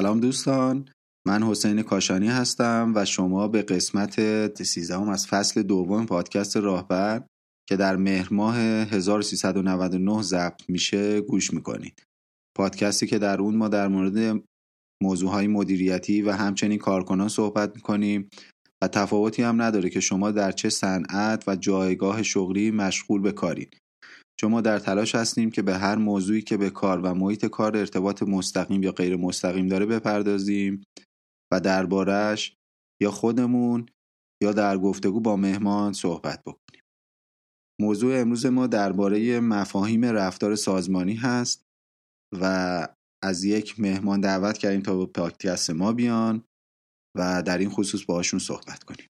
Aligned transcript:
سلام 0.00 0.20
دوستان. 0.20 0.88
من 1.26 1.42
حسین 1.42 1.82
کاشانی 1.82 2.28
هستم 2.28 2.92
و 2.96 3.04
شما 3.04 3.48
به 3.48 3.62
قسمت 3.62 4.62
سیزدهم 4.62 5.08
از 5.08 5.26
فصل 5.26 5.62
دوم 5.62 6.06
پادکست 6.06 6.56
راهبر 6.56 7.22
که 7.68 7.76
در 7.76 7.96
مهر 7.96 8.34
ماه 8.34 8.56
1399 8.56 10.22
ضبط 10.22 10.62
میشه 10.68 11.20
گوش 11.20 11.52
می‌کنید. 11.52 12.02
پادکستی 12.56 13.06
که 13.06 13.18
در 13.18 13.40
اون 13.40 13.56
ما 13.56 13.68
در 13.68 13.88
مورد 13.88 14.42
موضوعهای 15.02 15.46
مدیریتی 15.46 16.22
و 16.22 16.32
همچنین 16.32 16.78
کارکنان 16.78 17.28
صحبت 17.28 17.72
می‌کنیم 17.74 18.28
و 18.82 18.88
تفاوتی 18.88 19.42
هم 19.42 19.62
نداره 19.62 19.90
که 19.90 20.00
شما 20.00 20.30
در 20.30 20.52
چه 20.52 20.70
صنعت 20.70 21.44
و 21.46 21.56
جایگاه 21.56 22.22
شغلی 22.22 22.70
مشغول 22.70 23.20
به 23.20 23.32
کارید. 23.32 23.79
شما 24.40 24.60
در 24.60 24.78
تلاش 24.78 25.14
هستیم 25.14 25.50
که 25.50 25.62
به 25.62 25.78
هر 25.78 25.96
موضوعی 25.96 26.42
که 26.42 26.56
به 26.56 26.70
کار 26.70 27.00
و 27.00 27.14
محیط 27.14 27.46
کار 27.46 27.76
ارتباط 27.76 28.22
مستقیم 28.22 28.82
یا 28.82 28.92
غیر 28.92 29.16
مستقیم 29.16 29.66
داره 29.66 29.86
بپردازیم 29.86 30.82
و 31.52 31.60
دربارش 31.60 32.56
یا 33.02 33.10
خودمون 33.10 33.86
یا 34.42 34.52
در 34.52 34.78
گفتگو 34.78 35.20
با 35.20 35.36
مهمان 35.36 35.92
صحبت 35.92 36.40
بکنیم. 36.42 36.82
موضوع 37.80 38.20
امروز 38.20 38.46
ما 38.46 38.66
درباره 38.66 39.40
مفاهیم 39.40 40.04
رفتار 40.04 40.54
سازمانی 40.54 41.14
هست 41.14 41.64
و 42.40 42.86
از 43.24 43.44
یک 43.44 43.80
مهمان 43.80 44.20
دعوت 44.20 44.58
کردیم 44.58 44.82
تا 44.82 44.96
به 44.96 45.06
پادکست 45.06 45.70
ما 45.70 45.92
بیان 45.92 46.44
و 47.16 47.42
در 47.42 47.58
این 47.58 47.70
خصوص 47.70 48.04
باشون 48.04 48.40
صحبت 48.40 48.84
کنیم. 48.84 49.09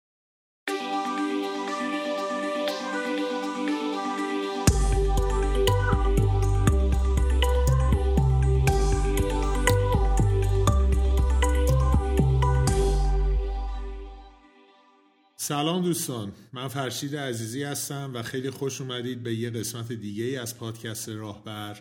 سلام 15.45 15.81
دوستان 15.81 16.31
من 16.53 16.67
فرشید 16.67 17.15
عزیزی 17.15 17.63
هستم 17.63 18.11
و 18.13 18.21
خیلی 18.21 18.49
خوش 18.49 18.81
اومدید 18.81 19.23
به 19.23 19.35
یه 19.35 19.49
قسمت 19.49 19.91
دیگه 19.91 20.41
از 20.41 20.57
پادکست 20.57 21.09
راهبر. 21.09 21.79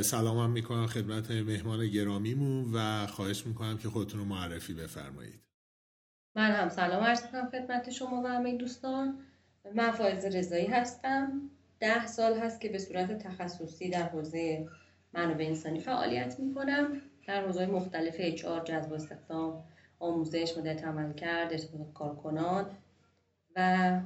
سلامم 0.00 0.50
می‌کنم 0.50 0.86
خدمت 0.86 1.30
مهمان 1.30 1.88
گرامیمون 1.88 2.74
و 2.74 3.06
خواهش 3.06 3.46
می‌کنم 3.46 3.78
که 3.78 3.88
خودتون 3.88 4.20
رو 4.20 4.26
معرفی 4.26 4.74
بفرمایید. 4.74 5.40
من 6.36 6.50
هم 6.50 6.68
سلام 6.68 7.04
عرض 7.04 7.22
کنم 7.22 7.50
خدمت 7.50 7.90
شما 7.90 8.22
و 8.22 8.26
همه 8.26 8.56
دوستان. 8.56 9.18
من 9.74 9.90
فایز 9.90 10.24
رضایی 10.24 10.66
هستم. 10.66 11.50
ده 11.80 12.06
سال 12.06 12.38
هست 12.38 12.60
که 12.60 12.68
به 12.68 12.78
صورت 12.78 13.18
تخصصی 13.18 13.90
در 13.90 14.08
حوزه 14.08 14.68
منابع 15.14 15.44
انسانی 15.44 15.80
فعالیت 15.80 16.40
می‌کنم. 16.40 17.00
در 17.26 17.46
حوزه 17.46 17.66
مختلف 17.66 18.44
آر 18.44 18.64
جذب 18.64 18.92
استخدام 18.92 19.64
آموزش 20.02 20.58
مدت 20.58 20.84
عمل 20.84 21.12
کرد 21.12 21.52
ارتباط 21.52 21.92
کارکنان 21.94 22.66
و 23.56 24.00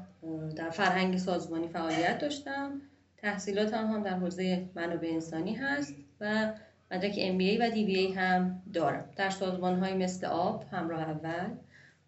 در 0.57 0.71
فرهنگ 0.71 1.17
سازمانی 1.17 1.69
فعالیت 1.69 2.19
داشتم. 2.19 2.81
تحصیلاتم 3.17 3.87
هم 3.87 4.03
در 4.03 4.19
حوزه 4.19 4.69
منابع 4.75 5.09
انسانی 5.09 5.55
هست 5.55 5.95
و 6.21 6.53
مدرک 6.91 7.15
MBA 7.15 7.61
و 7.61 7.71
DBA 7.71 8.17
هم 8.17 8.63
دارم. 8.73 9.05
در 9.17 9.31
سازمان 9.31 9.79
های 9.79 9.95
مثل 9.95 10.27
آب، 10.27 10.65
همراه 10.73 11.01
اول، 11.01 11.51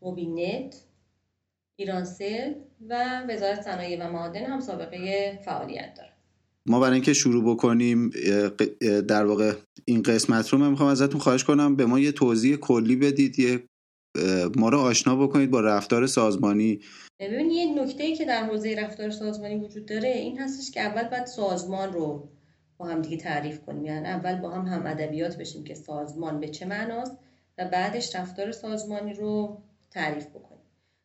موبینت، 0.02 0.76
ایرانسل 1.76 2.52
و 2.88 3.22
وزارت 3.28 3.62
صنایع 3.62 4.06
و 4.06 4.12
معادن 4.12 4.44
هم 4.44 4.60
سابقه 4.60 5.38
فعالیت 5.44 5.94
دارم. 5.96 6.12
ما 6.66 6.80
برای 6.80 6.94
اینکه 6.94 7.12
شروع 7.12 7.54
بکنیم 7.54 8.10
در 9.08 9.24
واقع 9.24 9.52
این 9.84 10.02
قسمت 10.02 10.48
رو 10.48 10.58
من 10.58 10.70
می‌خوام 10.70 10.88
ازتون 10.88 11.20
خواهش 11.20 11.44
کنم. 11.44 11.76
به 11.76 11.86
ما 11.86 11.98
یه 11.98 12.12
توضیح 12.12 12.56
کلی 12.56 12.96
بدید 12.96 13.38
یه 13.38 13.67
ما 14.56 14.68
رو 14.68 14.78
آشنا 14.78 15.16
بکنید 15.16 15.50
با 15.50 15.60
رفتار 15.60 16.06
سازمانی. 16.06 16.80
ببین 17.20 17.50
یه 17.50 17.82
نکته 17.82 18.16
که 18.16 18.24
در 18.24 18.44
حوزه 18.44 18.74
رفتار 18.74 19.10
سازمانی 19.10 19.56
وجود 19.56 19.86
داره 19.86 20.08
این 20.08 20.38
هستش 20.38 20.70
که 20.70 20.80
اول 20.80 21.08
باید 21.08 21.26
سازمان 21.26 21.92
رو 21.92 22.28
با 22.78 22.86
هم 22.86 23.02
دیگه 23.02 23.16
تعریف 23.16 23.60
کنیم. 23.60 23.84
یعنی 23.84 24.06
اول 24.06 24.34
با 24.34 24.50
هم 24.50 24.66
هم 24.66 24.86
ادبیات 24.86 25.36
بشیم 25.36 25.64
که 25.64 25.74
سازمان 25.74 26.40
به 26.40 26.48
چه 26.48 26.66
معناست 26.66 27.18
و 27.58 27.64
بعدش 27.64 28.16
رفتار 28.16 28.52
سازمانی 28.52 29.14
رو 29.14 29.62
تعریف 29.90 30.26
بکنیم. 30.26 30.62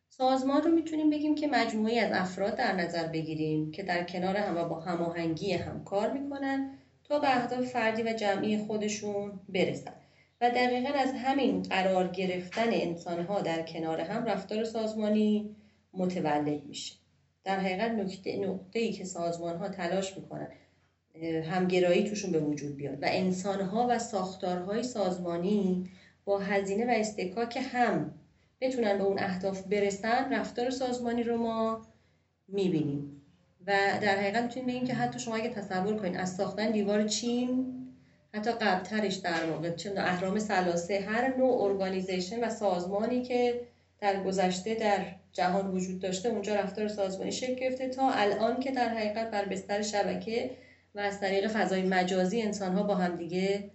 سازمان 0.08 0.62
رو 0.62 0.70
می‌تونیم 0.70 1.10
بگیم 1.10 1.34
که 1.34 1.46
مجموعی 1.46 1.98
از 1.98 2.12
افراد 2.12 2.56
در 2.56 2.72
نظر 2.72 3.06
بگیریم 3.06 3.70
که 3.70 3.82
در 3.82 4.04
کنار 4.04 4.36
هم 4.36 4.56
و 4.56 4.64
با 4.64 4.80
هماهنگی 4.80 5.52
هم 5.52 5.84
کار 5.84 6.12
می‌کنن 6.12 6.70
تا 7.04 7.18
به 7.18 7.36
اهداف 7.36 7.64
فردی 7.64 8.02
و 8.02 8.12
جمعی 8.12 8.58
خودشون 8.58 9.40
برسن. 9.48 9.94
و 10.44 10.50
دقیقا 10.50 10.88
از 10.88 11.12
همین 11.12 11.62
قرار 11.62 12.08
گرفتن 12.08 12.68
انسانها 12.70 13.40
در 13.40 13.62
کنار 13.62 14.00
هم 14.00 14.24
رفتار 14.24 14.64
سازمانی 14.64 15.56
متولد 15.92 16.64
میشه. 16.66 16.94
در 17.44 17.60
حقیقت 17.60 17.90
نقطه, 17.90 18.36
نقطه 18.36 18.78
ای 18.78 18.92
که 18.92 19.04
سازمان 19.04 19.56
ها 19.56 19.68
تلاش 19.68 20.16
می‌کنن 20.16 20.48
همگرایی 21.44 22.04
توشون 22.04 22.32
به 22.32 22.40
وجود 22.40 22.76
بیاد 22.76 23.02
و 23.02 23.06
انسان 23.08 23.60
ها 23.60 23.86
و 23.90 23.98
ساختارهای 23.98 24.82
سازمانی 24.82 25.90
با 26.24 26.38
هزینه 26.38 26.86
و 26.86 26.90
استکاک 26.90 27.58
هم 27.72 28.14
بتونن 28.60 28.98
به 28.98 29.04
اون 29.04 29.18
اهداف 29.18 29.62
برسن 29.62 30.32
رفتار 30.32 30.70
سازمانی 30.70 31.22
رو 31.22 31.36
ما 31.36 31.86
می‌بینیم. 32.48 33.22
و 33.66 33.72
در 34.02 34.16
حقیقت 34.16 34.42
می‌تونیم 34.42 34.66
بگیم 34.66 34.86
که 34.86 34.94
حتی 34.94 35.18
شما 35.18 35.36
اگه 35.36 35.48
تصور 35.48 35.96
کنید 35.96 36.16
از 36.16 36.36
ساختن 36.36 36.70
دیوار 36.70 37.08
چین 37.08 37.83
حتی 38.34 38.50
قبلترش 38.50 39.14
در 39.14 39.50
واقع 39.50 39.70
چه 39.74 39.92
اهرام 39.96 40.38
سلاسه 40.38 40.98
هر 40.98 41.36
نوع 41.36 41.62
ارگانیزیشن 41.62 42.44
و 42.44 42.50
سازمانی 42.50 43.22
که 43.22 43.60
در 43.98 44.22
گذشته 44.22 44.74
در 44.74 45.06
جهان 45.32 45.70
وجود 45.70 46.00
داشته 46.00 46.28
اونجا 46.28 46.54
رفتار 46.54 46.88
سازمانی 46.88 47.32
شکل 47.32 47.54
گرفته 47.54 47.88
تا 47.88 48.10
الان 48.10 48.60
که 48.60 48.70
در 48.70 48.88
حقیقت 48.88 49.30
بر 49.30 49.44
بستر 49.44 49.82
شبکه 49.82 50.50
و 50.94 51.00
از 51.00 51.20
طریق 51.20 51.48
فضای 51.48 51.82
مجازی 51.82 52.42
انسانها 52.42 52.82
با 52.82 52.94
همدیگه 52.94 53.70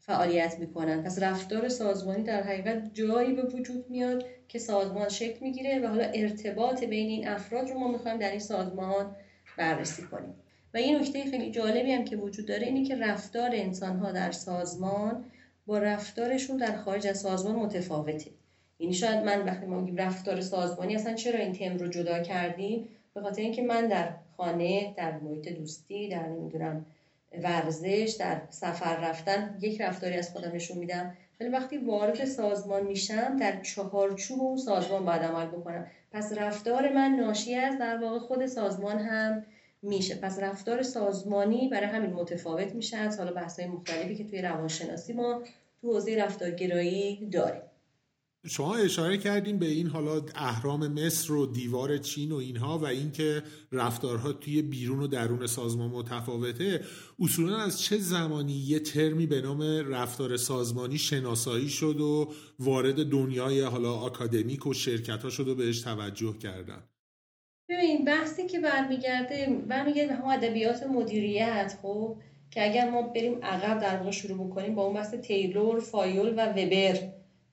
فعالیت 0.00 0.58
می‌کنن. 0.58 1.02
پس 1.02 1.22
رفتار 1.22 1.68
سازمانی 1.68 2.22
در 2.22 2.42
حقیقت 2.42 2.94
جایی 2.94 3.32
به 3.32 3.42
وجود 3.42 3.90
میاد 3.90 4.24
که 4.48 4.58
سازمان 4.58 5.08
شکل 5.08 5.38
می‌گیره 5.40 5.80
و 5.80 5.86
حالا 5.86 6.04
ارتباط 6.14 6.84
بین 6.84 7.08
این 7.08 7.28
افراد 7.28 7.70
رو 7.70 7.78
ما 7.78 7.88
می‌خوایم 7.88 8.18
در 8.18 8.30
این 8.30 8.40
سازمان 8.40 9.16
بررسی 9.56 10.02
کنیم. 10.02 10.34
و 10.74 10.80
یه 10.80 10.98
نکته 10.98 11.30
خیلی 11.30 11.50
جالبی 11.50 11.92
هم 11.92 12.04
که 12.04 12.16
وجود 12.16 12.46
داره 12.46 12.66
اینه 12.66 12.84
که 12.84 12.96
رفتار 12.96 13.50
انسانها 13.52 14.12
در 14.12 14.32
سازمان 14.32 15.24
با 15.66 15.78
رفتارشون 15.78 16.56
در 16.56 16.76
خارج 16.76 17.06
از 17.06 17.20
سازمان 17.20 17.54
متفاوته. 17.54 18.30
یعنی 18.78 18.94
شاید 18.94 19.24
من 19.24 19.44
وقتی 19.44 19.66
ما 19.66 19.80
میگیم 19.80 19.96
رفتار 19.96 20.40
سازمانی 20.40 20.94
اصلا 20.94 21.14
چرا 21.14 21.38
این 21.38 21.52
تم 21.52 21.76
رو 21.76 21.88
جدا 21.88 22.22
کردیم؟ 22.22 22.88
به 23.14 23.20
خاطر 23.20 23.42
اینکه 23.42 23.62
من 23.62 23.88
در 23.88 24.14
خانه 24.36 24.94
در 24.96 25.18
محیط 25.18 25.48
دوستی 25.48 26.08
در 26.08 26.26
نمی‌دونم 26.28 26.86
ورزش 27.42 28.16
در 28.18 28.42
سفر 28.50 28.96
رفتن 28.96 29.58
یک 29.60 29.80
رفتاری 29.80 30.16
از 30.16 30.30
خودم 30.32 30.52
نشون 30.52 30.78
میدم. 30.78 31.16
ولی 31.40 31.48
وقتی 31.48 31.78
وارد 31.78 32.24
سازمان 32.24 32.86
میشم 32.86 33.36
در 33.36 33.60
چهارچوب 33.60 34.40
اون 34.40 34.56
سازمان 34.56 35.04
باید 35.04 35.22
عمل 35.22 35.46
بکنم. 35.46 35.86
پس 36.12 36.32
رفتار 36.32 36.92
من 36.92 37.10
ناشی 37.10 37.54
از 37.54 37.78
در 37.78 37.98
واقع 37.98 38.18
خود 38.18 38.46
سازمان 38.46 38.98
هم 38.98 39.44
میشه. 39.82 40.14
پس 40.14 40.38
رفتار 40.38 40.82
سازمانی 40.82 41.68
برای 41.68 41.86
همین 41.86 42.12
متفاوت 42.12 42.74
میشه 42.74 42.96
از 42.96 43.18
حالا 43.18 43.32
بحث‌های 43.32 43.68
مختلفی 43.68 44.16
که 44.16 44.24
توی 44.24 44.42
روانشناسی 44.42 45.12
ما 45.12 45.42
تو 45.80 45.92
حوزه 45.92 46.16
رفتارگرایی 46.16 47.26
داریم. 47.30 47.62
شما 48.46 48.76
اشاره 48.76 49.18
کردیم 49.18 49.58
به 49.58 49.66
این 49.66 49.86
حالا 49.86 50.22
اهرام 50.34 50.88
مصر 50.88 51.32
و 51.32 51.46
دیوار 51.46 51.98
چین 51.98 52.32
و 52.32 52.36
اینها 52.36 52.78
و 52.78 52.86
اینکه 52.86 53.42
رفتارها 53.72 54.32
توی 54.32 54.62
بیرون 54.62 55.00
و 55.00 55.06
درون 55.06 55.46
سازمان 55.46 55.90
متفاوته. 55.90 56.84
اصولا 57.20 57.58
از 57.58 57.80
چه 57.80 57.98
زمانی 57.98 58.52
یه 58.52 58.80
ترمی 58.80 59.26
به 59.26 59.40
نام 59.40 59.62
رفتار 59.62 60.36
سازمانی 60.36 60.98
شناسایی 60.98 61.68
شد 61.68 62.00
و 62.00 62.32
وارد 62.58 63.10
دنیای 63.10 63.60
حالا 63.60 63.92
آکادمیک 63.92 64.66
و 64.66 64.74
شرکت 64.74 65.22
ها 65.22 65.30
شد 65.30 65.48
و 65.48 65.54
بهش 65.54 65.80
توجه 65.80 66.38
کردن؟ 66.38 66.82
ببین 67.68 68.04
بحثی 68.04 68.46
که 68.46 68.60
برمیگرده 68.60 69.46
برمیگرده 69.68 70.16
به 70.16 70.28
ادبیات 70.28 70.82
مدیریت 70.82 71.74
خب؟ 71.82 72.16
که 72.50 72.64
اگر 72.64 72.90
ما 72.90 73.02
بریم 73.02 73.44
عقب 73.44 73.80
در 73.80 73.96
واقع 73.96 74.10
شروع 74.10 74.48
بکنیم 74.48 74.74
با 74.74 74.84
اون 74.84 74.94
بحث 74.94 75.14
تیلور 75.14 75.80
فایول 75.80 76.34
و 76.36 76.46
وبر 76.52 76.98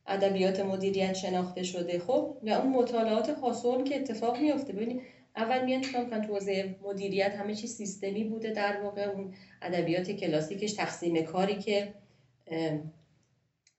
ادبیات 0.08 0.60
مدیریت 0.60 1.14
شناخته 1.14 1.64
شده 1.64 2.00
خب؟ 2.00 2.38
و 2.44 2.50
اون 2.50 2.74
مطالعات 2.74 3.34
خاصون 3.34 3.84
که 3.84 3.96
اتفاق 3.96 4.38
میفته 4.38 4.74
ببینید 4.74 5.02
اول 5.36 5.66
میان 5.66 5.82
چون 5.82 6.10
کن 6.10 6.22
تو 6.22 6.40
مدیریت 6.84 7.36
همه 7.36 7.56
چی 7.56 7.68
سیستمی 7.68 8.24
بوده 8.24 8.50
در 8.52 8.82
واقع 8.82 9.02
اون 9.02 9.34
ادبیات 9.62 10.12
کلاسیکش 10.12 10.74
تقسیم 10.74 11.22
کاری 11.22 11.56
که 11.56 11.94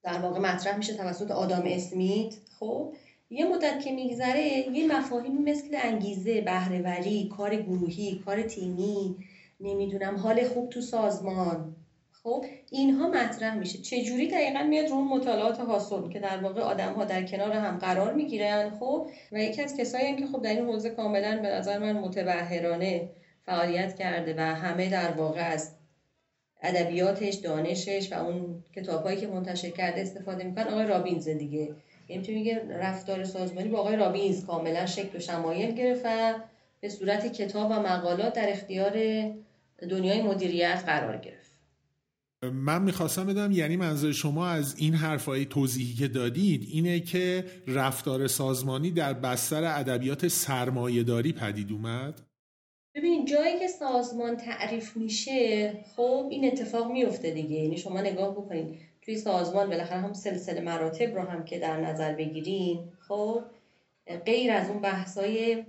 در 0.02 0.18
واقع 0.18 0.38
مطرح 0.38 0.76
میشه 0.76 0.94
توسط 0.94 1.30
آدام 1.30 1.62
اسمیت 1.66 2.34
خب؟ 2.58 2.92
یه 3.30 3.44
مدت 3.44 3.84
که 3.84 3.92
میگذره 3.92 4.40
یه 4.46 4.86
مفاهیمی 4.98 5.50
مثل 5.50 5.76
انگیزه 5.82 6.40
بهرهوری 6.40 7.28
کار 7.36 7.56
گروهی 7.56 8.22
کار 8.24 8.42
تیمی 8.42 9.16
نمی‌دونم 9.60 10.16
حال 10.16 10.44
خوب 10.44 10.70
تو 10.70 10.80
سازمان. 10.80 11.76
خب 12.12 12.44
اینها 12.70 13.08
مطرح 13.08 13.58
میشه. 13.58 13.78
چه 13.78 14.02
جوری 14.02 14.28
دقیقا 14.28 14.62
میاد 14.62 14.88
رو 14.88 15.00
مطالعات 15.04 15.60
حاصل 15.60 16.08
که 16.08 16.20
در 16.20 16.36
واقع 16.38 16.60
آدم 16.60 16.92
ها 16.94 17.04
در 17.04 17.22
کنار 17.22 17.52
هم 17.52 17.78
قرار 17.78 18.12
می‌گیرن؟ 18.12 18.70
خب 18.70 19.06
و 19.32 19.42
یکی 19.42 19.62
از 19.62 19.76
کسایی 19.76 20.06
هم 20.08 20.16
که 20.16 20.26
خب 20.26 20.42
در 20.42 20.50
این 20.50 20.64
حوزه 20.64 20.90
کاملا 20.90 21.38
به 21.42 21.48
نظر 21.48 21.78
من 21.78 21.92
متبهرانه 21.92 23.08
فعالیت 23.46 23.94
کرده 23.94 24.34
و 24.36 24.40
همه 24.40 24.88
در 24.88 25.10
واقع 25.10 25.40
از 25.50 25.70
ادبیاتش 26.62 27.34
دانشش 27.34 28.12
و 28.12 28.14
اون 28.24 28.56
کتابهایی 28.76 29.16
که 29.16 29.26
منتشر 29.26 29.70
کرده 29.70 30.00
استفاده 30.00 30.44
می‌کنن 30.44 30.68
آقای 30.68 30.86
رابینز 30.86 31.28
دیگه 31.28 31.72
یعنی 32.08 32.34
میگه 32.34 32.62
رفتار 32.70 33.24
سازمانی 33.24 33.68
با 33.68 33.78
آقای 33.78 33.96
رابینز 33.96 34.46
کاملا 34.46 34.86
شکل 34.86 35.16
و 35.16 35.20
شمایل 35.20 35.74
گرفت 35.74 36.02
و 36.04 36.34
به 36.80 36.88
صورت 36.88 37.32
کتاب 37.32 37.70
و 37.70 37.74
مقالات 37.74 38.32
در 38.32 38.50
اختیار 38.50 38.92
دنیای 39.90 40.22
مدیریت 40.22 40.82
قرار 40.86 41.16
گرفت. 41.16 41.46
من 42.52 42.82
می‌خواستم 42.82 43.26
بدم 43.26 43.52
یعنی 43.52 43.76
منظور 43.76 44.12
شما 44.12 44.48
از 44.48 44.78
این 44.78 44.94
حرفای 44.94 45.44
توضیحی 45.44 45.94
که 45.94 46.08
دادید 46.08 46.68
اینه 46.70 47.00
که 47.00 47.44
رفتار 47.66 48.26
سازمانی 48.26 48.90
در 48.90 49.12
بستر 49.12 49.64
ادبیات 49.64 50.28
سرمایهداری 50.28 51.32
پدید 51.32 51.72
اومد؟ 51.72 52.20
ببینید 52.94 53.28
جایی 53.28 53.58
که 53.58 53.66
سازمان 53.66 54.36
تعریف 54.36 54.96
میشه 54.96 55.72
خب 55.96 56.28
این 56.30 56.44
اتفاق 56.44 56.92
میفته 56.92 57.30
دیگه. 57.30 57.56
یعنی 57.56 57.76
شما 57.76 58.00
نگاه 58.00 58.32
بکنید. 58.32 58.78
توی 59.06 59.16
سازمان 59.16 59.70
بالاخره 59.70 59.98
هم 59.98 60.12
سلسله 60.12 60.60
مراتب 60.60 61.14
رو 61.14 61.22
هم 61.22 61.44
که 61.44 61.58
در 61.58 61.76
نظر 61.76 62.12
بگیریم 62.12 62.88
خب 63.08 63.42
غیر 64.26 64.52
از 64.52 64.70
اون 64.70 64.80
بحثای 64.80 65.64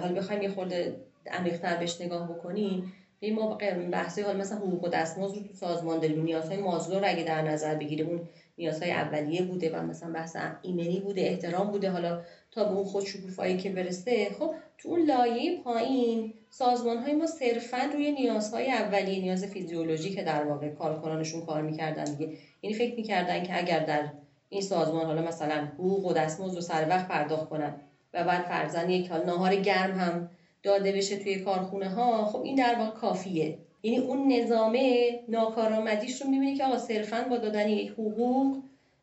حالا 0.00 0.14
بخوایم 0.14 0.42
یه 0.42 0.48
خورده 0.48 0.96
عمیق‌تر 1.30 1.76
بهش 1.76 2.00
نگاه 2.00 2.32
بکنیم 2.32 2.92
ما 3.34 3.58
بحثی 3.92 4.20
حال 4.20 4.36
مثلا 4.36 4.58
حقوق 4.58 4.84
و 4.84 4.88
دستمزد 4.88 5.36
رو 5.36 5.42
تو 5.42 5.52
سازمان 5.54 6.00
داریم 6.00 6.22
نیازهای 6.22 6.58
مازلو 6.58 6.98
رو 7.00 7.08
اگه 7.08 7.22
در 7.22 7.42
نظر 7.42 7.74
بگیریم 7.74 8.06
اون 8.06 8.20
نیازهای 8.60 8.90
اولیه 8.90 9.42
بوده 9.42 9.76
و 9.76 9.82
مثلا 9.82 10.12
بحث 10.12 10.36
ایمنی 10.62 11.00
بوده 11.00 11.20
احترام 11.20 11.70
بوده 11.70 11.90
حالا 11.90 12.22
تا 12.50 12.64
به 12.64 12.70
اون 12.70 12.84
خودشکوفایی 12.84 13.56
که 13.56 13.70
برسه. 13.70 14.30
خب 14.38 14.54
تو 14.78 14.88
اون 14.88 15.00
لایه 15.06 15.60
پایین 15.62 16.34
سازمان 16.50 16.96
های 16.96 17.12
ما 17.12 17.26
صرفا 17.26 17.90
روی 17.92 18.12
نیازهای 18.12 18.70
اولیه 18.70 19.20
نیاز 19.20 19.44
فیزیولوژی 19.44 20.10
که 20.10 20.22
در 20.22 20.44
واقع 20.44 20.68
کارکنانشون 20.68 21.46
کار 21.46 21.62
می‌کردن 21.62 22.04
دیگه. 22.04 22.32
یعنی 22.62 22.76
فکر 22.76 22.94
می‌کردن 22.96 23.42
که 23.42 23.58
اگر 23.58 23.84
در 23.84 24.10
این 24.48 24.62
سازمان 24.62 25.06
حالا 25.06 25.22
مثلا 25.22 25.68
حقوق 25.74 26.06
و 26.06 26.12
دستمزد 26.12 26.54
رو 26.54 26.60
سر 26.60 26.88
وقت 26.88 27.08
پرداخت 27.08 27.48
کنن 27.48 27.80
و 28.14 28.24
بعد 28.24 28.42
فرزن 28.42 28.90
یک 28.90 29.10
حال 29.10 29.24
ناهار 29.24 29.56
گرم 29.56 29.98
هم 29.98 30.30
داده 30.62 30.92
بشه 30.92 31.16
توی 31.16 31.38
کارخونه 31.38 31.88
ها 31.88 32.24
خب 32.26 32.42
این 32.42 32.54
در 32.54 32.74
واقع 32.78 32.90
کافیه. 32.90 33.58
یعنی 33.82 33.98
اون 33.98 34.32
نظامه 34.32 35.10
ناکارآمدیش 35.28 36.22
رو 36.22 36.30
می‌بینی 36.30 36.56
که 36.56 36.64
آقا 36.64 36.78
صرفا 36.78 37.26
با 37.30 37.38
دادن 37.38 37.68
یک 37.68 37.90
حقوق 37.90 38.56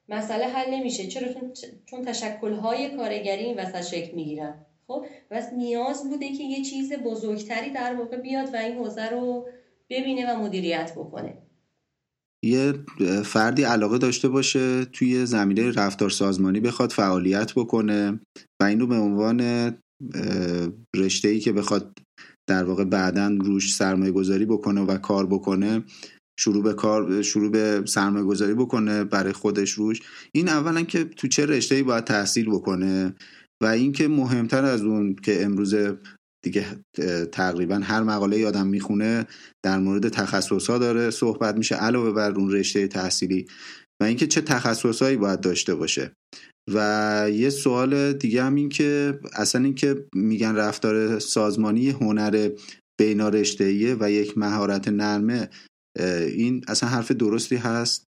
مسئله 0.09 0.45
حل 0.45 0.73
نمیشه. 0.73 1.07
چرا؟ 1.07 1.27
چون 1.85 2.05
تشکل‌های 2.05 2.97
کارگری 2.97 3.43
این 3.43 3.59
وسط 3.59 3.81
شکل 3.81 4.15
می‌گیرن. 4.15 4.65
خب؟ 4.87 5.05
و 5.31 5.41
نیاز 5.57 6.09
بوده 6.09 6.33
که 6.33 6.43
یه 6.43 6.63
چیز 6.63 6.93
بزرگتری 6.93 7.69
در 7.69 7.95
واقع 7.95 8.17
بیاد 8.17 8.53
و 8.53 8.57
این 8.57 8.77
حوزه 8.77 9.09
رو 9.09 9.47
ببینه 9.89 10.33
و 10.33 10.39
مدیریت 10.39 10.91
بکنه. 10.95 11.33
یه 12.43 12.73
فردی 13.25 13.63
علاقه 13.63 13.97
داشته 13.97 14.29
باشه 14.29 14.85
توی 14.85 15.25
زمینه 15.25 15.71
رفتار 15.71 16.09
سازمانی 16.09 16.59
بخواد 16.59 16.91
فعالیت 16.91 17.53
بکنه 17.53 18.19
و 18.61 18.63
این 18.63 18.79
رو 18.79 18.87
به 18.87 18.95
عنوان 18.95 19.41
رشته 20.95 21.27
ای 21.27 21.39
که 21.39 21.51
بخواد 21.51 21.97
در 22.49 22.63
واقع 22.63 22.83
بعدا 22.83 23.37
روش 23.41 23.75
سرمایه 23.75 24.11
گذاری 24.11 24.45
بکنه 24.45 24.81
و 24.81 24.97
کار 24.97 25.25
بکنه 25.25 25.83
شروع 26.39 26.63
به 26.63 26.73
کار 26.73 27.21
شروع 27.21 27.51
به 27.51 27.83
سرمایه 27.85 28.25
گذاری 28.25 28.53
بکنه 28.53 29.03
برای 29.03 29.33
خودش 29.33 29.71
روش. 29.71 30.01
این 30.31 30.49
اولا 30.49 30.83
که 30.83 31.03
تو 31.03 31.27
چه 31.27 31.45
رشته 31.45 31.75
ای 31.75 31.83
باید 31.83 32.03
تحصیل 32.03 32.49
بکنه 32.49 33.15
و 33.63 33.65
اینکه 33.65 34.07
مهمتر 34.07 34.65
از 34.65 34.81
اون 34.81 35.15
که 35.15 35.43
امروز 35.43 35.75
دیگه 36.43 36.65
تقریبا 37.31 37.75
هر 37.75 38.03
مقاله 38.03 38.47
آدم 38.47 38.67
می‌خونه 38.67 39.25
در 39.65 39.79
مورد 39.79 40.09
تخصص 40.09 40.69
ها 40.69 40.77
داره 40.77 41.09
صحبت 41.09 41.57
میشه 41.57 41.75
علاوه 41.75 42.11
بر 42.11 42.31
اون 42.31 42.51
رشته 42.51 42.87
تحصیلی 42.87 43.47
و 44.01 44.03
اینکه 44.03 44.27
چه 44.27 44.41
تخصصهایی 44.41 45.17
باید 45.17 45.41
داشته 45.41 45.75
باشه. 45.75 46.11
و 46.73 47.27
یه 47.33 47.49
سوال 47.49 48.13
دیگه 48.13 48.43
هم 48.43 48.55
این 48.55 48.69
که 48.69 49.19
اصلا 49.35 49.63
اینکه 49.63 49.95
میگن 50.13 50.55
رفتار 50.55 51.19
سازمانی 51.19 51.89
هنر 51.89 52.49
بینارشتهیه 52.99 53.95
و 53.99 54.11
یک 54.11 54.37
مهارت 54.37 54.87
نرمه 54.87 55.49
این 56.35 56.63
اصلا 56.67 56.89
حرف 56.89 57.11
درستی 57.11 57.55
هست؟ 57.55 58.03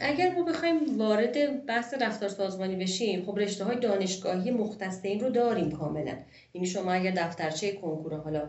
اگر 0.00 0.34
ما 0.34 0.44
بخوایم 0.44 0.98
وارد 0.98 1.66
بحث 1.66 1.94
رفتار 2.00 2.28
سازمانی 2.28 2.76
بشیم 2.76 3.24
خب 3.24 3.38
رشته 3.38 3.64
های 3.64 3.80
دانشگاهی 3.80 4.50
مختص 4.50 5.04
این 5.04 5.20
رو 5.20 5.30
داریم 5.30 5.70
کاملا. 5.70 6.14
یعنی 6.54 6.66
شما 6.66 6.92
اگر 6.92 7.10
دفترچه 7.10 7.72
کنکور 7.72 8.14
حالا 8.14 8.48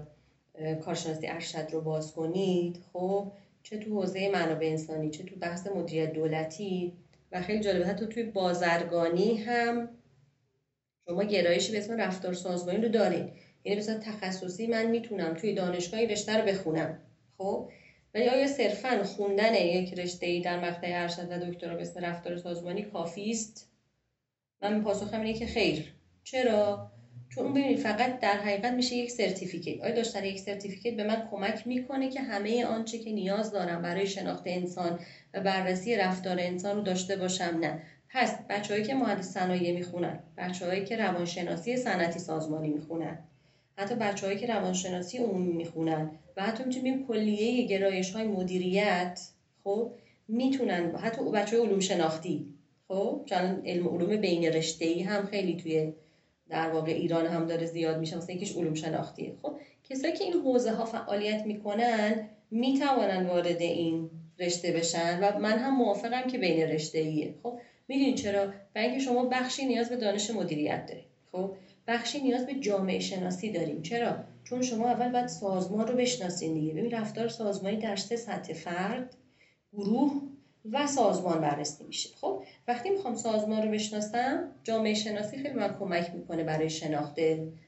کارشناسی 0.86 1.27
ارشد 1.27 1.68
رو 1.71 1.81
باز 1.81 2.13
کنید 2.13 2.80
خب 2.94 3.31
چه 3.63 3.77
تو 3.77 3.89
حوزه 3.89 4.31
منابع 4.33 4.65
انسانی 4.65 5.09
چه 5.09 5.24
تو 5.24 5.36
بحث 5.36 5.68
مدیریت 5.68 6.13
دولتی 6.13 6.94
و 7.31 7.42
خیلی 7.42 7.60
جالبه 7.60 7.86
حتی 7.86 8.06
توی 8.06 8.24
بازرگانی 8.24 9.38
هم 9.38 9.89
شما 11.06 11.24
گرایشی 11.24 11.72
به 11.72 11.78
اسم 11.78 11.98
رفتار 11.98 12.33
سازمانی 12.33 12.81
رو 12.81 12.89
دارید 12.89 13.33
یعنی 13.63 13.80
مثلا 13.80 14.00
تخصصی 14.00 14.68
من 14.68 14.85
می‌تونم 14.85 15.33
توی 15.33 15.54
دانشگاهی 15.54 16.07
رشته 16.07 16.38
رو 16.38 16.45
بخونم. 16.45 17.02
خب؟ 17.38 17.69
ولی 18.14 18.28
آیا 18.28 18.47
صرفا 18.47 19.04
خوندن 19.04 19.54
یک 19.54 19.94
رشته 19.94 20.26
ای 20.26 20.42
در 20.42 20.59
مقطع 20.59 20.88
ارشد 20.92 21.28
و 21.31 21.52
دکترا 21.52 21.76
به 21.76 21.81
اسم 21.81 22.00
رفتار 22.00 22.38
سازمانی 22.38 22.81
کافی 22.81 23.31
است؟ 23.31 23.68
من 24.61 24.83
پاسخم 24.83 25.21
اینه 25.21 25.40
که 25.40 25.45
خیر. 25.45 25.94
چرا؟ 26.23 26.92
چون 27.35 27.54
ببینید 27.54 27.80
فقط 27.80 28.19
در 28.19 28.38
حقیقت 28.38 28.73
میشه 28.73 28.95
یک 28.95 29.11
certificate. 29.11 29.81
آیا 29.81 29.95
داشتن 29.95 30.26
یک 30.26 30.40
certificate 30.40 30.95
به 30.95 31.04
من 31.04 31.28
کمک 31.31 31.68
می‌کنه 31.68 32.09
که 32.09 32.21
همه 32.21 32.66
آنچه 32.66 33.00
که 33.00 33.11
نیاز 33.11 33.52
دارم 33.52 33.81
برای 33.81 34.07
شناخت 34.07 34.44
انسان 34.45 35.00
و 35.33 35.42
بررسی 35.42 35.97
رفتار 35.97 36.38
انسان 36.40 36.76
رو 36.76 36.81
داشته 36.83 37.16
باشم؟ 37.16 37.44
نه. 37.61 37.80
پس 38.09 38.35
بچههایی 38.50 38.85
که 38.85 38.95
مهندس 38.95 39.28
صنایع 39.28 39.71
می‌خونن 39.71 40.19
بچههایی 40.38 40.83
که 40.83 40.97
روانشناسی 40.97 41.78
صنعتی 41.78 42.19
سازمانی 42.19 42.69
می‌خونن 42.69 43.19
حتی 43.78 43.95
بچههایی 43.95 44.38
که 44.40 44.47
روانشناسی 44.47 45.18
عمومی 45.18 45.54
می‌خونن 45.54 46.11
و 46.38 46.44
حتی 46.44 46.64
می‌تونیم 46.64 47.07
کلیه 47.07 47.64
گرایش 47.64 48.11
های 48.11 48.26
مدیریت 48.26 49.19
خب 49.64 49.94
می‌تونن 50.28 50.95
حتی 50.95 51.31
بچه 51.31 51.57
علوم 51.57 51.80
شناختی 51.80 52.47
خب 52.88 53.23
چون 53.26 53.61
علم 53.66 53.88
علوم 53.88 54.18
بین 54.18 54.44
رشته 54.44 54.85
ای 54.85 55.02
هم 55.02 55.23
خیلی 55.26 55.56
توی 55.56 55.92
در 56.51 56.69
واقع 56.69 56.91
ایران 56.91 57.25
هم 57.25 57.45
داره 57.45 57.65
زیاد 57.65 57.99
میشه 57.99 58.17
مثلا 58.17 58.35
یکیش 58.35 58.55
علوم 58.55 58.73
شناختیه 58.73 59.33
خب 59.41 59.57
کسایی 59.89 60.13
که 60.13 60.23
این 60.23 60.33
حوزه 60.33 60.71
ها 60.71 60.85
فعالیت 60.85 61.43
می‌کنن 61.45 62.29
می‌توانن 62.51 63.25
وارد 63.25 63.61
این 63.61 64.09
رشته 64.39 64.71
بشن 64.71 65.19
و 65.21 65.39
من 65.39 65.57
هم 65.57 65.77
موافقم 65.77 66.27
که 66.27 66.37
بین 66.37 66.59
رشته 66.59 66.97
ایه 66.97 67.33
خب 67.43 67.59
می‌دونید 67.87 68.15
چرا؟ 68.15 68.47
برای 68.73 68.99
شما 68.99 69.25
بخشی 69.25 69.65
نیاز 69.65 69.89
به 69.89 69.95
دانش 69.95 70.29
مدیریت 70.29 70.85
دارید 70.85 71.05
خب 71.31 71.55
بخشی 71.87 72.19
نیاز 72.19 72.45
به 72.45 72.53
جامعه 72.53 72.99
شناسی 72.99 73.51
داریم 73.51 73.81
چرا؟ 73.81 74.15
چون 74.43 74.61
شما 74.61 74.89
اول 74.89 75.11
باید 75.11 75.27
سازمان 75.27 75.87
رو 75.87 75.95
بشناسین 75.95 76.53
دیگه. 76.53 76.73
ببین 76.73 76.91
رفتار 76.91 77.27
سازمانی 77.27 77.77
در 77.77 77.95
سطح 77.95 78.53
فرد 78.53 79.15
گروه 79.73 80.21
و 80.71 80.87
سازمان 80.87 81.41
بررسی 81.41 81.83
میشه. 81.83 82.09
خب 82.15 82.44
وقتی 82.68 82.89
می‌خوام 82.89 83.13
سازمان 83.15 83.61
رو 83.63 83.69
بشناسم 83.69 84.47
جامعه 84.63 84.94
شناسی 84.94 85.37
خیلی 85.37 85.56
من 85.56 85.75
کمک 85.80 86.13
می‌کنه 86.13 86.44
برای 86.44 86.69
شناخت 86.69 87.19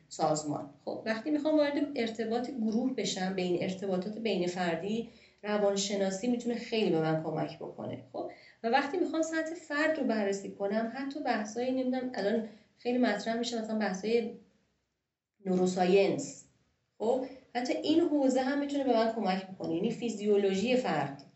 سازمان. 0.10 0.70
خب 0.86 1.02
وقتی 1.06 1.30
می‌خوام 1.30 1.58
وارد 1.58 1.74
ارتباط 1.96 2.50
گروه 2.50 2.96
بشم 2.96 3.36
بین 3.36 3.62
ارتباطات 3.62 4.20
بین 4.20 4.48
فردی 4.48 5.10
روانشناسی 5.44 6.28
می‌تونه 6.28 6.56
خیلی 6.56 6.90
به 6.90 7.00
من 7.02 7.22
کمک 7.24 7.58
بکنه. 7.58 8.04
خب 8.12 8.30
و 8.64 8.70
وقتی 8.70 8.98
می‌خوام 8.98 9.22
سطح 9.22 9.56
فرد 9.56 9.98
رو 9.98 10.04
بررسی 10.04 10.50
کنم 10.50 10.90
حتی 10.94 11.20
بحثایی 11.22 11.72
نمی‌دونم 11.72 12.10
الان 12.14 12.48
خیلی 12.78 12.98
مطرح 12.98 13.36
میشه 13.36 13.60
مثلا 13.60 13.78
بحثای 13.78 14.34
نوروساینس. 15.46 16.46
خب 16.98 17.26
حتی 17.56 17.74
این 17.84 18.00
حوزه 18.00 18.42
هم 18.42 18.60
می‌تونه 18.60 18.84
به 18.84 18.94
من 18.94 19.08
کمک 19.16 19.48
بکنه. 19.48 19.74
یعنی 19.76 19.92
فیزیولوژی 19.92 20.76
فرد. 20.76 21.33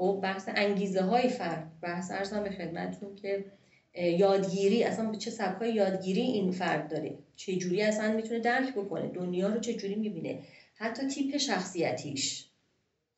خب 0.00 0.20
بحث 0.22 0.48
انگیزه 0.56 1.02
های 1.02 1.28
فرد. 1.28 1.70
بحث 1.82 2.10
ارزم 2.10 2.42
به 2.42 2.50
خدمتتون 2.50 3.14
که 3.16 3.44
یادگیری 3.94 4.84
اصلا 4.84 5.10
به 5.10 5.16
چه 5.16 5.30
سبکای 5.30 5.74
یادگیری 5.74 6.20
این 6.20 6.50
فرد 6.50 6.88
داره؟ 6.88 7.14
چه 7.36 7.56
جوری 7.56 7.82
اصلا 7.82 8.12
می‌تونه 8.12 8.40
درک 8.40 8.74
بکنه؟ 8.74 9.08
دنیا 9.08 9.48
رو 9.48 9.60
چه 9.60 9.74
جوری 9.74 9.94
می‌بینه؟ 9.94 10.38
حتی 10.74 11.06
تیپ 11.06 11.36
شخصیتیش. 11.36 12.46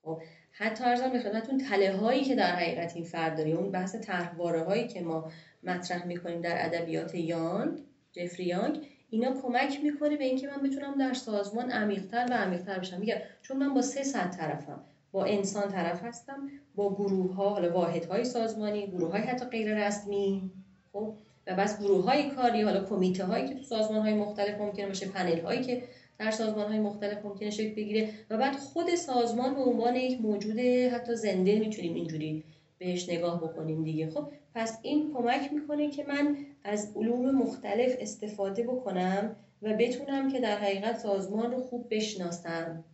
خب 0.03 0.23
حتی 0.53 0.85
ارزم 0.85 1.13
به 1.13 1.19
خدمتتون 1.19 1.59
تله 1.59 1.97
هایی 1.97 2.25
که 2.25 2.35
در 2.35 2.57
حقیقت 2.57 2.97
این 2.97 3.05
فرد 3.05 3.37
داره 3.37 3.51
اون 3.51 3.71
بحث 3.71 3.97
طرحواره 3.97 4.63
هایی 4.63 4.89
که 4.89 5.01
ما 5.01 5.31
مطرح 5.63 6.07
می‌کنیم 6.07 6.41
در 6.41 6.67
ادبیات 6.67 7.15
یانگ 7.15 7.79
جفری 8.13 8.45
یانگ 8.45 8.87
اینا 9.11 9.41
کمک 9.43 9.81
می‌کنه 9.83 10.17
به 10.17 10.25
اینکه 10.25 10.49
من 10.49 10.63
بتونم 10.63 10.99
در 10.99 11.15
سازمان 11.15 11.71
عمیقتر 11.71 12.27
و 12.31 12.35
عمیقتر 12.35 12.79
بشم. 12.79 13.01
میگم 13.01 13.19
چون 13.43 13.57
من 13.57 13.75
با 13.75 13.83
سه 13.83 14.03
سطح 14.03 14.37
طرفم. 14.37 14.85
با 15.13 15.25
انسان 15.25 15.69
طرف 15.69 16.05
هستم 16.05 16.49
با 16.75 16.95
گروه 16.95 17.35
ها 17.35 17.49
حالا 17.51 17.73
واحد 17.73 18.05
های 18.05 18.25
سازمانی 18.25 18.87
گروه 18.87 19.11
های 19.11 19.21
حتی 19.21 19.45
غیر 19.45 19.87
رسمی 19.87 20.51
خب؟ 20.93 21.15
و 21.47 21.57
بس 21.57 21.79
گروه 21.79 22.05
های 22.05 22.31
کاری 22.31 22.63
حالا 22.63 22.85
کمیته 22.85 23.25
هایی 23.25 23.49
که 23.49 23.55
تو 23.55 23.63
سازمان 23.63 24.01
های 24.01 24.15
مختلف 24.15 24.61
ممکنه 24.61 24.87
باشه 24.87 25.09
پنل 25.09 25.41
هایی 25.41 25.63
که 25.63 25.83
در 26.19 26.31
سازمان 26.31 26.69
های 26.69 26.79
مختلف 26.79 27.25
ممکنه 27.25 27.51
شکل 27.51 27.75
بگیره 27.75 28.09
و 28.31 28.39
بعد 28.39 28.57
خود 28.57 28.95
سازمان 28.95 29.55
به 29.55 29.61
عنوان 29.61 29.97
یک 29.97 30.21
موجود 30.21 30.59
حتی 30.93 31.15
زنده 31.15 31.59
می‌تونیم 31.59 31.95
اینجوری 31.95 32.45
بهش 32.79 33.09
نگاه 33.09 33.43
بکنیم 33.43 33.85
دیگه. 33.85 34.11
خب 34.11 34.29
پس 34.55 34.79
این 34.83 35.13
کمک 35.15 35.53
می‌کنه 35.53 35.91
که 35.91 36.05
من 36.05 36.37
از 36.65 36.93
علوم 36.97 37.31
مختلف 37.31 37.97
استفاده 38.01 38.63
بکنم 38.63 39.37
و 39.63 39.77
بتونم 39.79 40.33
که 40.33 40.41
در 40.41 40.59
حقیقت 40.59 40.99
سازمان 40.99 41.53
رو 41.53 41.63
خوب 41.63 41.87
بشناسم. 41.91 42.85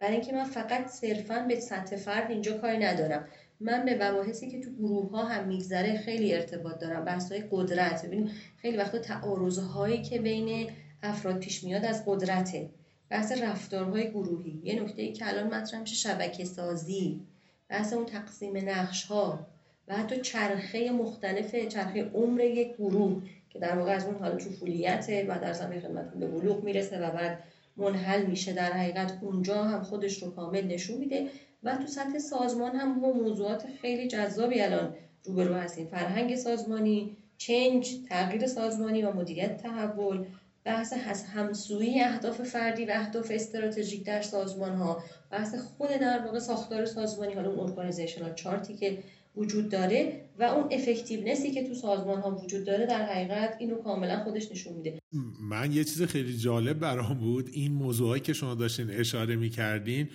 برای 0.00 0.12
اینکه 0.12 0.32
من 0.32 0.44
فقط 0.44 0.86
صرفا 0.86 1.44
به 1.48 1.60
سطح 1.60 1.96
فرد 1.96 2.30
اینجا 2.30 2.58
کاری 2.58 2.78
ندارم. 2.78 3.28
من 3.60 3.84
به 3.84 4.10
مباحثی 4.10 4.50
که 4.50 4.60
تو 4.60 4.70
گروه 4.70 5.10
ها 5.10 5.24
هم 5.24 5.48
میگذره 5.48 5.98
خیلی 5.98 6.34
ارتباط 6.34 6.78
دارم. 6.78 7.04
بحث 7.04 7.32
های 7.32 7.44
قدرت. 7.50 8.06
ببینید 8.06 8.30
خیلی 8.62 8.76
وقتا 8.76 8.98
تعارض 8.98 9.58
هایی 9.58 10.02
که 10.02 10.18
بین 10.20 10.70
افراد 11.02 11.38
پیش 11.38 11.64
میاد 11.64 11.84
از 11.84 12.02
قدرته. 12.06 12.68
بحث 13.10 13.32
رفتارهای 13.32 14.10
گروهی. 14.10 14.60
یه 14.64 14.82
نکته 14.82 15.02
ای 15.02 15.12
که 15.12 15.28
الان 15.28 15.54
مطرح 15.54 15.80
میشه 15.80 15.94
شبکه 15.94 16.44
سازی. 16.44 17.20
بحث 17.68 17.92
اون 17.92 18.06
تقسیم 18.06 18.56
نقش 18.56 19.04
ها 19.04 19.46
و 19.88 19.96
حتی 19.96 20.20
چرخه 20.20 20.90
مختلف 20.90 21.54
چرخه 21.54 22.10
عمر 22.14 22.40
یک 22.40 22.74
گروه 22.74 23.22
که 23.50 23.58
در 23.58 23.78
واقع 23.78 23.92
از 23.92 24.04
اون 24.04 24.14
حال 24.14 24.38
طفولیته 24.38 25.26
و 25.28 25.38
در 25.42 25.52
زمین 25.52 25.80
خدمتتون 25.80 26.20
به 26.20 26.26
بلوغ 26.26 26.64
می‌رسه 26.64 26.98
و 26.98 27.10
بعد 27.10 27.42
منحل 27.76 28.26
میشه. 28.26 28.52
در 28.52 28.72
حقیقت 28.72 29.18
اونجا 29.20 29.64
هم 29.64 29.82
خودش 29.82 30.22
رو 30.22 30.30
کامل 30.30 30.66
نشون 30.66 30.98
میده 30.98 31.26
و 31.62 31.76
تو 31.76 31.88
سطح 31.88 32.18
سازمان 32.18 32.76
هم 32.76 33.00
با 33.00 33.12
موضوعات 33.12 33.66
خیلی 33.80 34.08
جذابی 34.08 34.60
الان 34.60 34.94
روبرو 35.24 35.54
هستیم. 35.54 35.86
فرهنگ 35.86 36.36
سازمانی 36.36 37.16
چنج 37.38 37.96
تغییر 38.08 38.46
سازمانی 38.46 39.02
و 39.02 39.12
مدیریت 39.12 39.56
تحول 39.56 40.24
بحث 40.64 40.92
همسویی 41.34 42.00
اهداف 42.00 42.42
فردی 42.42 42.84
و 42.84 42.90
اهداف 42.94 43.30
استراتژیک 43.34 44.04
در 44.04 44.22
سازمان 44.22 44.74
ها 44.74 45.02
بحث 45.30 45.54
خود 45.54 45.90
در 45.90 46.24
واقع 46.24 46.38
ساختار 46.38 46.84
سازمانی 46.84 47.34
حالا 47.34 47.50
اون 47.50 47.60
ارگانیزیشنال 47.60 48.34
چارتی 48.34 48.74
که 48.74 48.98
وجود 49.36 49.68
داره 49.68 50.24
و 50.38 50.42
اون 50.42 50.68
افکتیونسی 50.72 51.50
که 51.50 51.68
تو 51.68 51.74
سازمان 51.74 52.20
ها 52.20 52.36
وجود 52.36 52.64
داره 52.64 52.86
در 52.86 53.06
حقیقت 53.06 53.56
اینو 53.58 53.76
کاملا 53.76 54.24
خودش 54.24 54.52
نشون 54.52 54.72
میده. 54.72 54.98
من 55.40 55.72
یه 55.72 55.84
چیز 55.84 56.02
خیلی 56.02 56.36
جالب 56.36 56.78
برام 56.78 57.18
بود. 57.18 57.50
این 57.52 57.72
موضوعایی 57.72 58.22
که 58.22 58.32
شما 58.32 58.54
داشتین 58.54 58.90
اشاره 58.90 59.36
می‌کردین 59.36 60.08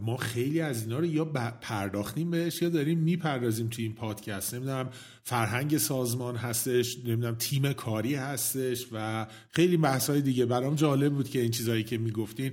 ما 0.00 0.16
خیلی 0.16 0.60
از 0.60 0.82
اینا 0.82 0.98
رو 0.98 1.06
یا 1.06 1.24
پرداختیم 1.60 2.30
بهش 2.30 2.62
یا 2.62 2.68
داریم 2.68 2.98
می‌پردازیم 2.98 3.68
تو 3.68 3.82
این 3.82 3.94
پادکست. 3.94 4.54
نمی‌دونم 4.54 4.90
فرهنگ 5.22 5.78
سازمان 5.78 6.36
هستش 6.36 6.98
نمی‌دونم 6.98 7.34
تیم 7.34 7.72
کاری 7.72 8.14
هستش 8.14 8.86
و 8.92 9.26
خیلی 9.50 9.76
بحث 9.76 10.10
دیگه. 10.10 10.46
برام 10.46 10.74
جالب 10.74 11.12
بود 11.12 11.28
که 11.28 11.40
این 11.40 11.50
چیزهایی 11.50 11.84
که 11.84 11.98
می‌گفتین. 11.98 12.52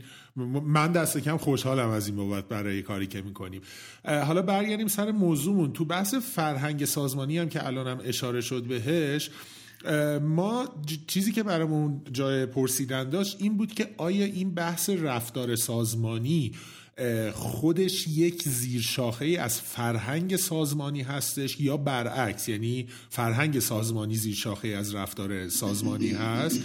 من 0.66 0.92
دست 0.92 1.18
کم 1.18 1.38
خوشحالم 1.38 1.90
از 1.90 2.08
این 2.08 2.16
بابت 2.16 2.48
برای 2.48 2.82
کاری 2.82 3.08
که 3.08 3.22
می‌کنیم. 3.22 3.62
حالا 4.06 4.42
برگردیم 4.42 4.88
سر 4.88 5.12
موضوعمون. 5.12 5.74
تو 5.74 5.86
بحث 5.86 6.16
فرهنگ 6.16 6.86
سازمانی 6.86 7.38
هم 7.38 7.50
که 7.50 7.68
الانم 7.68 8.00
اشاره 8.04 8.42
شد 8.42 8.64
بهش 8.64 9.30
ما 10.22 10.70
چیزی 11.08 11.32
که 11.32 11.44
برامون 11.44 12.02
جای 12.12 12.46
پرسیدن 12.46 13.10
داشت 13.10 13.38
این 13.40 13.58
بود 13.58 13.74
که 13.74 13.90
آیا 13.98 14.26
این 14.26 14.54
بحث 14.54 14.90
رفتار 14.90 15.56
سازمانی 15.56 16.52
خودش 17.34 18.08
یک 18.08 18.44
زیرشاخه 18.44 19.26
ای 19.26 19.38
از 19.38 19.62
فرهنگ 19.62 20.36
سازمانی 20.36 21.02
هستش 21.02 21.60
یا 21.60 21.78
برعکس 21.78 22.50
یعنی 22.50 22.88
فرهنگ 23.10 23.60
سازمانی 23.60 24.16
زیرشاخه 24.16 24.68
از 24.68 24.96
رفتار 24.96 25.50
سازمانی 25.50 26.10
هست. 26.10 26.60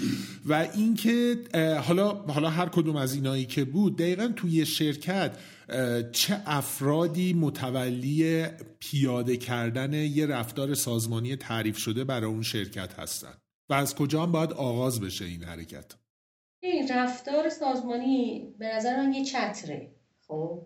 و 0.47 0.69
اینکه 0.75 1.37
حالا 1.83 2.13
حالا 2.13 2.51
هر 2.51 2.69
کدوم 2.69 2.97
از 2.97 3.15
اینایی 3.15 3.47
که 3.47 3.65
بود 3.65 3.97
دقیقا 3.97 4.33
توی 4.37 4.67
شرکت 4.67 5.37
چه 6.13 6.43
افرادی 6.47 7.33
متولی 7.33 8.47
پیاده 8.79 9.37
کردن 9.37 9.93
یه 9.95 10.27
رفتار 10.27 10.75
سازمانی 10.75 11.37
تعریف 11.37 11.77
شده 11.77 12.05
برای 12.05 12.31
اون 12.31 12.43
شرکت 12.43 12.99
هستن؟ 12.99 13.35
و 13.69 13.75
از 13.75 13.95
کجا 13.95 14.23
هم 14.23 14.33
باید 14.33 14.53
آغاز 14.53 15.01
بشه 15.01 15.25
این 15.25 15.45
حرکت؟ 15.45 15.95
این 16.63 16.89
رفتار 16.91 17.49
سازمانی 17.49 18.55
به 18.59 18.67
نظر 18.77 18.97
من 18.97 19.13
یه 19.13 19.25
چتره. 19.25 19.96
خب 20.29 20.59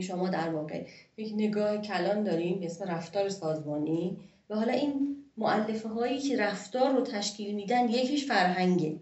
شما 0.00 0.28
در 0.28 0.48
واقع 0.48 0.84
یک 1.16 1.32
نگاه 1.36 1.78
کلان 1.78 2.22
داریم 2.24 2.60
به 2.60 2.66
اسم 2.66 2.84
رفتار 2.84 3.28
سازمانی 3.28 4.16
و 4.50 4.54
حالا 4.56 4.72
این 4.72 5.16
معلفه 5.36 5.88
هایی 5.88 6.18
که 6.18 6.36
رفتار 6.36 6.90
رو 6.92 7.02
تشکیل 7.02 7.54
میدن 7.54 7.88
یکیش 7.88 8.26
فرهنگه. 8.26 8.96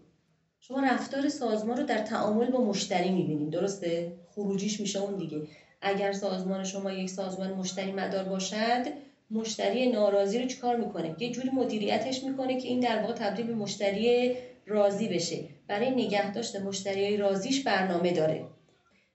شما 0.60 0.80
رفتار 0.80 1.28
سازمان 1.28 1.76
رو 1.76 1.82
در 1.82 1.98
تعامل 1.98 2.50
با 2.50 2.60
مشتری 2.60 3.10
می‌بینید 3.10 3.50
درسته؟ 3.50 4.12
خروجیش 4.34 4.80
میشه 4.80 4.98
اون 4.98 5.16
دیگه. 5.16 5.42
اگر 5.80 6.12
سازمان 6.12 6.64
شما 6.64 6.92
یک 6.92 7.10
سازمان 7.10 7.52
مشتری 7.52 7.92
مدار 7.92 8.24
باشد 8.24 8.82
مشتری 9.30 9.86
ناراضی 9.90 10.38
رو 10.38 10.44
چیکار 10.44 10.76
می‌کنه؟ 10.76 11.16
یه 11.18 11.30
جوری 11.30 11.50
مدیریتش 11.50 12.24
می‌کنه 12.24 12.56
که 12.56 12.68
این 12.68 12.80
در 12.80 13.00
واقع 13.00 13.12
تبدیل 13.12 13.46
به 13.46 13.54
مشتری 13.54 14.36
راضی 14.66 15.08
بشه. 15.08 15.44
برای 15.66 15.90
نگه 15.90 16.32
داشته 16.32 16.58
مشتری 16.58 17.16
راضیش 17.16 17.60
برنامه 17.64 18.12
داره. 18.12 18.44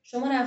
شما 0.09 0.45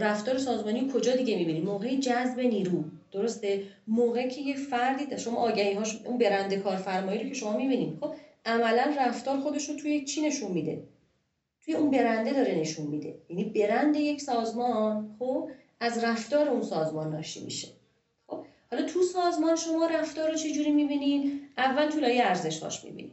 رفتار 0.00 0.38
سازمانی 0.38 0.90
کجا 0.94 1.16
دیگه 1.16 1.36
می‌بینید 1.36 1.64
موقع 1.64 1.96
جذب 1.96 2.40
نیرو. 2.40 2.84
درسته؟ 3.12 3.62
موقعی 3.86 4.28
که 4.30 4.40
یه 4.40 4.56
فردی 4.56 5.18
شما 5.18 5.36
آگهی 5.36 5.74
هاش 5.74 6.00
اون 6.04 6.18
برنده 6.18 6.56
کارفرمایی 6.56 7.22
رو 7.22 7.28
که 7.28 7.34
شما 7.34 7.56
می‌بینید 7.56 7.98
خب 8.00 8.14
عملا 8.44 8.94
رفتار 8.98 9.38
خودش 9.38 9.68
رو 9.68 9.76
توی 9.76 10.04
چی 10.04 10.20
نشون 10.20 10.52
میده؟ 10.52 10.82
توی 11.64 11.74
اون 11.74 11.90
برنده 11.90 12.32
داره 12.32 12.54
نشون 12.54 12.86
میده. 12.86 13.14
یعنی 13.28 13.44
برند 13.44 13.96
یک 13.96 14.20
سازمان 14.20 15.16
خب 15.18 15.50
از 15.80 16.04
رفتار 16.04 16.48
اون 16.48 16.62
سازمان 16.62 17.10
ناشی 17.10 17.44
میشه. 17.44 17.68
خب 18.26 18.44
حالا 18.70 18.86
تو 18.86 19.02
سازمان 19.02 19.56
شما 19.56 19.86
رفتار 19.86 20.30
رو 20.30 20.36
چجوری 20.36 20.70
می‌بینید؟ 20.70 21.40
اول 21.58 21.88
تو 21.88 22.00
لایه 22.00 22.24
ارزش 22.24 22.62
هاش 22.62 22.84
می‌بینید. 22.84 23.12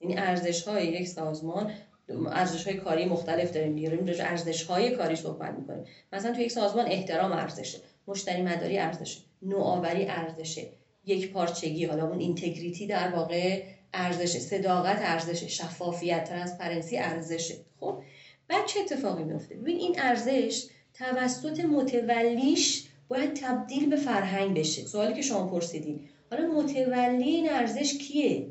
یعنی 0.00 0.18
ارزش 0.18 0.62
های 0.62 0.86
یک 0.86 1.08
سازمان 1.08 1.72
ارزش 2.08 2.66
های 2.66 2.76
کاری 2.76 3.04
مختلف 3.04 3.52
داریم 3.52 3.74
دیگه. 3.74 3.90
راجع 3.90 4.24
ارزش 4.24 4.62
های 4.62 4.90
کاری 4.90 5.16
صحبت 5.16 5.54
می‌کنیم. 5.58 5.84
مثلا 6.12 6.32
تو 6.32 6.40
یک 6.40 6.52
سازمان 6.52 6.86
احترام 6.86 7.32
ارزشه 7.32 7.78
مشتری 8.06 8.42
مداری 8.42 8.78
ارزشه 8.78 9.20
نوآوری 9.42 10.06
ارزشه 10.06 10.66
یک 11.06 11.32
پارچگی 11.32 11.84
حالا 11.84 12.08
اون 12.08 12.18
integrity 12.18 12.86
در 12.86 13.08
واقع 13.08 13.62
ارزشه 13.94 14.38
صداقت 14.38 14.98
ارزشه 15.00 15.48
شفافیت 15.48 16.24
transparency 16.24 16.96
ارزشه. 16.98 17.54
خب؟ 17.80 18.02
بعد 18.48 18.66
چه 18.66 18.80
اتفاقی 18.80 19.24
میفته 19.24 19.54
ببین 19.54 19.76
این 19.76 19.96
ارزش 19.98 20.66
توسط 20.94 21.60
متولیش 21.60 22.88
باید 23.08 23.34
تبدیل 23.34 23.90
به 23.90 23.96
فرهنگ 23.96 24.58
بشه. 24.58 24.86
سوالی 24.86 25.14
که 25.14 25.22
شما 25.22 25.46
پرسیدین. 25.46 26.08
حالا 26.30 26.46
متولی 26.46 27.24
این 27.24 27.50
ارزش 27.50 27.98
کیه؟ 27.98 28.46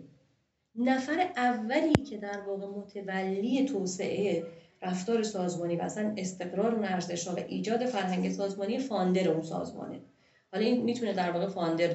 نفر 0.83 1.29
اولی 1.38 1.93
که 1.93 2.17
در 2.17 2.39
واقع 2.47 2.65
متولی 2.65 3.65
توسعه 3.65 4.43
رفتار 4.81 5.23
سازمانی 5.23 5.75
و 5.75 5.81
اصلا 5.81 6.13
استقرار 6.17 6.75
اون 6.75 6.85
ارزش 6.85 7.27
و 7.27 7.39
ایجاد 7.47 7.85
فرهنگ 7.85 8.31
سازمانی 8.31 8.79
فاندر 8.79 9.29
اون 9.29 9.41
سازمانه. 9.41 10.00
حالا 10.51 10.65
این 10.65 10.83
می‌تونه 10.83 11.13
در 11.13 11.31
واقع 11.31 11.47
فاندر 11.47 11.89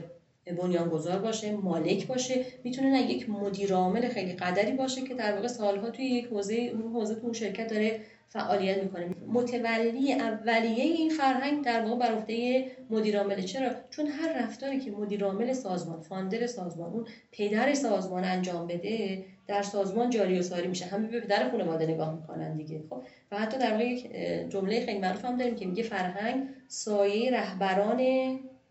بنیانگذار 0.46 1.18
باشه 1.18 1.52
مالک 1.52 2.06
باشه 2.06 2.44
می‌تونه 2.64 2.90
نه 2.90 3.10
یک 3.10 3.30
مدیر 3.30 3.74
عامل 3.74 4.08
خیلی 4.08 4.32
قدری 4.32 4.72
باشه 4.72 5.00
که 5.00 5.14
در 5.14 5.34
واقع 5.34 5.46
سالها 5.46 5.90
توی 5.90 6.04
یک 6.04 6.26
حوزه 6.26 6.54
اون 6.54 6.92
حوزه 6.92 7.14
تو 7.14 7.20
اون 7.22 7.32
شرکت 7.32 7.70
داره 7.70 8.00
فعالیت 8.28 8.82
می‌کنه. 8.82 9.10
متولی 9.28 10.12
اولیه 10.12 10.84
این 10.84 11.10
فرهنگ 11.10 11.64
در 11.64 11.84
واقع 11.84 11.96
بر 11.96 12.14
عهده 12.14 13.42
چرا؟ 13.42 13.70
چون 13.90 14.06
هر 14.06 14.42
رفتاری 14.42 14.80
که 14.80 14.90
مدیر 14.90 15.24
عامل 15.24 15.52
سازمان 15.52 16.00
فاندر 16.00 16.46
سازمان 16.46 16.92
اون 16.92 17.06
پدر 17.32 17.74
سازمان 17.74 18.24
انجام 18.24 18.66
بده 18.66 19.24
در 19.46 19.62
سازمان 19.62 20.10
جاری 20.10 20.38
و 20.38 20.42
ساری 20.42 20.68
میشه. 20.68 20.84
همه 20.84 21.08
به 21.08 21.20
پدر 21.20 21.50
خانواده 21.50 21.86
نگاه 21.86 22.14
می‌کنن 22.14 22.56
دیگه. 22.56 22.82
خب 22.90 23.02
و 23.32 23.38
حتی 23.38 23.58
در 23.58 23.70
واقع 23.70 23.84
یک 23.84 24.12
جمله 24.48 24.86
خیلی 24.86 24.98
معروف 24.98 25.24
هم 25.24 25.36
داریم 25.36 25.54
که 25.54 25.66
میگه 25.66 25.82
فرهنگ 25.82 26.48
سایه 26.68 27.30
رهبران 27.30 28.00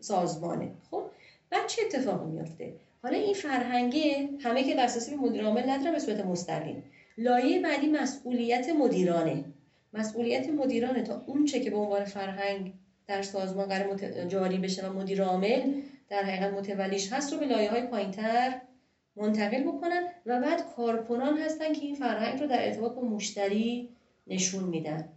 سازمانه. 0.00 0.70
خب 0.90 1.02
بعد 1.50 1.66
چه 1.66 1.82
اتفاقی 1.86 2.26
میافته؟ 2.26 2.72
حالا 3.02 3.18
این 3.18 3.34
فرهنگه 3.34 4.28
همه 4.40 4.64
که 4.64 4.74
دسترسی 4.74 5.10
به 5.10 5.16
مدیر 5.16 5.44
عامل 5.44 5.70
نداره 5.70 5.92
به 5.92 5.98
صورت 5.98 6.20
مستقیم. 6.20 6.82
لایه 7.18 7.62
بعدی 7.62 7.86
مسئولیت 7.86 8.68
مدیرانه. 8.68 9.44
مسئولیت 9.92 10.48
مدیرانه. 10.48 11.02
تا 11.02 11.22
اون 11.26 11.44
چه 11.44 11.60
که 11.60 11.70
به 11.70 11.76
عنوان 11.76 12.04
فرهنگ 12.04 12.72
در 13.06 13.22
سازمان 13.22 13.66
قرار 13.66 13.96
جاری 14.28 14.58
بشه 14.58 14.88
و 14.88 14.92
مدیر 14.92 15.22
عامل 15.22 15.72
در 16.08 16.22
حقیقت 16.22 16.52
متولیش 16.52 17.12
هست 17.12 17.32
رو 17.32 17.38
به 17.38 17.46
لایه 17.46 17.70
های 17.70 17.82
پایینتر 17.82 18.60
منتقل 19.16 19.62
بکنن 19.62 20.02
و 20.26 20.40
بعد 20.40 20.74
کارکنان 20.76 21.38
هستن 21.38 21.72
که 21.72 21.80
این 21.80 21.94
فرهنگ 21.94 22.40
رو 22.40 22.46
در 22.46 22.66
ارتباط 22.66 22.92
با 22.92 23.02
مشتری 23.02 23.88
نشون 24.26 24.64
میدن. 24.64 25.08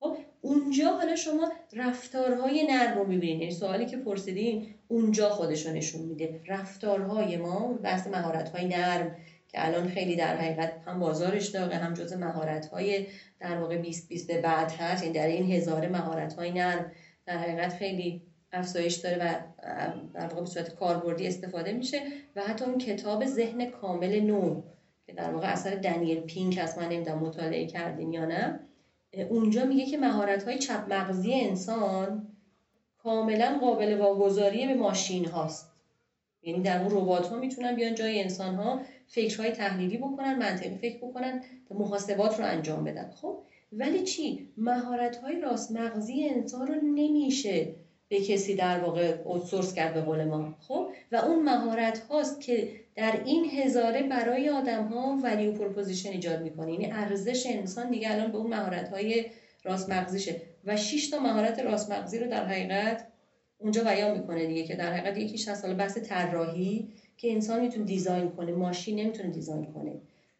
خب 0.00 0.16
اونجا 0.40 0.88
حالا 0.96 1.16
شما 1.16 1.52
رفتارهای 1.72 2.66
نرم 2.66 2.98
رو 2.98 3.06
می‌بینید 3.06 3.40
یعنی 3.40 3.54
سوالی 3.54 3.86
که 3.86 3.96
پرسیدین 3.96 4.66
اونجا 4.88 5.28
خودشو 5.30 5.72
نشون 5.72 6.02
میده. 6.02 6.40
رفتارهای 6.46 7.36
ما 7.36 7.72
بحث 7.72 8.06
مهارت‌های 8.06 8.68
نرم. 8.68 9.16
که 9.52 9.64
الان 9.66 9.88
خیلی 9.88 10.16
در 10.16 10.36
حقیقت 10.36 10.76
هم 10.86 10.98
بازارش 10.98 11.48
داغه 11.48 11.76
هم 11.76 11.94
جز 11.94 12.12
مهارت‌های 12.12 13.06
در 13.40 13.58
واقع 13.58 13.76
20 13.76 14.08
20 14.08 14.26
به 14.26 14.38
بعد 14.38 14.72
هست. 14.72 15.02
یعنی 15.02 15.14
در 15.14 15.26
این 15.26 15.52
هزار 15.52 15.88
مهارت‌های 15.88 16.50
نرم 16.50 16.92
در 17.26 17.36
حقیقت 17.38 17.72
خیلی 17.74 18.22
افزایش 18.52 18.94
داره 18.94 19.16
و 19.20 19.38
در 20.14 20.26
واقع 20.26 20.40
به 20.40 20.46
صورت 20.46 20.74
کاربردی 20.74 21.26
استفاده 21.26 21.72
میشه. 21.72 22.02
و 22.36 22.42
حتی 22.42 22.64
اون 22.64 22.78
کتاب 22.78 23.26
ذهن 23.26 23.66
کامل 23.66 24.20
نو 24.20 24.60
که 25.06 25.12
در 25.12 25.30
واقع 25.30 25.52
اثر 25.52 25.74
دنیل 25.74 26.20
پینک 26.20 26.58
هست 26.58 26.78
من 26.78 26.88
نمی‌دونم 26.88 27.18
مطالعه 27.18 27.64
کردین 27.64 28.12
یا 28.12 28.24
نه 28.24 28.60
اونجا 29.28 29.64
میگه 29.64 29.86
که 29.86 29.96
مهارت 29.96 30.42
های 30.42 30.58
چپ 30.58 30.84
مغزی 30.88 31.34
انسان 31.34 32.22
کاملا 32.98 33.58
قابل 33.60 33.94
واگذاری 33.98 34.66
به 34.66 34.74
ماشین 34.74 35.24
هاست 35.24 35.70
یعنی 36.42 36.62
در 36.62 36.78
اون 36.80 36.88
ربات 36.90 37.26
ها 37.28 37.36
می‌تونن 37.36 37.74
بیان 37.76 37.94
جای 37.94 38.20
انسان 38.22 38.54
ها 38.54 38.80
فکرهای 39.10 39.50
تحلیلی 39.50 39.98
بکنن 39.98 40.38
منطقی 40.38 40.76
فکر 40.76 40.98
بکنن 40.98 41.42
محاسبات 41.70 42.38
رو 42.38 42.44
انجام 42.44 42.84
بدن. 42.84 43.10
خب 43.10 43.38
ولی 43.72 44.02
چی؟ 44.02 44.48
مهارت 44.56 45.16
های 45.16 45.40
راست 45.40 45.72
مغزی 45.72 46.28
انسان 46.28 46.66
رو 46.66 46.74
نمیشه 46.74 47.74
به 48.08 48.20
کسی 48.20 48.54
در 48.54 48.78
واقع 48.78 49.16
outsource 49.24 49.74
کرد 49.74 49.94
به 49.94 50.00
قول 50.00 50.24
ما. 50.24 50.54
خب 50.60 50.88
و 51.12 51.16
اون 51.16 51.42
مهارت 51.42 51.98
هاست 51.98 52.40
که 52.40 52.68
در 52.94 53.20
این 53.24 53.44
هزاره 53.44 54.02
برای 54.02 54.48
آدم 54.48 54.84
ها 54.84 55.18
value 55.22 55.52
proposition 55.52 56.10
ایجاد 56.10 56.42
می‌کنه. 56.42 56.72
یعنی 56.72 56.92
ارزش 56.92 57.46
انسان 57.46 57.90
دیگه 57.90 58.12
الان 58.12 58.32
به 58.32 58.38
اون 58.38 58.50
مهارت 58.50 58.88
های 58.88 59.24
راست 59.64 59.90
مغزیشه 59.90 60.40
و 60.64 60.76
6 60.76 61.10
تا 61.10 61.18
مهارت 61.18 61.58
راست 61.58 61.92
مغزی 61.92 62.18
رو 62.18 62.30
در 62.30 62.46
حقیقت 62.46 63.06
اونجا 63.58 63.84
بیان 63.84 64.18
می‌کنه 64.18 64.46
دیگه 64.46 64.64
که 64.64 64.76
در 64.76 64.92
حقیقت 64.92 65.18
یکیش 65.18 65.48
هست 65.48 65.64
حالا 65.64 65.76
بحث 65.76 65.98
طراحی. 65.98 66.88
که 67.20 67.32
انسان 67.32 67.60
می‌تونه 67.60 67.84
دیزاین 67.84 68.28
کنه 68.28 68.52
ماشین 68.52 68.96
نمی‌تونه 69.00 69.28
دیزاین 69.28 69.64
کنه. 69.64 69.92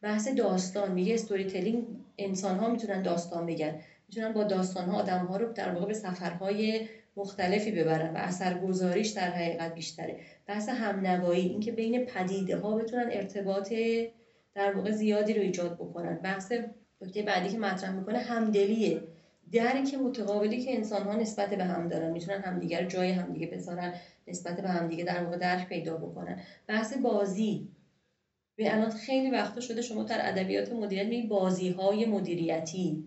بحث 0.02 0.28
داستان 0.28 0.92
میگه 0.92 1.14
استوری 1.14 1.44
تلینگ 1.44 1.84
انسان 2.18 2.58
ها 2.58 2.68
می‌تونن 2.68 3.02
داستان 3.02 3.46
بگن. 3.46 3.76
می‌تونن 4.08 4.32
با 4.32 4.44
داستان 4.44 4.86
ها 4.86 4.98
آدم 4.98 5.24
ها 5.24 5.36
رو 5.36 5.46
در 5.54 5.70
واقع 5.70 5.86
به 5.86 5.94
سفرهای 5.94 6.80
مختلفی 7.16 7.70
ببرن 7.72 8.12
و 8.12 8.16
اثرگذاریش 8.16 9.08
در 9.08 9.30
حقیقت 9.30 9.74
بیشتره. 9.74 10.16
بحث 10.46 10.68
همنوایی 10.68 11.46
اینکه 11.46 11.72
بین 11.72 11.98
پدیده 11.98 12.56
ها 12.56 12.74
بتونن 12.74 13.08
ارتباط 13.10 13.72
در 14.54 14.70
واقع 14.70 14.90
زیادی 14.90 15.34
رو 15.34 15.40
ایجاد 15.40 15.74
بکنن. 15.74 16.14
بحث 16.22 16.52
نکته 17.00 17.22
بعدی 17.22 17.48
که 17.48 17.58
مطرح 17.58 17.90
می‌کنه 17.90 18.18
همدلیه. 18.18 19.00
درک 19.52 19.94
متقابلی 19.94 20.60
که 20.60 20.74
انسان 20.74 21.02
ها 21.04 21.14
نسبت 21.14 21.54
به 21.54 21.64
هم 21.64 21.88
دارن 21.88 22.10
می‌تونن 22.12 22.40
همدیگر 22.40 22.84
جای 22.84 23.10
همدیگه 23.10 23.46
بذارن 23.46 23.94
نسبت 24.26 24.60
به 24.60 24.68
همدیگه 24.68 25.04
در 25.04 25.22
واقع 25.22 25.36
درک 25.36 25.68
پیدا 25.68 25.96
بکنن. 25.96 26.40
بحث 26.66 26.92
بازی. 26.92 27.66
به 28.56 28.72
الان 28.72 28.90
خیلی 28.90 29.30
وقتا 29.30 29.60
شده 29.60 29.80
شما 29.82 30.02
در 30.02 30.28
ادبیات 30.28 30.72
مدیریت 30.72 31.06
می 31.06 31.22
بازی 31.22 31.68
های 31.68 32.04
مدیریتی. 32.04 33.02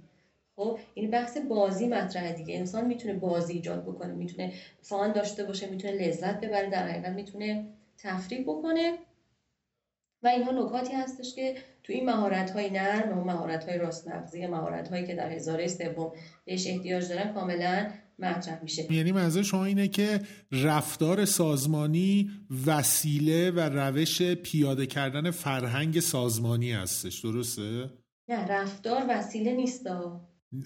خب 0.55 0.77
این 0.93 1.09
بحث 1.09 1.37
بازی 1.37 1.87
مطرحه 1.87 2.31
دیگه. 2.31 2.55
انسان 2.55 2.85
می‌تونه 2.85 3.13
بازی 3.13 3.53
ایجاد 3.53 3.81
بکنه 3.83 4.13
می‌تونه 4.13 4.51
فان 4.81 5.13
داشته 5.13 5.43
باشه 5.43 5.65
می‌تونه 5.65 5.93
لذت 5.93 6.39
ببره 6.39 6.67
در 6.67 6.87
حقیقت 6.87 7.13
می‌تونه 7.13 7.63
تفریح 7.97 8.41
بکنه. 8.41 8.93
و 10.23 10.27
اینها 10.27 10.51
نکاتی 10.51 10.93
هستش 10.93 11.35
که 11.35 11.55
تو 11.83 11.93
این 11.93 12.05
مهارت 12.05 12.51
های 12.51 12.69
نرم 12.69 13.17
و 13.17 13.23
مهارت 13.23 13.69
های 13.69 13.77
راست 13.77 14.07
مغزی 14.07 14.47
مهارت 14.47 14.89
هایی 14.89 15.07
که 15.07 15.15
در 15.15 15.31
هزاره 15.31 15.67
سوم 15.67 16.11
بهش 16.45 16.67
احتیاج 16.67 17.09
دارن 17.09 17.33
کاملا 17.33 17.91
مطرح 18.19 18.63
میشه. 18.63 18.93
یعنی 18.93 19.11
منظور 19.11 19.43
شما 19.43 19.65
اینه 19.65 19.87
که 19.87 20.21
رفتار 20.51 21.25
سازمانی 21.25 22.31
وسیله 22.65 23.51
و 23.51 23.59
روش 23.59 24.21
پیاده 24.21 24.85
کردن 24.85 25.31
فرهنگ 25.31 25.99
سازمانی 25.99 26.71
هستش. 26.71 27.19
درسته؟ 27.19 27.89
نه 28.29 28.47
رفتار 28.47 29.05
وسیله 29.09 29.53
نیست 29.53 29.87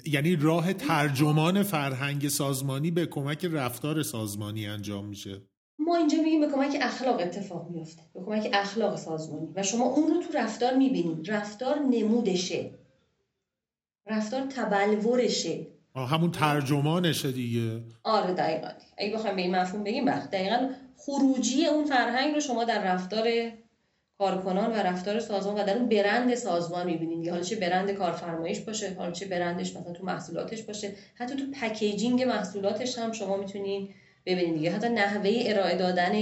یعنی 0.06 0.36
راه 0.36 0.74
ترجمان 0.74 1.64
فرهنگ 1.64 2.28
سازمانی 2.28 2.92
به 2.92 3.06
کمک 3.06 3.46
رفتار 3.46 4.04
سازمانی 4.04 4.68
انجام 4.68 5.06
میشه. 5.06 5.42
ما 5.80 5.96
اینجا 5.96 6.18
میگیم 6.18 6.42
به 6.42 6.48
کمک 6.48 6.78
اخلاق 6.82 7.20
اتفاق 7.20 7.70
میفته 7.70 8.02
به 8.14 8.20
کمک 8.20 8.50
اخلاق 8.54 8.96
سازمانی 8.96 9.48
و 9.56 9.64
شما 9.64 9.86
اون 9.86 10.14
رو 10.14 10.22
تو 10.22 10.38
رفتار 10.38 10.74
می‌بینید 10.74 11.32
رفتار 11.32 11.80
نمودشه. 11.80 12.70
رفتار 14.08 14.42
تبلورشه. 14.42 15.68
همون 15.96 16.32
ترجمانشه 16.32 17.32
دیگه. 17.32 17.82
آره 18.04 18.34
دقیقا. 18.34 18.68
اگه 18.98 19.14
بخوایم 19.14 19.36
به 19.36 19.42
این 19.42 19.56
مفهوم 19.56 19.84
بگیم 19.84 20.06
وقت 20.06 20.32
دقیقا 20.32 20.70
خروجی 20.98 21.66
اون 21.66 21.86
فرهنگ 21.86 22.34
رو 22.34 22.40
شما 22.40 22.64
در 22.64 22.84
رفتار 22.84 23.28
کارکنان 24.18 24.72
و 24.72 24.76
رفتار 24.76 25.20
سازمان 25.20 25.56
و 25.62 25.66
در 25.66 25.78
اون 25.78 25.90
برند 25.90 26.36
سازمان 26.36 26.86
می‌بینید 26.86 27.30
حالا 27.30 27.42
چه 27.42 27.56
برند 27.56 27.92
کارفرمایش 27.92 28.60
باشه 28.60 28.96
حالا 28.98 29.12
چه 29.12 29.26
برندش 29.26 29.76
مثلا 29.76 29.94
تو 29.94 30.06
محصولاتش 30.06 30.64
باشه. 30.64 30.96
حتی 31.16 31.36
تو 31.36 31.44
پکیجینگ 31.62 32.24
محصولاتش 32.24 32.98
هم 32.98 33.12
شما 33.12 33.38
می‌تونید 33.38 33.90
ببینید 34.28 34.54
دیگه. 34.54 34.72
حتی 34.72 34.90
نحوه 34.90 35.32
ارائه 35.46 35.76
دادن 35.76 36.14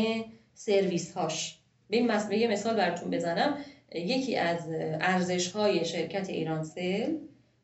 سرویس 0.53 1.13
هاش 1.13 1.57
به 1.89 1.97
این 1.97 2.11
یه 2.31 2.47
مثال 2.47 2.75
براتون 2.75 3.09
بزنم. 3.09 3.57
یکی 3.95 4.35
از 4.35 4.69
ارزش 5.01 5.51
های 5.51 5.85
شرکت 5.85 6.29
ایرانسل 6.29 7.17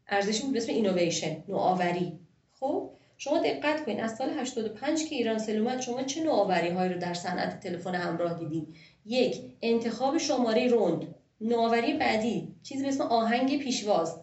ارزشی 0.07 0.43
بود 0.43 0.53
به 0.53 0.57
اسم 0.57 0.71
اینویشن 0.71 1.43
نوآوری. 1.47 2.19
خب 2.59 2.89
شما 3.17 3.39
دقت 3.39 3.85
کنید 3.85 3.99
از 3.99 4.15
سال 4.15 4.29
85 4.39 5.09
که 5.09 5.15
ایرانسل 5.15 5.57
اومد 5.57 5.81
شما 5.81 6.03
چه 6.03 6.23
نوآوری 6.23 6.69
هایی 6.69 6.93
رو 6.93 6.99
در 6.99 7.13
صنعت 7.13 7.59
تلفن 7.59 7.95
همراه 7.95 8.39
دیدید 8.39 8.75
یک 9.05 9.41
انتخاب 9.61 10.17
شماره 10.17 10.67
روند. 10.67 11.15
نوآوری 11.41 11.93
بعدی 11.93 12.55
چیزی 12.63 12.83
به 12.83 12.89
اسم 12.89 13.03
آهنگ 13.03 13.59
پیشواز. 13.59 14.19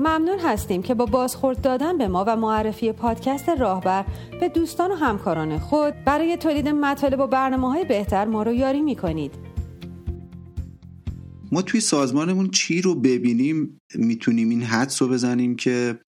ممنون 0.00 0.38
هستیم 0.38 0.82
که 0.82 0.94
با 0.94 1.06
بازخورد 1.06 1.60
دادن 1.60 1.98
به 1.98 2.08
ما 2.08 2.24
و 2.26 2.36
معرفی 2.36 2.92
پادکست 2.92 3.48
راهبر 3.48 4.04
به 4.40 4.48
دوستان 4.48 4.90
و 4.90 4.94
همکاران 4.94 5.58
خود 5.58 5.94
برای 6.04 6.36
تولید 6.36 6.68
مطالب 6.68 7.20
و 7.20 7.26
برنامه 7.26 7.68
های 7.68 7.84
بهتر 7.84 8.24
ما 8.24 8.42
رو 8.42 8.52
یاری 8.52 8.82
می‌کنید. 8.82 9.34
ما 11.52 11.62
توی 11.62 11.80
سازمانمون 11.80 12.50
چی 12.50 12.82
رو 12.82 12.94
ببینیم 12.94 13.80
می‌تونیم 13.94 14.48
این 14.48 14.62
حدس 14.62 15.02
رو 15.02 15.08
بزنیم 15.08 15.56
که 15.56 15.98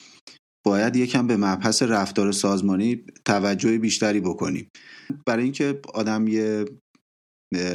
باید 0.67 0.97
یکم 0.97 1.27
به 1.27 1.37
مبحث 1.37 1.83
رفتار 1.83 2.33
سازمانی 2.33 3.05
توجه 3.25 3.79
بیشتری 3.79 4.21
بکنیم. 4.21 4.71
برای 5.27 5.45
اینکه 5.45 5.81
آدم 5.95 6.29
یه 6.29 6.65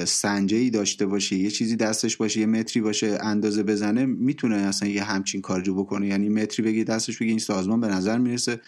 سنجه 0.05 0.57
ای 0.57 0.69
داشته 0.69 1.05
باشه 1.05 1.35
یه 1.35 1.49
چیزی 1.49 1.75
دستش 1.75 2.17
باشه 2.17 2.39
یه 2.39 2.45
متری 2.45 2.81
باشه 2.81 3.17
اندازه 3.21 3.63
بزنه 3.63 4.05
می‌تونه 4.05 4.55
اصلا 4.55 4.89
یه 4.89 5.03
همچین 5.03 5.41
کارجو 5.41 5.75
بکنه. 5.75 6.07
یعنی 6.07 6.29
متری 6.29 6.65
بگی 6.65 6.83
دستش 6.83 7.17
بگی 7.17 7.29
این 7.29 7.39
سازمان 7.39 7.81
به 7.81 7.87
نظر 7.87 8.17
می‌رسه 8.17 8.61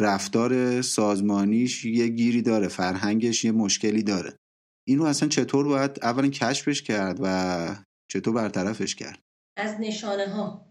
رفتار 0.00 0.82
سازمانیش 0.82 1.84
یه 1.84 2.08
گیری 2.08 2.42
داره 2.42 2.68
فرهنگش 2.68 3.44
یه 3.44 3.52
مشکلی 3.52 4.02
داره. 4.02 4.36
اینو 4.88 5.04
اصلا 5.04 5.28
چطور 5.28 5.66
باید 5.66 5.90
اولا 6.02 6.28
کشفش 6.28 6.82
کرد 6.82 7.18
و 7.22 7.76
چطور 8.10 8.34
برطرفش 8.34 8.94
کرد؟ 8.94 9.18
از 9.56 9.76
نشانه 9.80 10.28
ها 10.28 10.69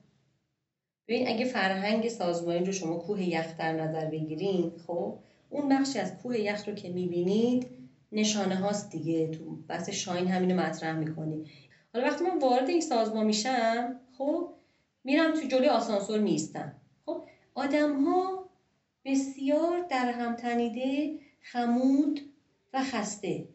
ببین 1.10 1.28
اگه 1.28 1.46
فرهنگ 1.46 2.08
سازمانی 2.08 2.66
رو 2.66 2.72
شما 2.72 2.96
کوه 2.96 3.24
یخ 3.24 3.58
در 3.58 3.72
نظر 3.72 4.06
بگیرین 4.06 4.72
خب 4.88 5.16
اون 5.50 5.70
بخشی 5.70 6.00
از 6.00 6.14
کوه 6.18 6.38
یخ 6.40 6.68
رو 6.68 6.74
که 6.74 6.90
می‌بینید 6.90 7.68
نشانه 8.12 8.56
هاست 8.56 8.90
دیگه. 8.90 9.28
تو 9.28 9.58
بحث 9.68 9.90
شاین 9.90 10.28
همینو 10.28 10.56
مطرح 10.56 10.96
می‌کنی. 10.96 11.44
حالا 11.94 12.06
وقتی 12.06 12.24
من 12.24 12.40
وارد 12.40 12.70
این 12.70 12.82
سازمان 12.82 13.26
میشم 13.26 13.96
خب 14.18 14.50
میرم 15.04 15.34
تو 15.34 15.46
جلوی 15.46 15.68
آسانسور 15.68 16.20
میستم 16.20 16.74
خب 17.06 17.24
آدم 17.56 17.94
ها 18.04 18.46
بسیار 19.06 19.86
در 19.90 20.10
هم 20.10 20.36
تنیده 20.36 21.12
خمود 21.42 22.20
و 22.74 22.82
خسته. 22.82 23.46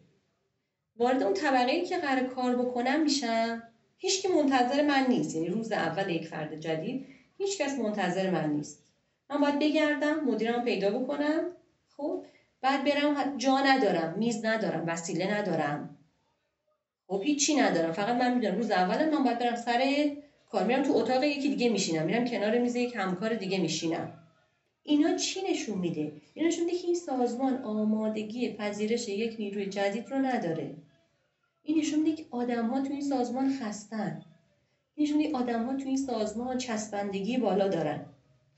وارد 0.97 1.23
اون 1.23 1.33
طبقه 1.33 1.71
ای 1.71 1.85
که 1.85 1.97
قرار 1.97 2.23
کار 2.23 2.55
بکنم 2.55 3.03
میشم. 3.03 3.61
هیچکی 3.97 4.27
منتظر 4.27 4.81
من 4.81 5.07
نیست. 5.07 5.35
یعنی 5.35 5.49
روز 5.49 5.71
اول 5.71 6.09
یک 6.09 6.27
فرد 6.27 6.55
جدید 6.59 7.14
هیچکس 7.37 7.79
منتظر 7.79 8.29
من 8.29 8.49
نیست. 8.49 8.79
من 9.29 9.41
باید 9.41 9.59
بگردم 9.59 10.19
مدیرم 10.19 10.63
پیدا 10.63 10.99
بکنم. 10.99 11.45
خب؟ 11.97 12.25
بعد 12.61 12.83
برم 12.83 13.37
جا 13.37 13.59
ندارم 13.59 14.17
میز 14.17 14.45
ندارم 14.45 14.83
وسیله 14.87 15.33
ندارم. 15.33 15.95
خب 17.07 17.21
هیچی 17.23 17.55
ندارم. 17.55 17.91
فقط 17.91 18.15
من 18.15 18.33
می‌دونم. 18.33 18.55
روز 18.55 18.71
اول 18.71 19.09
من 19.09 19.23
باید 19.23 19.39
برم 19.39 19.55
سر 19.55 20.09
کار. 20.51 20.63
میرم 20.63 20.83
تو 20.83 20.93
اتاق 20.95 21.23
یکی 21.23 21.49
دیگه 21.49 21.69
میشینم. 21.69 22.05
میرم 22.05 22.25
کنار 22.25 22.57
میز 22.57 22.75
یک 22.75 22.95
همکار 22.95 23.33
دیگه 23.33 23.57
میشینم. 23.59 24.13
اینا 24.83 25.15
چی 25.15 25.41
نشون 25.41 25.77
میده؟ 25.77 26.11
اینا 26.33 26.47
نشون 26.47 26.65
میده 26.65 26.77
که 26.77 26.85
این 26.87 26.95
سازمان 26.95 27.63
آمادگی 27.63 28.53
پذیرش 28.53 29.07
یک 29.07 29.35
نیروی 29.39 29.65
جدید 29.65 30.09
رو 30.11 30.17
نداره. 30.17 30.75
این 31.63 31.77
نشون 31.77 31.99
میده 31.99 32.15
که 32.15 32.25
آدم 32.31 32.67
ها 32.67 32.81
تو 32.81 32.93
این 32.93 33.01
سازمان 33.01 33.59
خستن. 33.59 34.21
میده 34.97 35.37
آدم 35.37 35.65
ها 35.65 35.75
تو 35.75 35.87
این 35.87 35.97
سازمان 35.97 36.57
چسبندگی 36.57 37.37
بالا 37.37 37.67
دارن. 37.67 38.05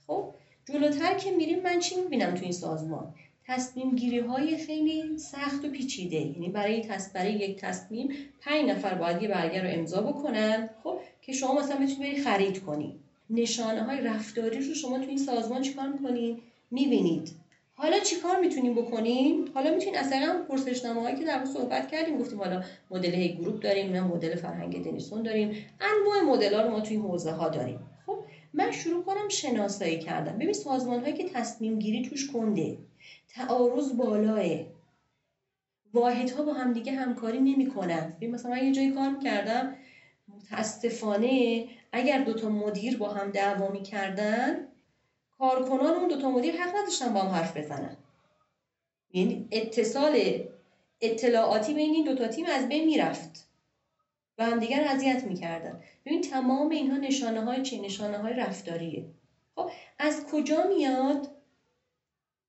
خب 0.08 0.34
جلوتر 0.66 1.14
که 1.14 1.32
میریم 1.32 1.64
من 1.64 1.80
چی 1.80 1.96
می‌بینم 2.02 2.34
تو 2.34 2.44
این 2.44 2.52
سازمان؟ 2.52 3.14
تصمیم 3.48 3.96
گیری 3.96 4.20
های 4.20 4.58
خیلی 4.58 5.18
سخت 5.18 5.66
و 5.66 5.70
پیچیده. 5.70 6.16
یعنی 6.16 6.50
برای 6.50 6.88
برای 7.14 7.34
یک 7.34 7.58
تصمیم 7.58 8.10
پنج 8.42 8.70
نفر 8.70 8.94
باید 8.94 9.22
یه 9.22 9.28
برگر 9.30 9.64
رو 9.64 9.80
امضا 9.80 10.02
بکنن 10.02 10.70
خب 10.84 11.00
که 11.22 11.34
شما 11.34 11.60
مثلا 11.60 11.76
بتونید 11.76 12.00
بری 12.00 12.24
خرید 12.24 12.64
کنی. 12.64 13.00
نشانه 13.30 13.84
های 13.84 14.02
رفتاری 14.02 14.68
رو 14.68 14.74
شما 14.74 15.00
تو 15.00 15.10
این 15.10 15.18
سازمان 15.18 15.62
چیکار 15.62 15.88
می‌کنید 15.88 16.38
می‌بینید. 16.72 17.32
حالا 17.80 18.00
چیکار 18.00 18.40
می‌تونیم 18.40 18.76
بکنیم؟ 18.76 19.46
حالا 19.54 19.70
می‌تونیم 19.72 20.00
از 20.00 20.10
طریق 20.10 20.32
پرسشنامه 20.48 21.02
هایی 21.02 21.16
که 21.16 21.24
در 21.24 21.46
صحبت 21.46 21.88
کردیم 21.88 22.18
گفتیم 22.18 22.40
حالا 22.40 22.62
مدل 22.92 23.16
هی 23.16 23.34
گروپ 23.36 23.60
داریم 23.60 23.92
نه 23.92 24.02
مدل 24.02 24.36
فرهنگ 24.36 24.84
دنیسون 24.84 25.24
داریم. 25.24 25.50
انواع 25.80 26.20
مدل 26.22 26.54
ها 26.54 26.62
رو 26.62 26.70
ما 26.70 26.82
توی 26.82 26.96
حوزه 26.96 27.32
ها 27.32 27.50
داریم. 27.50 27.80
خب 28.06 28.18
من 28.54 28.72
شروع 28.72 29.04
کنم 29.06 29.28
شناسایی 29.30 29.98
کردم 29.98 30.34
ببین 30.38 30.54
سازمان 30.54 31.02
هایی 31.02 31.14
که 31.14 31.24
تصمیم 31.24 31.80
گیری 31.80 32.02
توش 32.02 32.28
کنده 32.28 32.78
تعارض 33.28 33.94
بالاه. 33.94 34.44
واحدها 35.94 36.44
با 36.44 36.54
همدیگه 36.54 36.92
همکاری 36.92 37.40
نمی‌کنن. 37.40 38.14
ببین 38.18 38.32
مثلا 38.32 38.52
من 38.52 38.64
یه 38.64 38.72
جایی 38.72 38.88
کار 38.88 39.10
می‌کردم 39.10 39.74
متاسفانه 40.28 41.66
اگر 41.92 42.18
دوتا 42.18 42.50
مدیر 42.50 42.98
با 42.98 43.08
هم 43.10 43.32
دعوا 43.32 43.70
می‌کردن 43.70 44.52
کارکنان 45.40 45.96
اون 45.96 46.08
دوتا 46.08 46.32
مدیر 46.32 46.56
حق 46.56 46.76
نداشتن 46.76 47.14
با 47.14 47.20
هم 47.20 47.30
حرف 47.30 47.58
بزنن. 47.58 47.98
یعنی 49.14 49.48
اتصال 49.52 50.20
اطلاعاتی 51.02 51.74
بین 51.74 51.94
این 51.94 52.06
دوتا 52.06 52.28
تیم 52.28 52.46
از 52.46 52.68
بین 52.68 52.86
می‌رفت 52.86 53.48
و 54.38 54.46
همدیگر 54.46 54.84
اذیت 54.84 55.24
می‌کردن. 55.24 55.82
ببین 56.06 56.22
تمام 56.22 56.70
اینها 56.70 56.98
نشانه 56.98 57.42
های 57.42 57.62
چه 57.62 57.82
نشانه 57.82 58.18
های 58.18 58.34
رفتاریه. 58.34 59.06
خب 59.56 59.70
از 60.00 60.26
کجا 60.32 60.68
میاد؟ 60.68 61.28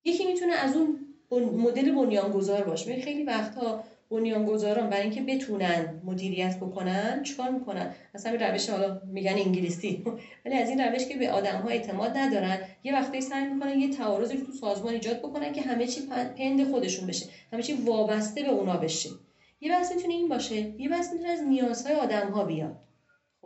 یکی 0.05 0.27
می‌تونه 0.27 0.55
از 0.55 0.77
اون 0.77 1.15
مدل 1.31 1.95
بنیانگذار 1.95 2.65
باشه. 2.65 3.01
خیلی 3.01 3.25
وقتها 3.25 3.85
بنیانگذاران 4.11 4.91
برای 4.91 5.03
اینکه 5.03 5.23
بتونن 5.23 6.03
مدیریت 6.05 6.57
بکنن 6.57 7.23
چیکار 7.23 7.51
می‌کنن؟ 7.51 7.95
مثلا 8.15 8.33
به 8.37 8.47
روش 8.47 8.71
حالا 8.71 9.01
میگن 9.07 9.33
انگلیسی. 9.33 10.05
ولی 10.45 10.55
از 10.55 10.69
این 10.69 10.81
روش 10.81 11.07
که 11.07 11.17
به 11.17 11.31
آدم 11.31 11.61
ها 11.61 11.69
اعتماد 11.69 12.17
ندارن 12.17 12.59
یه 12.85 12.95
وقتی 12.95 13.21
سعی 13.21 13.47
می‌کنن 13.49 13.81
یه 13.81 13.97
تعارضی 13.97 14.37
تو 14.37 14.53
سازمان 14.53 14.95
ایجاد 14.95 15.19
بکنن 15.19 15.53
که 15.53 15.63
همه 15.63 15.87
چی 15.87 16.01
پند 16.07 16.71
خودشون 16.71 17.07
بشه. 17.07 17.27
همه 17.53 17.63
چی 17.63 17.73
وابسته 17.73 18.43
به 18.43 18.49
اونا 18.49 18.77
بشه. 18.77 19.11
یه 19.61 19.71
بحث 19.71 19.93
می‌تونه 19.93 20.15
این 20.15 20.29
باشه. 20.29 20.81
یه 20.81 20.89
بحث 20.89 21.13
می‌تونه 21.13 21.31
از 21.31 21.43
نیازهای 21.43 21.95
آدم 21.95 22.31
ها 22.31 22.45
بیاد. 22.45 22.77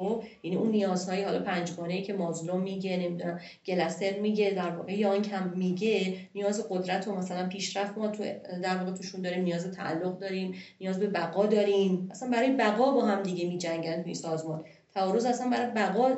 خب 0.02 0.22
یعنی 0.42 0.56
اون 0.56 0.70
نیازهای 0.70 1.22
حالا 1.22 1.38
پنجگانه 1.38 2.02
که 2.02 2.12
مازلو 2.12 2.58
میگه 2.58 2.96
نمی‌دونم 2.96 3.40
گلسر 3.66 4.18
میگه 4.20 4.50
در 4.50 4.70
واقع 4.70 4.98
یانگ 4.98 5.28
هم 5.28 5.52
میگه 5.56 6.16
نیاز 6.34 6.66
قدرت 6.70 7.08
و 7.08 7.14
مثلا 7.14 7.48
پیشرفت 7.48 7.98
ما 7.98 8.08
تو 8.08 8.24
در 8.62 8.76
واقع 8.76 8.92
توشون 8.92 9.22
داریم 9.22 9.44
نیاز 9.44 9.70
تعلق 9.70 10.18
داریم 10.18 10.54
نیاز 10.80 11.00
به 11.00 11.06
بقا 11.06 11.46
داریم. 11.46 12.08
اصلا 12.10 12.30
برای 12.30 12.50
بقا 12.50 12.92
با 12.92 13.02
هم 13.02 13.22
دیگه 13.22 13.48
میجنگن 13.48 14.02
توی 14.02 14.14
سازمان. 14.14 14.64
تعارض 14.94 15.24
اصلا 15.24 15.50
برای 15.50 15.70
بقا 15.70 16.16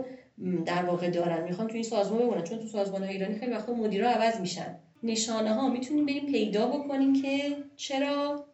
در 0.66 0.84
واقع 0.84 1.10
دارن. 1.10 1.44
می‌خوان 1.44 1.68
توی 1.68 1.76
این 1.76 1.84
سازمان 1.84 2.18
بمونن. 2.18 2.42
چون 2.42 2.58
تو 2.58 2.66
سازمان 2.66 3.02
های 3.02 3.12
ایرانی 3.12 3.34
خیلی 3.34 3.52
وقتا 3.52 3.72
مدیرا 3.72 4.10
عوض 4.10 4.40
میشن. 4.40 4.76
نشانه 5.02 5.54
ها 5.54 5.68
می‌تونیم 5.68 6.06
بریم 6.06 6.26
پیدا 6.26 6.66
بکنیم 6.66 7.22
که 7.22 7.56
چرا 7.76 8.44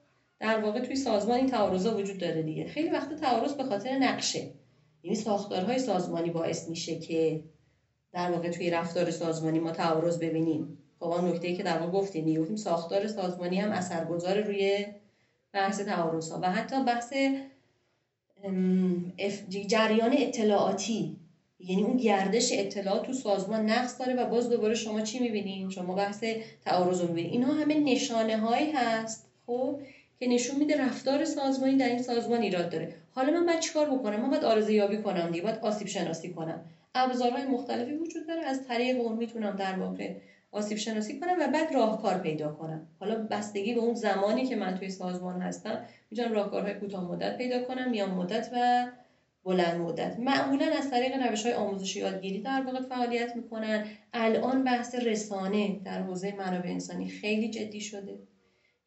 در 0.40 0.60
واقع 0.60 0.80
توی 0.80 0.96
سازمان 0.96 1.36
این 1.36 1.46
تعارضا 1.46 1.96
وجود 1.96 2.18
داره 2.18 2.42
دیگه. 2.42 2.64
خیلی 2.64 2.90
وقتا 2.90 3.14
تعارض 3.14 3.52
به 3.52 3.64
خاطر 3.64 3.98
نقشه. 3.98 4.50
یعنی 5.02 5.16
ساختارهای 5.16 5.78
سازمانی 5.78 6.30
باعث 6.30 6.68
میشه 6.68 6.98
که 6.98 7.42
در 8.12 8.30
واقع 8.30 8.50
توی 8.50 8.70
رفتار 8.70 9.10
سازمانی 9.10 9.58
ما 9.58 9.70
تعارض 9.70 10.18
ببینیم. 10.18 10.78
خب 10.98 11.06
آن 11.06 11.28
نکته 11.28 11.56
که 11.56 11.62
در 11.62 11.78
واقع 11.78 11.92
گفتیم 11.92 12.40
گفتیم 12.40 12.56
ساختار 12.56 13.06
سازمانی 13.06 13.60
هم 13.60 13.72
اثرگذار 13.72 14.40
روی 14.40 14.86
بحث 15.52 15.80
تعارض 15.80 16.30
ها 16.30 16.40
و 16.42 16.50
حتی 16.50 16.84
بحث 16.84 17.12
جریان 19.66 20.14
اطلاعاتی. 20.18 21.16
یعنی 21.58 21.82
اون 21.82 21.96
گردش 21.96 22.48
اطلاعات 22.52 23.06
تو 23.06 23.12
سازمان 23.12 23.70
نقص 23.70 24.00
داره 24.00 24.14
و 24.14 24.26
باز 24.26 24.50
دوباره 24.50 24.74
شما 24.74 25.00
چی 25.00 25.18
می‌بینین؟ 25.18 25.70
شما 25.70 25.94
بحث 25.94 26.24
تعارض 26.64 27.00
رو 27.00 27.08
می‌بینین. 27.08 27.32
اینها 27.32 27.52
همه 27.52 27.74
نشانه 27.74 28.36
هایی 28.36 28.72
هست 28.72 29.26
خب 29.46 29.80
که 30.18 30.26
نشون 30.26 30.56
میده 30.56 30.80
رفتار 30.80 31.24
سازمانی 31.24 31.76
در 31.76 31.88
این 31.88 32.02
سازمان 32.02 32.42
ایراد 32.42 32.70
داره. 32.70 32.99
حالا 33.14 33.32
من 33.32 33.46
باید 33.46 33.60
چیکار 33.60 33.90
بکنم؟ 33.90 34.20
من 34.20 34.30
باید 34.30 34.44
آرزه 34.44 34.72
یابی 34.72 34.98
کنم 34.98 35.30
دیگه 35.30 35.42
باید 35.42 35.58
آسیب 35.62 35.88
شناسی 35.88 36.32
کنم. 36.32 36.64
ابزارهای 36.94 37.44
مختلفی 37.44 37.92
وجود 37.92 38.26
داره 38.26 38.44
از 38.44 38.66
طریق 38.68 39.00
اون 39.00 39.16
می‌تونم 39.16 39.56
در 39.56 39.78
واقع 39.78 40.14
آسیب 40.52 40.78
شناسی 40.78 41.20
کنم 41.20 41.36
و 41.40 41.48
بعد 41.48 41.74
راهکار 41.74 42.18
پیدا 42.18 42.52
کنم. 42.52 42.86
حالا 43.00 43.26
بستگی 43.30 43.74
به 43.74 43.80
اون 43.80 43.94
زمانی 43.94 44.46
که 44.46 44.56
من 44.56 44.74
توی 44.74 44.90
سازمان 44.90 45.40
هستم 45.42 45.84
می‌تونم 46.10 46.32
راهکارهای 46.32 46.74
کوتاه 46.74 47.04
مدت 47.04 47.38
پیدا 47.38 47.64
کنم 47.64 47.94
یا 47.94 48.06
مدت 48.06 48.48
و 48.52 48.86
بلند 49.44 49.80
مدت. 49.80 50.18
معمولا 50.18 50.66
از 50.78 50.90
طریق 50.90 51.26
روش 51.28 51.46
های 51.46 51.54
آموزش 51.54 51.96
یادگیری 51.96 52.40
در 52.40 52.62
واقع 52.66 52.80
فعالیت 52.80 53.36
می‌کنن. 53.36 53.86
الان 54.12 54.64
بحث 54.64 54.94
رسانه 54.94 55.80
در 55.84 56.02
حوزه 56.02 56.34
منابع 56.38 56.68
انسانی 56.68 57.08
خیلی 57.08 57.50
جدی 57.50 57.80
شده. 57.80 58.18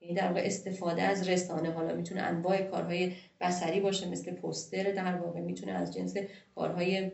یعنی 0.04 0.16
در 0.16 0.28
واقع 0.28 0.42
استفاده 0.46 1.02
از 1.04 1.30
رسانه 1.30 1.72
حالا 1.72 1.94
می‌تونه 1.94 2.22
انواع 2.22 2.62
کارهای 2.62 3.10
بصری 3.42 3.80
باشه 3.80 4.06
مثل 4.06 4.32
پوستر 4.32 4.92
در 4.92 5.16
واقع 5.16 5.40
می‌تونه 5.40 5.72
از 5.72 5.94
جنس 5.94 6.14
کارهای 6.56 7.12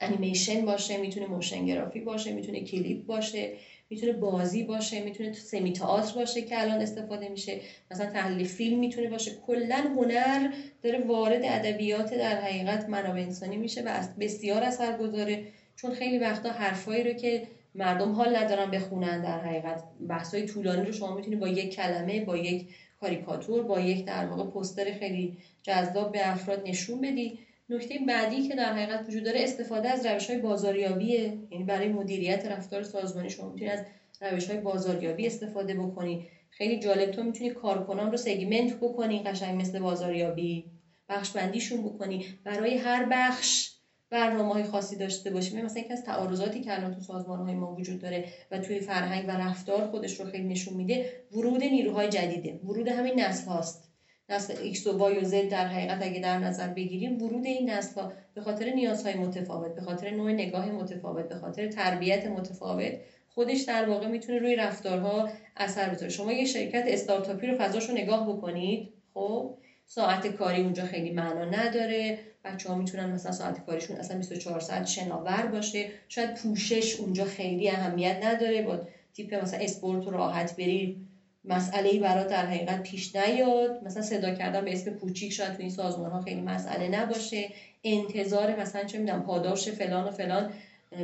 انیمیشن 0.00 0.64
باشه 0.64 0.96
می‌تونه 0.96 1.26
motion 1.26 1.64
graphic 1.66 2.00
باشه 2.00 2.32
می‌تونه 2.32 2.60
کلیپ 2.60 3.06
باشه 3.06 3.50
می‌تونه 3.90 4.12
بازی 4.12 4.62
باشه 4.62 5.00
می‌تونه 5.00 5.32
سمی 5.32 5.72
تئاتر 5.72 6.14
باشه 6.14 6.42
که 6.42 6.60
الان 6.60 6.80
استفاده 6.80 7.28
میشه. 7.28 7.60
مثلا 7.90 8.06
تحلیل 8.06 8.46
فیلم 8.46 8.78
می‌تونه 8.78 9.08
باشه. 9.08 9.30
کلا 9.30 9.76
هنر 9.96 10.48
داره 10.82 10.98
وارد 10.98 11.40
ادبیات 11.44 12.14
در 12.14 12.36
حقیقت 12.36 12.88
منابع 12.88 13.20
انسانی 13.20 13.56
میشه 13.56 13.82
و 13.82 14.02
بسیار 14.20 14.62
اثر 14.64 14.96
گذاره 14.96 15.38
چون 15.76 15.90
خیلی 15.92 16.18
وقتا 16.18 16.50
حرفایی 16.50 17.02
رو 17.02 17.12
که 17.12 17.42
مردم 17.74 18.12
حال 18.12 18.36
ندارن 18.36 18.70
بخونن. 18.70 19.22
در 19.22 19.40
حقیقت 19.40 19.84
بحثای 20.08 20.46
طولانی 20.46 20.86
رو 20.86 20.92
شما 20.92 21.14
می‌تونید 21.14 21.40
با 21.40 21.48
یک 21.48 21.74
کلمه 21.74 22.24
با 22.24 22.36
یک 22.36 22.68
کاریکاتور 23.00 23.62
با 23.62 23.80
یک 23.80 24.04
در 24.04 24.26
واقع 24.26 24.50
پوستر 24.50 24.92
خیلی 24.92 25.36
جذاب 25.62 26.12
به 26.12 26.28
افراد 26.32 26.62
نشون 26.68 27.00
بدی. 27.00 27.38
نکته 27.68 27.98
بعدی 28.08 28.48
که 28.48 28.54
در 28.54 28.72
حقیقت 28.72 29.08
وجود 29.08 29.24
داره 29.24 29.40
استفاده 29.42 29.88
از 29.88 30.06
روش 30.06 30.30
های 30.30 30.38
بازاریابیه. 30.38 31.38
یعنی 31.50 31.64
برای 31.64 31.88
مدیریت 31.88 32.46
رفتار 32.46 32.82
سازمانی 32.82 33.30
شما 33.30 33.48
می‌تونید 33.48 33.72
از 33.72 33.84
روش 34.20 34.50
های 34.50 34.60
بازاریابی 34.60 35.26
استفاده 35.26 35.74
بکنی. 35.74 36.26
خیلی 36.50 36.78
جالب 36.78 37.10
تو 37.10 37.22
می‌تونی 37.22 37.50
کارکنان 37.50 38.10
رو 38.10 38.16
سگمنت 38.16 38.74
بکنی 38.80 39.22
قشنگ 39.22 39.60
مثل 39.60 39.78
بازاریابی 39.78 40.64
بخش 41.08 41.30
بندیشون 41.30 41.82
بکنی. 41.82 42.26
برای 42.44 42.76
هر 42.76 43.06
بخش 43.10 43.73
برنامه 44.14 44.52
های 44.52 44.64
خاصی 44.64 44.96
داشته 44.96 45.30
باشیم. 45.30 45.64
مثلا 45.64 45.82
یکی 45.82 45.92
از 45.92 46.04
تعارضاتی 46.04 46.60
که 46.60 46.74
الان 46.74 46.94
تو 46.94 47.00
سازمان 47.00 47.38
های 47.38 47.54
ما 47.54 47.74
وجود 47.74 48.00
داره 48.00 48.24
و 48.50 48.58
توی 48.58 48.80
فرهنگ 48.80 49.28
و 49.28 49.30
رفتار 49.30 49.86
خودش 49.86 50.20
رو 50.20 50.26
خیلی 50.26 50.48
نشون 50.48 50.74
میده 50.74 51.12
ورود 51.32 51.62
نیروهای 51.62 52.08
جدیده. 52.08 52.60
ورود 52.64 52.88
همین 52.88 53.20
نسل 53.20 53.50
هاست. 53.50 53.90
نسل 54.28 54.72
X 54.72 54.86
و 54.86 55.12
Y 55.12 55.24
و 55.24 55.24
Z 55.24 55.34
در 55.50 55.66
حقیقت 55.66 56.02
اگه 56.02 56.20
در 56.20 56.38
نظر 56.38 56.68
بگیریم 56.68 57.22
ورود 57.22 57.46
این 57.46 57.70
نسل 57.70 58.00
ها 58.00 58.12
به 58.34 58.40
خاطر 58.40 58.70
نیازهای 58.70 59.14
متفاوت 59.14 59.74
به 59.74 59.80
خاطر 59.80 60.10
نوع 60.10 60.32
نگاه 60.32 60.70
متفاوت 60.70 61.28
به 61.28 61.34
خاطر 61.34 61.68
تربیت 61.68 62.26
متفاوت 62.26 62.92
خودش 63.28 63.60
در 63.60 63.88
واقع 63.88 64.08
می‌تونه 64.08 64.38
روی 64.38 64.56
رفتارها 64.56 65.28
اثر 65.56 65.88
بذاره. 65.88 66.08
شما 66.08 66.32
یه 66.32 66.44
شرکت 66.44 66.84
استارتاپی 66.86 67.46
رو 67.46 67.56
فضاش 67.58 67.88
رو 67.88 67.94
نگاه 67.94 68.28
بکنید 68.28 68.92
خب؟ 69.14 69.54
ساعت 69.86 70.26
کاری 70.26 70.60
اونجا 70.60 70.84
خیلی 70.84 71.10
معنا 71.10 71.44
نداره. 71.44 72.14
بچه 72.44 72.68
ها 72.68 72.74
می‌تونن 72.74 73.04
مثلا 73.10 73.32
ساعت 73.32 73.58
کاریشون 73.66 73.96
اصلا 73.96 74.16
24 74.16 74.60
ساعت 74.60 74.86
شناور 74.86 75.46
باشه. 75.46 75.86
شاید 76.08 76.34
پوشش 76.34 76.94
اونجا 76.94 77.24
خیلی 77.24 77.68
اهمیت 77.68 78.16
نداره. 78.20 78.60
با 78.60 78.78
تیپ 79.14 79.34
مثلا 79.34 79.58
اسپورت 79.62 80.06
راحت 80.08 80.56
بری 80.56 80.98
مسئله 81.44 81.88
ای 81.88 81.98
برات 81.98 82.26
در 82.26 82.44
حقیقت 82.44 82.82
پیش 82.82 83.14
نیاد. 83.14 83.78
مثلا 83.82 84.02
صدا 84.02 84.30
کردن 84.30 84.64
به 84.64 84.72
اسم 84.72 84.90
پوچیک 84.90 85.32
شاید 85.32 85.52
تو 85.52 85.60
این 85.62 85.68
سازمان 85.68 86.10
ها 86.10 86.18
خیلی 86.18 86.40
مسئله 86.40 86.88
نباشه. 86.88 87.50
انتظار 87.84 88.54
مثلا 88.54 88.84
چه 88.84 88.98
می‌دونم 88.98 89.20
پاداش 89.22 89.68
فلان 89.68 90.06
و 90.06 90.10
فلان. 90.10 90.50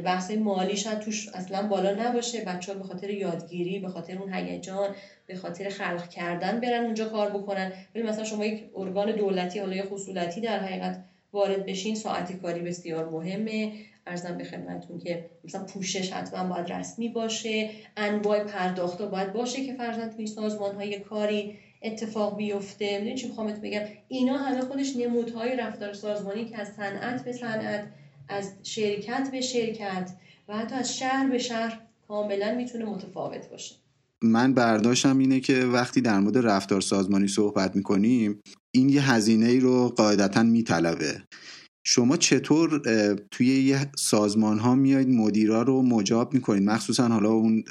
بحث 0.04 0.30
مالی 0.30 0.76
شاید 0.76 0.98
توش 0.98 1.28
اصلا 1.28 1.68
بالا 1.68 2.08
نباشه. 2.08 2.44
بچه 2.44 2.72
ها 2.72 2.78
به 2.78 2.84
خاطر 2.84 3.10
یادگیری 3.10 3.78
به 3.78 3.88
خاطر 3.88 4.18
اون 4.18 4.34
هیجان 4.34 4.94
به 5.26 5.34
خاطر 5.34 5.68
خلق 5.68 6.08
کردن 6.08 6.60
برن 6.60 6.84
اونجا 6.84 7.08
کار 7.08 7.30
بکنن. 7.30 7.72
ولی 7.94 8.04
مثلا 8.04 8.24
شما 8.24 8.44
یک 8.44 8.70
ارگان 8.76 9.12
دولتی 9.12 9.58
حالا 9.58 9.76
یا 9.76 9.84
خصولتی 9.84 10.40
در 10.40 10.58
حقیقت 10.58 11.04
وارد 11.32 11.66
بشین 11.66 11.94
ساعت 11.94 12.32
کاری 12.32 12.60
بسیار 12.60 13.08
مهمه. 13.08 13.72
ارزم 14.06 14.36
به 14.36 14.44
خدمتتون 14.44 14.98
که 14.98 15.30
مثلا 15.44 15.64
پوشش 15.64 16.12
حتما 16.12 16.54
باید 16.54 16.72
رسمی 16.72 17.08
باشه. 17.08 17.70
انواع 17.96 18.44
پرداختا 18.44 19.06
باید 19.06 19.32
باشه 19.32 19.66
که 19.66 19.74
فرزن 19.74 20.10
توی 20.10 20.26
سازمان 20.26 20.74
های 20.74 20.98
کاری 20.98 21.58
اتفاق 21.82 22.36
بیفته. 22.36 22.98
می‌دونی 22.98 23.14
چی 23.14 23.28
می‌خوام 23.28 23.46
بگم؟ 23.46 23.80
اینا 24.08 24.36
همه 24.36 24.60
خودش 24.60 24.96
نمودهای 24.96 25.56
رفتار 25.56 25.92
سازمانی 25.92 26.44
که 26.44 26.60
از 26.60 26.68
صنعت 26.68 27.24
به 27.24 27.32
صنعت 27.32 27.84
از 28.30 28.52
شرکت 28.62 29.28
به 29.32 29.40
شرکت 29.40 30.10
و 30.48 30.56
حتی 30.56 30.74
از 30.74 30.98
شهر 30.98 31.30
به 31.30 31.38
شهر 31.38 31.80
کاملا 32.08 32.54
می‌تونه 32.54 32.84
متفاوت 32.84 33.50
باشه. 33.50 33.74
من 34.22 34.54
برداشتم 34.54 35.18
اینه 35.18 35.40
که 35.40 35.64
وقتی 35.64 36.00
در 36.00 36.20
مورد 36.20 36.38
رفتار 36.38 36.80
سازمانی 36.80 37.28
صحبت 37.28 37.76
می‌کنیم 37.76 38.40
این 38.74 38.88
یه 38.88 39.12
هزینه 39.12 39.46
ای 39.46 39.60
رو 39.60 39.88
قاعدتا 39.88 40.42
میطلبه. 40.42 41.22
شما 41.84 42.16
چطور 42.16 42.82
توی 43.30 43.46
یه 43.46 43.90
سازمان 43.96 44.58
ها 44.58 44.74
میایید 44.74 45.08
مدیرا 45.08 45.62
رو 45.62 45.82
مجاب 45.82 46.34
می‌کنید؟ 46.34 46.62
مخصوصا 46.62 47.08
حالا 47.08 47.30
اون 47.30 47.64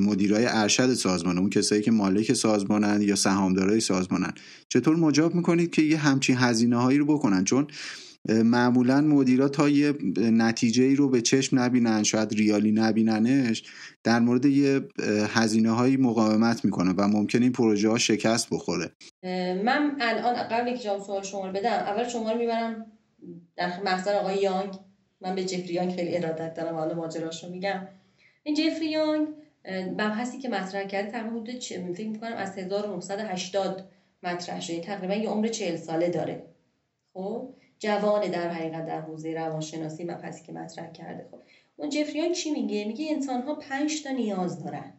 مدیرای 0.00 0.46
ارشد 0.48 0.94
سازمان 0.94 1.38
اون 1.38 1.50
کسایی 1.50 1.82
که 1.82 1.90
مالک 1.90 2.32
سازمانن 2.32 3.02
یا 3.02 3.16
سهامدارای 3.16 3.80
سازمانن. 3.80 4.32
چطور 4.68 4.96
مجاب 4.96 5.34
می‌کنید 5.34 5.70
که 5.70 5.82
یه 5.82 5.96
همچین 5.98 6.36
هزینه 6.38 6.76
هایی 6.76 6.98
رو 6.98 7.04
بکنن؟ 7.04 7.44
چون 7.44 7.66
معمولا 8.28 9.00
مدیرا 9.00 9.48
تا 9.48 9.68
یه 9.68 9.94
نتیجه 10.16 10.84
ای 10.84 10.94
رو 10.94 11.08
به 11.08 11.20
چشم 11.20 11.58
نبینن 11.58 12.02
شاید 12.02 12.32
ریالی 12.32 12.72
نبیننش 12.72 13.62
در 14.04 14.20
مورد 14.20 14.44
یه 14.44 14.80
هزینه 15.28 15.70
هایی 15.70 15.96
مقاومت 15.96 16.64
می‌کنه 16.64 16.94
و 16.96 17.08
ممکن 17.08 17.42
این 17.42 17.52
پروژه 17.52 17.88
ها 17.88 17.98
شکست 17.98 18.50
بخوره. 18.50 18.90
من 19.64 19.96
الان 20.00 20.34
قبل 20.34 20.76
که 20.76 20.82
جواب 20.82 21.02
سوال 21.02 21.22
شما 21.22 21.46
رو 21.46 21.52
بدم 21.52 21.70
اول 21.70 22.08
شما 22.08 22.32
رو 22.32 22.38
می‌برم 22.38 22.86
در 23.56 23.82
محضر 23.84 24.14
آقای 24.14 24.42
یانگ. 24.42 24.74
من 25.20 25.34
به 25.34 25.44
جفری 25.44 25.74
یانگ 25.74 25.94
خیلی 25.94 26.16
ارادت 26.16 26.54
دارم 26.54 26.74
حالا 26.74 26.94
ماجراش 26.94 27.44
رو 27.44 27.50
میگم. 27.50 27.88
این 28.42 28.54
جفری 28.54 28.90
یانگ 28.90 29.28
مبحثی 29.92 30.38
که 30.38 30.48
مطرح 30.48 30.84
کرده 30.84 31.10
تقریبا 31.10 31.40
حدود 31.40 31.60
فکر 31.94 32.08
می‌کنم 32.08 32.36
از 32.36 32.58
1980 32.58 33.88
مطرح 34.22 34.60
شده. 34.60 34.80
تقریبا 34.80 35.14
یه 35.14 35.28
عمر 35.28 35.48
40 35.48 35.76
ساله 35.76 36.10
داره. 36.10 36.42
خب؟ 37.14 37.54
جوان 37.78 38.30
در 38.30 38.50
حقیقت 38.50 38.86
در 38.86 39.00
حوزه 39.00 39.34
روانشناسی 39.34 40.04
مبحثی 40.04 40.46
که 40.46 40.52
مطرح 40.52 40.92
کرده. 40.92 41.26
خب 41.30 41.38
اون 41.76 41.90
جفریان 41.90 42.32
چی 42.32 42.50
میگه؟ 42.50 42.84
میگه 42.84 43.06
انسان 43.10 43.42
ها 43.42 43.54
پنج 43.54 44.02
تا 44.02 44.10
نیاز 44.10 44.64
دارن. 44.64 44.92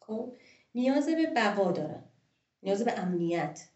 خب 0.00 0.32
نیاز 0.74 1.06
به 1.06 1.26
بقا 1.36 1.72
دارن. 1.72 2.04
نیاز 2.62 2.84
به 2.84 2.98
امنیت. 2.98 3.68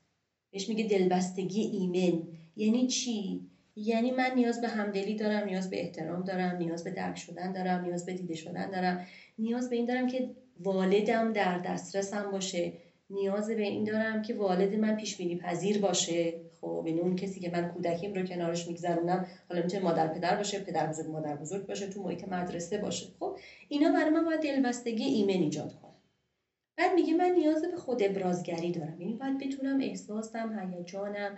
بهش 0.50 0.68
میگه 0.68 0.84
دلبستگی 0.84 1.60
ایمن. 1.60 2.22
یعنی 2.56 2.86
چی؟ 2.86 3.46
یعنی 3.76 4.10
من 4.10 4.30
نیاز 4.34 4.60
به 4.60 4.68
همدلی 4.68 5.14
دارم 5.14 5.44
نیاز 5.44 5.70
به 5.70 5.80
احترام 5.80 6.24
دارم 6.24 6.56
نیاز 6.56 6.84
به 6.84 6.90
درک 6.90 7.16
شدن 7.16 7.52
دارم 7.52 7.84
نیاز 7.84 8.06
به 8.06 8.12
دیده 8.12 8.34
شدن 8.34 8.70
دارم. 8.70 9.06
نیاز 9.38 9.70
به 9.70 9.76
این 9.76 9.86
دارم 9.86 10.06
که 10.06 10.30
والدم 10.60 11.32
در 11.32 11.58
دسترسم 11.58 12.30
باشه. 12.30 12.72
نیاز 13.10 13.46
به 13.46 13.62
این 13.62 13.84
دارم 13.84 14.22
که 14.22 14.34
والد 14.34 14.74
من 14.74 14.96
پیش 14.96 15.16
بینی 15.16 15.36
پذیر 15.36 15.80
باشه. 15.80 16.40
خب 16.60 16.84
یعنی 16.86 17.00
اون 17.00 17.16
کسی 17.16 17.40
که 17.40 17.50
من 17.50 17.68
کودکیم 17.68 18.14
رو 18.14 18.22
کنارش 18.22 18.68
میگذرونم 18.68 19.26
حالا 19.48 19.62
می‌تونه 19.62 19.82
مادر 19.82 20.08
پدر 20.08 20.36
باشه 20.36 20.58
پدر 20.58 20.86
بزرگ 20.86 21.10
مادر 21.10 21.36
بزرگ 21.36 21.66
باشه 21.66 21.86
تو 21.86 22.02
محیط 22.02 22.24
مدرسه 22.28 22.78
باشه. 22.78 23.06
خب 23.18 23.36
اینا 23.68 23.90
برای 23.90 24.10
من 24.10 24.24
باید 24.24 24.40
دلبستگی 24.40 25.04
ایمن 25.04 25.42
ایجاد 25.42 25.74
کنه 25.74 25.92
بعد 26.76 26.94
میگه 26.94 27.14
من 27.14 27.30
نیاز 27.30 27.62
به 27.62 27.76
خود 27.76 28.02
ابرازگری 28.02 28.70
دارم. 28.70 29.00
یعنی 29.00 29.14
باید 29.14 29.38
بتونم 29.38 29.78
احساسم 29.80 30.70
هیجانم 30.72 31.36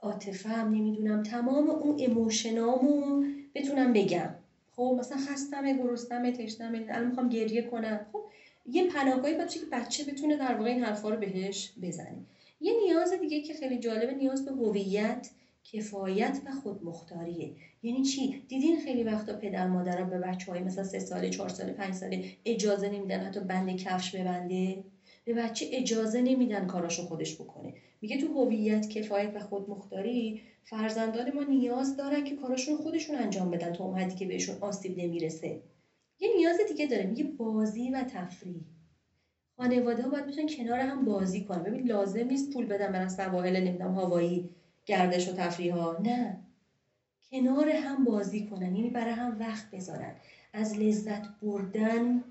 عاطفه‌ام 0.00 0.74
نمی‌دونم 0.74 1.22
تمام 1.22 1.68
اون 1.68 1.96
اموشنامو 1.98 3.24
بتونم 3.54 3.92
بگم. 3.92 4.34
خب 4.70 4.96
مثلا 4.98 5.18
خستمه 5.18 5.78
گرسنمه 5.78 6.32
تشنمه 6.32 6.84
الان 6.88 7.06
می‌خوام 7.06 7.28
گریه 7.28 7.62
کنم. 7.62 8.06
خب 8.12 8.20
یه 8.66 8.86
پناهگاهی 8.86 9.34
باشه 9.34 9.60
که 9.60 9.66
بچه 9.72 10.04
بتونه 10.04 10.36
در 10.36 10.54
واقع 10.54 10.70
این 10.70 10.82
حرفا 10.84 11.10
رو 11.10 11.16
بهش 11.16 11.72
بزنه. 11.82 12.22
یه 12.64 12.72
نیاز 12.84 13.12
دیگه 13.12 13.40
که 13.40 13.54
خیلی 13.54 13.78
جالبه 13.78 14.12
نیاز 14.14 14.44
به 14.44 14.52
هویت 14.52 15.30
کفایت 15.64 16.40
و 16.46 16.50
خودمختاریه. 16.52 17.52
یعنی 17.82 18.02
چی؟ 18.02 18.44
دیدین 18.48 18.78
خیلی 18.80 19.04
وقتا 19.04 19.34
پدر 19.34 19.66
مادرها 19.66 20.04
به 20.04 20.18
بچه 20.18 20.52
های 20.52 20.60
مثلا 20.60 20.84
سه 20.84 20.98
ساله 20.98 21.30
چهار 21.30 21.48
ساله 21.48 21.72
پنج 21.72 21.94
ساله 21.94 22.24
اجازه 22.44 22.88
نمیدن 22.88 23.20
حتی 23.20 23.40
بند 23.40 23.76
کفش 23.76 24.14
ببنده؟ 24.14 24.84
به 25.24 25.34
بچه 25.34 25.66
اجازه 25.72 26.20
نمیدن 26.20 26.66
کاراشو 26.66 27.02
خودش 27.02 27.34
بکنه. 27.34 27.74
میگه 28.00 28.16
تو 28.16 28.28
هویت 28.28 28.88
کفایت 28.88 29.32
و 29.34 29.40
خودمختاری 29.40 30.40
فرزندان 30.64 31.30
ما 31.30 31.42
نیاز 31.42 31.96
دارن 31.96 32.24
که 32.24 32.34
کاراشون 32.34 32.76
خودشون 32.76 33.16
انجام 33.16 33.50
بدن 33.50 33.72
تا 33.72 33.84
اون 33.84 33.98
حدی 33.98 34.14
که 34.14 34.26
بهشون 34.26 34.56
آسیب 34.60 34.98
نمی‌رسه. 34.98 35.60
یه 36.20 36.28
نیاز 36.36 36.56
دیگه 36.68 36.86
داره 36.86 37.04
میگه 37.04 37.24
بازی 37.24 37.90
و 37.90 38.04
تفریح. 38.08 38.73
خانواده 39.56 40.02
ها 40.02 40.08
باید 40.08 40.26
بتونن 40.26 40.46
کنار 40.48 40.80
هم 40.80 41.04
بازی 41.04 41.40
کنن. 41.40 41.62
ببین 41.62 41.88
لازم 41.88 42.26
نیست 42.26 42.50
پول 42.52 42.66
بدن 42.66 42.92
برن 42.92 43.08
سواحل 43.08 43.60
نمی‌دونم 43.60 43.92
هوایی 43.92 44.48
گردش 44.86 45.28
و 45.28 45.32
تفریح 45.32 45.72
ها 45.74 45.96
نه. 46.00 46.38
کنار 47.30 47.68
هم 47.68 48.04
بازی 48.04 48.40
کنن 48.40 48.74
یعنی 48.74 48.90
برای 48.90 49.14
هم 49.14 49.38
وقت 49.38 49.70
بذارن. 49.72 50.14
از 50.52 50.78
لذت 50.78 51.26
بردن 51.42 52.22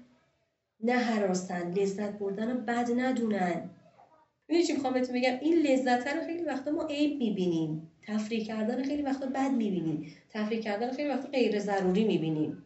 نه 0.79 0.93
حراسن. 0.97 1.69
لذت 1.71 2.17
بردن 2.17 2.49
رو 2.49 2.55
بد 2.67 2.87
ندونن. 2.95 3.69
می‌دونی 4.49 4.63
چی 4.65 4.73
می‌خوام 4.73 4.93
بهتون 4.93 5.15
بگم؟ 5.15 5.33
این 5.41 5.53
لذت 5.55 6.07
رو 6.07 6.21
خیلی 6.21 6.43
وقتا 6.43 6.71
ما 6.71 6.83
عیب 6.89 7.17
می‌بینیم. 7.19 7.83
تفریح 8.07 8.41
کردن 8.45 8.83
خیلی 8.83 9.01
وقتا 9.03 9.27
بد 9.27 9.53
می‌بینیم. 9.53 10.01
تفریح 10.29 10.59
کردن 10.59 10.91
خیلی 10.91 11.09
وقتا 11.09 11.29
غیر 11.29 11.59
ضروری 11.59 12.03
می‌بینیم. 12.03 12.57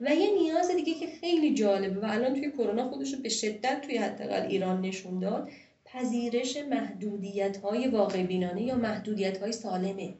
و 0.00 0.14
یه 0.14 0.34
نیاز 0.34 0.70
دیگه 0.70 0.94
که 0.94 1.06
خیلی 1.06 1.54
جالبه 1.54 2.00
و 2.00 2.04
الان 2.10 2.34
توی 2.34 2.50
کرونا 2.50 2.90
خودش 2.90 3.14
رو 3.14 3.20
به 3.20 3.28
شدت 3.28 3.80
توی 3.80 3.96
حداقل 3.96 4.46
ایران 4.46 4.80
نشون 4.80 5.18
داد 5.18 5.50
پذیرش 5.84 6.56
محدودیت 6.56 7.56
های 7.56 7.88
واقع 7.88 8.22
بینانه 8.22 8.62
یا 8.62 8.76
محدودیت 8.76 9.38
های 9.38 9.52
سالمه. 9.52 10.14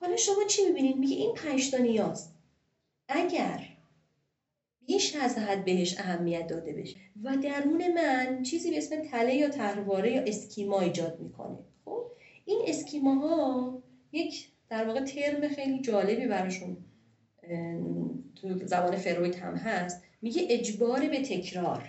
حالا 0.00 0.16
شما 0.16 0.44
چی 0.48 0.64
می‌بینید؟ 0.64 0.96
میگه 0.96 1.16
این 1.16 1.34
پنج 1.34 1.70
تا 1.70 1.76
نیاز. 1.76 2.28
اگر 3.08 3.68
بیش 4.86 5.16
از 5.16 5.38
حد 5.38 5.64
بهش 5.64 5.98
اهمیت 5.98 6.46
داده 6.46 6.72
بشه 6.72 6.96
و 7.22 7.36
درون 7.36 7.94
من 7.94 8.42
چیزی 8.42 8.70
به 8.70 8.78
اسم 8.78 9.02
تله 9.02 9.34
یا 9.34 9.48
ترواره 9.48 10.12
یا 10.12 10.22
اسکیما 10.22 10.80
ایجاد 10.80 11.20
می‌کنه. 11.20 11.58
خب؟ 11.84 12.02
این 12.44 12.60
اسکیماها 12.66 13.82
یک 14.12 14.48
در 14.68 14.84
واقع 14.84 15.04
ترم 15.04 15.48
خیلی 15.48 15.80
جالبی 15.80 16.26
براشون 16.26 16.76
تو 18.40 18.66
زبان 18.66 18.96
فروید 18.96 19.34
هم 19.34 19.54
هست 19.54 20.02
میگه 20.22 20.42
اجبار 20.50 21.08
به 21.08 21.22
تکرار. 21.22 21.84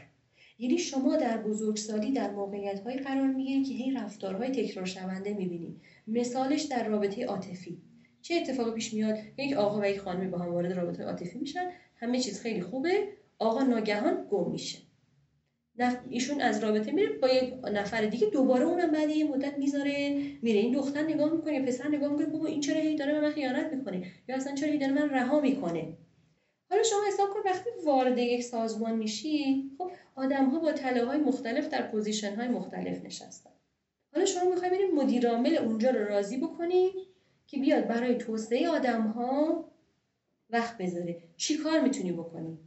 یعنی 0.59 0.77
شما 0.77 1.15
در 1.15 1.37
بزرگسالی 1.37 2.11
در 2.11 2.31
موقعیت 2.31 2.79
های 2.79 2.97
قرار 2.97 3.27
می‌گیرید 3.27 3.67
که 3.67 3.73
هی 3.73 3.91
رفتارهای 3.91 4.49
تکرار 4.49 4.85
شونده 4.85 5.33
می‌بینید 5.33 5.81
مثالش 6.07 6.61
در 6.61 6.87
رابطه 6.87 7.25
عاطفی. 7.25 7.81
چه 8.21 8.35
اتفاقی 8.35 8.71
پیش 8.71 8.93
میاد؟ 8.93 9.17
یک 9.37 9.53
آقا 9.53 9.81
و 9.81 9.85
یک 9.85 9.99
خانمی 9.99 10.27
با 10.27 10.37
هم 10.37 10.53
وارد 10.53 10.71
رابطه 10.71 11.03
عاطفی 11.03 11.39
میشن 11.39 11.69
همه 11.95 12.19
چیز 12.19 12.41
خیلی 12.41 12.61
خوبه 12.61 13.07
آقا 13.39 13.63
ناگهان 13.63 14.27
گم 14.31 14.51
میشه. 14.51 14.77
ایشون 16.09 16.41
از 16.41 16.63
رابطه 16.63 16.91
میره 16.91 17.09
با 17.21 17.29
یک 17.29 17.53
نفر 17.73 18.05
دیگه 18.05 18.27
دوباره 18.27 18.65
اونم 18.65 18.91
بعد 18.91 19.09
یه 19.09 19.25
مدت 19.25 19.57
می‌ذاره 19.57 20.17
میره. 20.41 20.59
این 20.59 20.71
دختر 20.71 21.03
نگاه 21.03 21.33
می‌کنه 21.33 21.61
پسر 21.61 21.87
نگاه 21.87 22.11
می‌کنه 22.11 22.25
بابا 22.25 22.45
این 22.45 22.59
چرا 22.59 22.79
هی 22.79 22.95
داره 22.95 23.13
به 23.13 23.21
من 23.21 23.31
خیانت 23.31 23.73
می‌کنه؟ 23.73 24.03
یا 24.27 24.35
اصلا 24.35 24.55
چرا 24.55 24.71
هی 24.71 24.77
داره 24.77 24.93
من 24.93 25.09
رها 25.09 25.41
می‌کنه؟ 25.41 25.93
حالا 26.71 26.83
شما 26.83 26.99
حساب 27.07 27.29
کن 27.29 27.39
وقتی 27.45 27.69
وارد 27.85 28.17
یک 28.17 28.43
سازمان 28.43 28.95
میشی 28.95 29.71
خب 29.77 29.91
آدم 30.15 30.45
ها 30.45 30.59
با 30.59 30.71
تله 30.71 31.05
های 31.05 31.17
مختلف 31.17 31.69
در 31.69 31.81
پوزیشن 31.81 32.35
های 32.35 32.47
مختلف 32.47 33.05
نشستن. 33.05 33.49
حالا 34.13 34.25
شما 34.25 34.49
می‌خوای 34.49 34.69
بریم 34.69 34.95
مدیر 34.95 35.29
عامل 35.29 35.55
اونجا 35.55 35.89
رو 35.89 36.05
راضی 36.05 36.37
بکنی 36.37 36.91
که 37.47 37.57
بیاد 37.57 37.87
برای 37.87 38.15
توسعه 38.15 38.69
آدم 38.69 39.01
ها 39.01 39.65
وقت 40.49 40.77
بذاره. 40.77 41.17
چی 41.37 41.57
کار 41.57 41.79
می‌تونی 41.79 42.11
بکنی؟ 42.11 42.57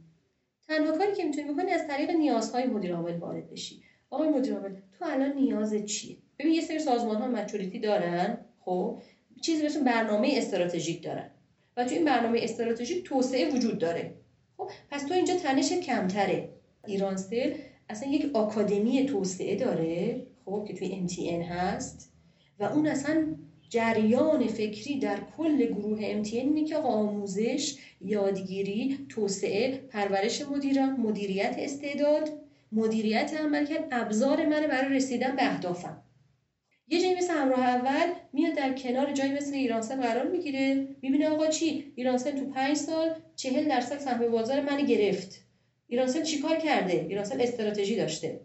تنها 0.67 0.97
کاری 0.97 1.15
که 1.15 1.23
می‌تونی 1.23 1.53
بکنی 1.53 1.71
از 1.71 1.87
طریق 1.87 2.09
نیازهای 2.09 2.65
مدیر 2.65 2.95
عامل 2.95 3.17
وارد 3.17 3.49
بشی. 3.49 3.81
آقای 4.09 4.29
مدیر 4.29 4.53
عامل 4.53 4.75
تو 4.99 5.05
الان 5.05 5.31
نیاز 5.31 5.75
چیه؟ 5.85 6.17
ببین 6.39 6.53
یه 6.53 6.61
سری 6.61 6.79
سازمان 6.79 7.15
ها 7.15 7.45
دارن 7.83 8.37
خب 8.59 9.01
چیزی 9.41 9.65
مثل 9.65 9.83
برنامه 9.83 10.33
استراتژیک 10.37 11.03
دارن. 11.03 11.31
و 11.77 11.85
تو 11.85 11.95
این 11.95 12.05
برنامه 12.05 12.39
استراتژیک 12.43 13.03
توسعه 13.03 13.53
وجود 13.53 13.77
داره. 13.77 14.13
خب 14.57 14.69
پس 14.91 15.03
تو 15.03 15.13
اینجا 15.13 15.35
تنش 15.35 15.73
کمتره. 15.73 16.49
ایرانسل 16.87 17.53
اصلا 17.89 18.09
یک 18.09 18.35
آکادمی 18.35 19.05
توسعه 19.05 19.55
داره 19.55 20.21
خب 20.45 20.65
که 20.67 20.73
توی 20.73 21.07
MTN 21.07 21.51
هست 21.51 22.11
و 22.59 22.63
اون 22.63 22.87
اصلا 22.87 23.35
جریان 23.69 24.47
فکری 24.47 24.99
در 24.99 25.19
کل 25.37 25.65
گروه 25.65 26.23
MTN 26.23 26.33
اینه 26.33 26.63
که 26.63 26.77
آموزش 26.77 27.75
یادگیری 28.01 29.05
توسعه 29.09 29.77
پرورش 29.77 30.41
مدیران 30.41 30.99
مدیریت 30.99 31.55
استعداد 31.59 32.29
مدیریت 32.71 33.33
عملکرد 33.39 33.87
ابزار 33.91 34.45
منه 34.45 34.67
برای 34.67 34.95
رسیدن 34.95 35.35
به 35.35 35.43
اهدافم. 35.43 36.04
یه 36.87 37.01
جایی 37.01 37.15
مثل 37.15 37.33
همراه 37.33 37.59
اول 37.59 38.13
میاد 38.33 38.53
در 38.53 38.73
کنار 38.73 39.11
جایی 39.11 39.31
مثل 39.31 39.53
ایرانسل 39.53 40.01
قرار 40.01 40.27
می‌گیره. 40.27 40.87
می‌بینه 41.01 41.29
آقا 41.29 41.47
چی؟ 41.47 41.93
ایرانسل 41.95 42.31
تو 42.31 42.45
پنج 42.45 42.77
سال 42.77 43.15
چهل 43.35 43.69
درصد 43.69 43.99
سهم 43.99 44.27
بازار 44.27 44.61
من 44.61 44.85
گرفت. 44.85 45.41
ایرانسل 45.87 46.23
چیکار 46.23 46.57
کرده؟ 46.57 47.05
ایرانسل 47.09 47.41
استراتژی 47.41 47.95
داشته. 47.95 48.39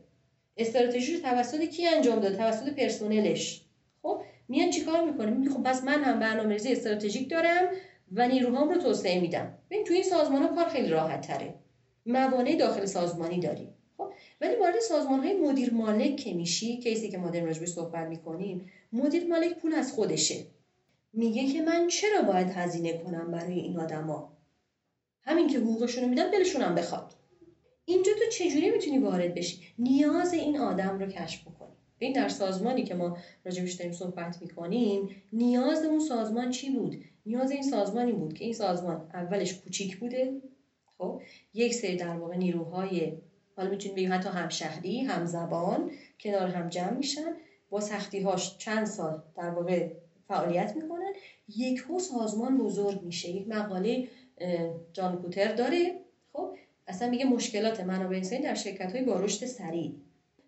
استراتژی 0.56 1.14
رو 1.16 1.20
توسط 1.20 1.64
کی 1.64 1.86
انجام 1.86 2.20
داد؟ 2.20 2.36
توسط 2.36 2.68
پرسنلش. 2.74 3.64
خب 4.02 4.22
میان 4.48 4.70
چیکار 4.70 5.04
می‌کنه؟ 5.10 5.30
میگه 5.30 5.50
خب 5.50 5.62
پس 5.62 5.84
من 5.84 6.04
هم 6.04 6.20
برنامه‌ریزی 6.20 6.72
استراتژیک 6.72 7.30
دارم 7.30 7.68
و 8.12 8.28
نیروهام 8.28 8.68
رو 8.68 8.80
توسعه 8.80 9.20
میدم. 9.20 9.58
ببین 9.70 9.84
توی 9.84 9.96
این 9.96 10.04
سازمان 10.04 10.42
ها 10.42 10.54
کار 10.54 10.68
خیلی 10.68 10.88
راحت 10.88 11.20
تره 11.20 11.54
موانع 12.06 12.56
داخل 12.56 12.84
سازمانی 12.84 13.40
داری. 13.40 13.68
خب 13.96 14.12
ولی 14.40 14.56
وارد 14.56 14.80
سازمان 14.80 15.20
های 15.20 15.36
مدیر 15.36 15.74
مالک 15.74 16.16
که 16.16 16.34
میشی 16.34 16.76
کیسی 16.76 17.08
که 17.08 17.18
ما 17.18 17.30
در 17.30 17.52
صحبت 17.52 18.08
می‌کنیم 18.08 18.70
مدیر 18.92 19.26
مالک 19.26 19.58
پول 19.58 19.74
از 19.74 19.92
خودشه. 19.92 20.46
میگه 21.12 21.46
که 21.52 21.62
من 21.62 21.88
چرا 21.88 22.22
باید 22.22 22.48
هزینه 22.50 22.98
کنم 22.98 23.30
برای 23.30 23.60
این 23.60 23.80
آدما؟ 23.80 24.36
همین 25.22 25.48
که 25.48 25.58
حقوقشون 25.58 26.04
رو 26.04 26.10
میدم 26.10 26.30
دلشون 26.30 26.62
هم 26.62 26.74
بخواد. 26.74 27.14
اینجا 27.84 28.12
تو 28.12 28.30
چجوری 28.30 28.70
می‌تونی 28.70 28.98
وارد 28.98 29.34
بشی؟ 29.34 29.60
نیاز 29.78 30.32
این 30.32 30.58
آدم 30.58 30.98
رو 30.98 31.06
کشف 31.06 31.48
بکنی. 31.48 31.76
این 31.98 32.12
در 32.12 32.28
سازمانی 32.28 32.84
که 32.84 32.94
ما 32.94 33.16
راجبش 33.44 33.72
داریم 33.72 33.92
صحبت 33.92 34.42
می‌کنیم 34.42 35.08
نیاز 35.32 35.84
اون 35.84 36.00
سازمان 36.00 36.50
چی 36.50 36.70
بود؟ 36.70 37.04
نیاز 37.26 37.50
این 37.50 37.62
سازمانی 37.62 38.12
بود 38.12 38.34
که 38.34 38.44
این 38.44 38.54
سازمان 38.54 39.10
اولش 39.14 39.54
کوچیک 39.54 39.96
بوده 39.98 40.40
خب؟ 40.98 41.20
یک 41.54 41.74
سری 41.74 41.96
در 41.96 42.16
واقع 42.16 42.36
نیروهای 42.36 43.12
حالا 43.60 43.70
می‌تونیم 43.70 43.96
بگیم 43.96 44.12
حتی 44.12 44.28
همشهری 44.28 45.00
هم 45.00 45.24
زبان 45.26 45.90
کنار 46.20 46.48
هم 46.48 46.68
جمع 46.68 46.96
میشن. 46.96 47.36
با 47.70 47.80
سختی 47.80 48.20
هاش 48.20 48.58
چند 48.58 48.86
سال 48.86 49.22
در 49.36 49.50
واقع 49.50 49.88
فعالیت 50.28 50.76
می‌کنن. 50.76 51.12
یک 51.56 51.82
سازمان 51.98 52.58
بزرگ 52.58 53.02
میشه. 53.02 53.30
یک 53.30 53.48
مقاله 53.48 54.08
جان 54.92 55.22
کوتر 55.22 55.54
داره. 55.54 56.00
خب 56.32 56.56
اصلا 56.86 57.08
میگه 57.08 57.24
مشکلات 57.24 57.80
منابع 57.80 58.16
انسانی 58.16 58.42
در 58.42 58.54
شرکت 58.54 58.92
های 58.92 59.04
با 59.04 59.20
رشد 59.20 59.46
سریع. 59.46 59.94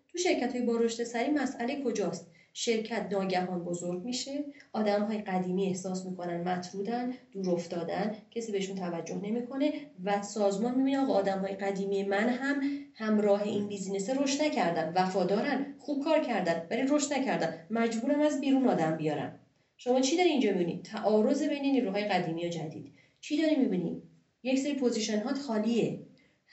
تو 0.07 0.17
شرکت 0.17 0.55
های 0.55 0.65
با 0.65 0.77
رشد 0.77 1.03
سریع 1.03 1.29
مسئله 1.29 1.83
کجاست؟ 1.83 2.27
شرکت 2.53 3.07
ناگهان 3.11 3.63
بزرگ 3.63 4.03
میشه. 4.05 4.43
آدم 4.73 5.03
های 5.03 5.17
قدیمی 5.17 5.65
احساس 5.67 6.05
می‌کنن 6.05 6.41
مطرودن 6.41 7.11
دور 7.31 7.49
افتادن 7.49 8.11
کسی 8.31 8.51
بهشون 8.51 8.75
توجه 8.75 9.15
نمی‌کنه 9.15 9.71
و 10.03 10.21
سازمان 10.21 10.75
می‌بینه 10.75 10.97
آقا 10.99 11.13
آدم 11.13 11.39
های 11.39 11.53
قدیمی 11.55 12.03
من 12.03 12.29
هم 12.29 12.61
همراه 12.93 13.41
این 13.43 13.67
business 13.67 14.09
رشد 14.09 14.41
نکردن. 14.41 14.93
وفادارن 14.95 15.75
خوب 15.77 16.03
کار 16.03 16.19
کردن 16.19 16.67
ولی 16.71 16.83
رشد 16.89 17.13
نکردن. 17.13 17.53
مجبورم 17.69 18.21
از 18.21 18.39
بیرون 18.41 18.67
آدم 18.67 18.97
بیارم 18.97 19.39
شما 19.77 20.01
چی 20.01 20.17
داری 20.17 20.29
اینجا 20.29 20.51
می‌بینید 20.51 20.81
تعارض 20.83 21.43
بین 21.43 21.61
نیروهای 21.61 22.03
قدیمی 22.03 22.45
و 22.45 22.49
جدید. 22.49 22.91
چی 23.21 23.37
داری 23.37 23.55
می‌بینید 23.55 24.03
یک 24.43 24.59
سری 24.59 24.73
position 24.73 25.21
ها 25.21 25.33
خالیه. 25.33 26.02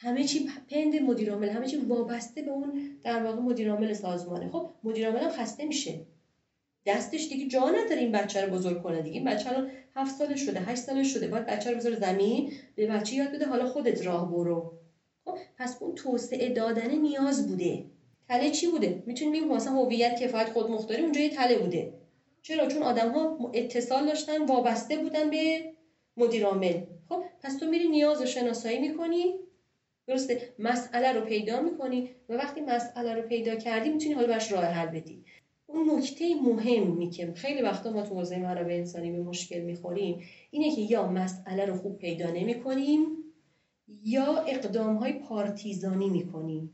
همه 0.02 0.24
چی 0.24 0.48
پند 0.70 0.94
مدیر 0.96 1.30
عامل 1.30 1.48
همه 1.48 1.66
چی 1.66 1.76
وابسته 1.76 2.42
به 2.42 2.50
اون 2.50 2.80
در 3.02 3.22
واقع 3.22 3.40
مدیر 3.40 3.70
عامل 3.70 3.92
سازمانه. 3.92 4.50
خب 4.50 4.70
مدیر 4.82 5.06
عامل 5.06 5.22
هم 5.22 5.30
خسته 5.30 5.64
میشه. 5.64 6.00
دستش 6.86 7.28
دیگه 7.28 7.46
جا 7.46 7.68
نداره 7.68 8.00
این 8.00 8.12
بچه 8.12 8.44
رو 8.44 8.50
بزرگ 8.50 8.82
کنه 8.82 9.02
دیگه. 9.02 9.16
این 9.16 9.24
بچه 9.24 9.48
الان 9.50 9.70
هفت 9.96 10.14
سالش 10.16 10.40
شده 10.40 10.60
هشت 10.60 10.80
سالش 10.82 11.12
شده. 11.12 11.28
باید 11.28 11.46
بچه 11.46 11.70
رو 11.70 11.76
بذاره 11.76 11.96
زمین 11.96 12.52
به 12.74 12.86
بچه 12.86 13.14
یاد 13.16 13.32
بده 13.32 13.46
حالا 13.46 13.64
خودت 13.64 14.06
راه 14.06 14.30
برو. 14.30 14.72
خب 15.24 15.36
پس 15.58 15.76
اون 15.80 15.94
توسعه 15.94 16.48
دادن 16.48 16.90
نیاز 16.90 17.46
بوده. 17.46 17.84
تله 18.28 18.50
چی 18.50 18.66
بوده؟ 18.66 19.02
می‌تونیم 19.06 19.32
بگیم 19.32 19.48
مثلا 19.48 19.72
هویت 19.72 20.22
کفایت 20.22 20.48
خود 20.48 20.70
مختاری 20.70 21.02
اونجا 21.02 21.20
یه 21.20 21.28
تله 21.28 21.56
بوده. 21.56 21.92
چرا؟ 22.42 22.66
چون 22.66 22.82
آدم 22.82 23.10
ها 23.10 23.50
اتصال 23.54 24.06
داشتن 24.06 24.44
وابسته 24.44 24.98
بودن 24.98 25.30
به 25.30 25.70
مدیر 26.16 26.44
عامل 26.46 26.80
خب 27.08 27.22
پس 27.42 27.56
تو 27.56 27.66
میری 27.66 27.88
نیاز 27.88 28.20
رو 28.20 28.26
شناسایی 28.26 28.78
می‌کنی. 28.78 29.34
درسته 30.06 30.54
مسئله 30.58 31.12
رو 31.12 31.20
پیدا 31.20 31.60
می‌کنی 31.60 32.10
و 32.28 32.34
وقتی 32.34 32.60
مسئله 32.60 33.14
رو 33.14 33.22
پیدا 33.22 33.54
کردی 33.54 33.90
می‌تونی 33.90 34.14
حالا 34.14 34.26
برش 34.26 34.52
راه 34.52 34.64
حل 34.64 34.86
بدی. 34.86 35.24
اون 35.66 35.98
نکته 35.98 36.34
مهمی 36.34 37.10
که 37.10 37.32
خیلی 37.34 37.62
وقتا 37.62 37.90
ما 37.90 38.02
تو 38.02 38.14
حوزه 38.14 38.38
منابع 38.38 38.72
انسانی 38.72 39.10
به 39.10 39.22
مشکل 39.22 39.60
می‌خوریم 39.60 40.22
اینه 40.50 40.74
که 40.74 40.80
یا 40.80 41.08
مسئله 41.08 41.64
رو 41.64 41.74
خوب 41.74 41.98
پیدا 41.98 42.30
نمی‌کنیم 42.30 43.06
یا 44.04 44.36
اقدام 44.36 44.96
های 44.96 45.12
پارتیزانی 45.12 46.08
می‌کنیم. 46.08 46.72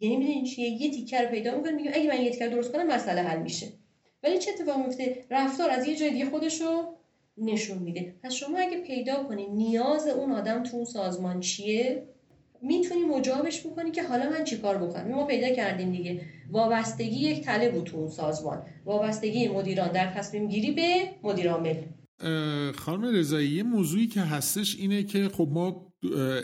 یعنی 0.00 0.16
می‌دونین 0.16 0.44
چیه؟ 0.44 0.68
یه 0.68 0.90
تیکر 0.90 1.22
رو 1.22 1.28
پیدا 1.28 1.56
می‌کنیم 1.56 1.76
میگیم 1.76 1.92
اگه 1.94 2.08
من 2.08 2.22
یه 2.22 2.30
تیکر 2.30 2.46
درست 2.46 2.72
کنم 2.72 2.86
مسئله 2.86 3.20
حل 3.20 3.42
میشه. 3.42 3.66
ولی 4.22 4.38
چه 4.38 4.50
اتفاقی 4.50 4.82
میفته 4.82 5.24
رفتار 5.30 5.70
از 5.70 5.88
یه 5.88 5.96
جای 5.96 6.10
دیگه 6.10 6.24
خودشو 6.24 6.94
نشون 7.38 7.78
میده. 7.78 8.14
پس 8.22 8.32
شما 8.32 8.58
اگه 8.58 8.80
پیدا 8.86 9.24
کنی 9.24 9.46
نیاز 9.46 10.06
اون 10.06 10.32
آدم 10.32 10.62
تو 10.62 10.76
اون 10.76 10.84
سازمان 10.84 11.40
چیه؟ 11.40 12.08
می‌تونی 12.62 13.04
مجابش 13.04 13.66
بکنی 13.66 13.90
که 13.90 14.02
حالا 14.02 14.30
من 14.30 14.44
چیکار 14.44 14.78
بکنم؟ 14.78 15.08
ما 15.08 15.26
پیدا 15.26 15.48
کردیم 15.48 15.92
دیگه. 15.92 16.20
وابستگی 16.50 17.16
یک 17.16 17.44
تله 17.44 17.70
بود 17.70 17.84
تو 17.84 17.96
اون 17.96 18.08
سازمان. 18.08 18.62
وابستگی 18.84 19.48
مدیران. 19.48 19.92
در 19.92 20.12
تصمیم 20.14 20.48
گیری 20.48 20.72
به 20.72 20.94
مدیر 21.22 21.50
عامل. 21.50 21.74
خانم 22.74 23.16
رضایی 23.16 23.48
یه 23.48 23.62
موضوعی 23.62 24.06
که 24.06 24.20
هستش 24.20 24.76
اینه 24.78 25.02
که 25.02 25.28
خب 25.28 25.48
ما 25.52 25.83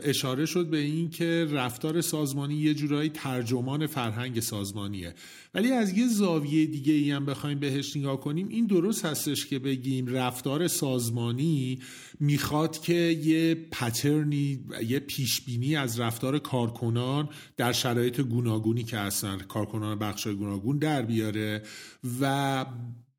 اشاره 0.02 0.46
شد 0.46 0.66
به 0.66 0.78
این 0.78 1.10
که 1.10 1.48
رفتار 1.50 2.00
سازمانی 2.00 2.54
یه 2.54 2.74
جورایی 2.74 3.08
ترجمان 3.08 3.86
فرهنگ 3.86 4.40
سازمانیه. 4.40 5.14
ولی 5.54 5.72
از 5.72 5.98
یه 5.98 6.08
زاویه 6.08 6.66
دیگه 6.66 6.92
ای 6.92 7.10
هم 7.10 7.26
بخوایم 7.26 7.58
بهش 7.58 7.96
نگاه 7.96 8.20
کنیم 8.20 8.48
این 8.48 8.66
درست 8.66 9.04
هستش 9.04 9.46
که 9.46 9.58
بگیم 9.58 10.06
رفتار 10.06 10.68
سازمانی 10.68 11.78
می‌خواد 12.20 12.78
که 12.78 12.94
یه 13.24 13.54
پترنی 13.54 14.64
یه 14.88 14.98
پیشبینی 15.00 15.76
از 15.76 16.00
رفتار 16.00 16.38
کارکنان 16.38 17.28
در 17.56 17.72
شرایط 17.72 18.20
گوناگونی 18.20 18.84
که 18.84 18.98
هستن 18.98 19.38
کارکنان 19.38 19.98
بخش 19.98 20.26
گوناگون 20.26 20.78
در 20.78 21.02
بیاره 21.02 21.62
و 22.20 22.66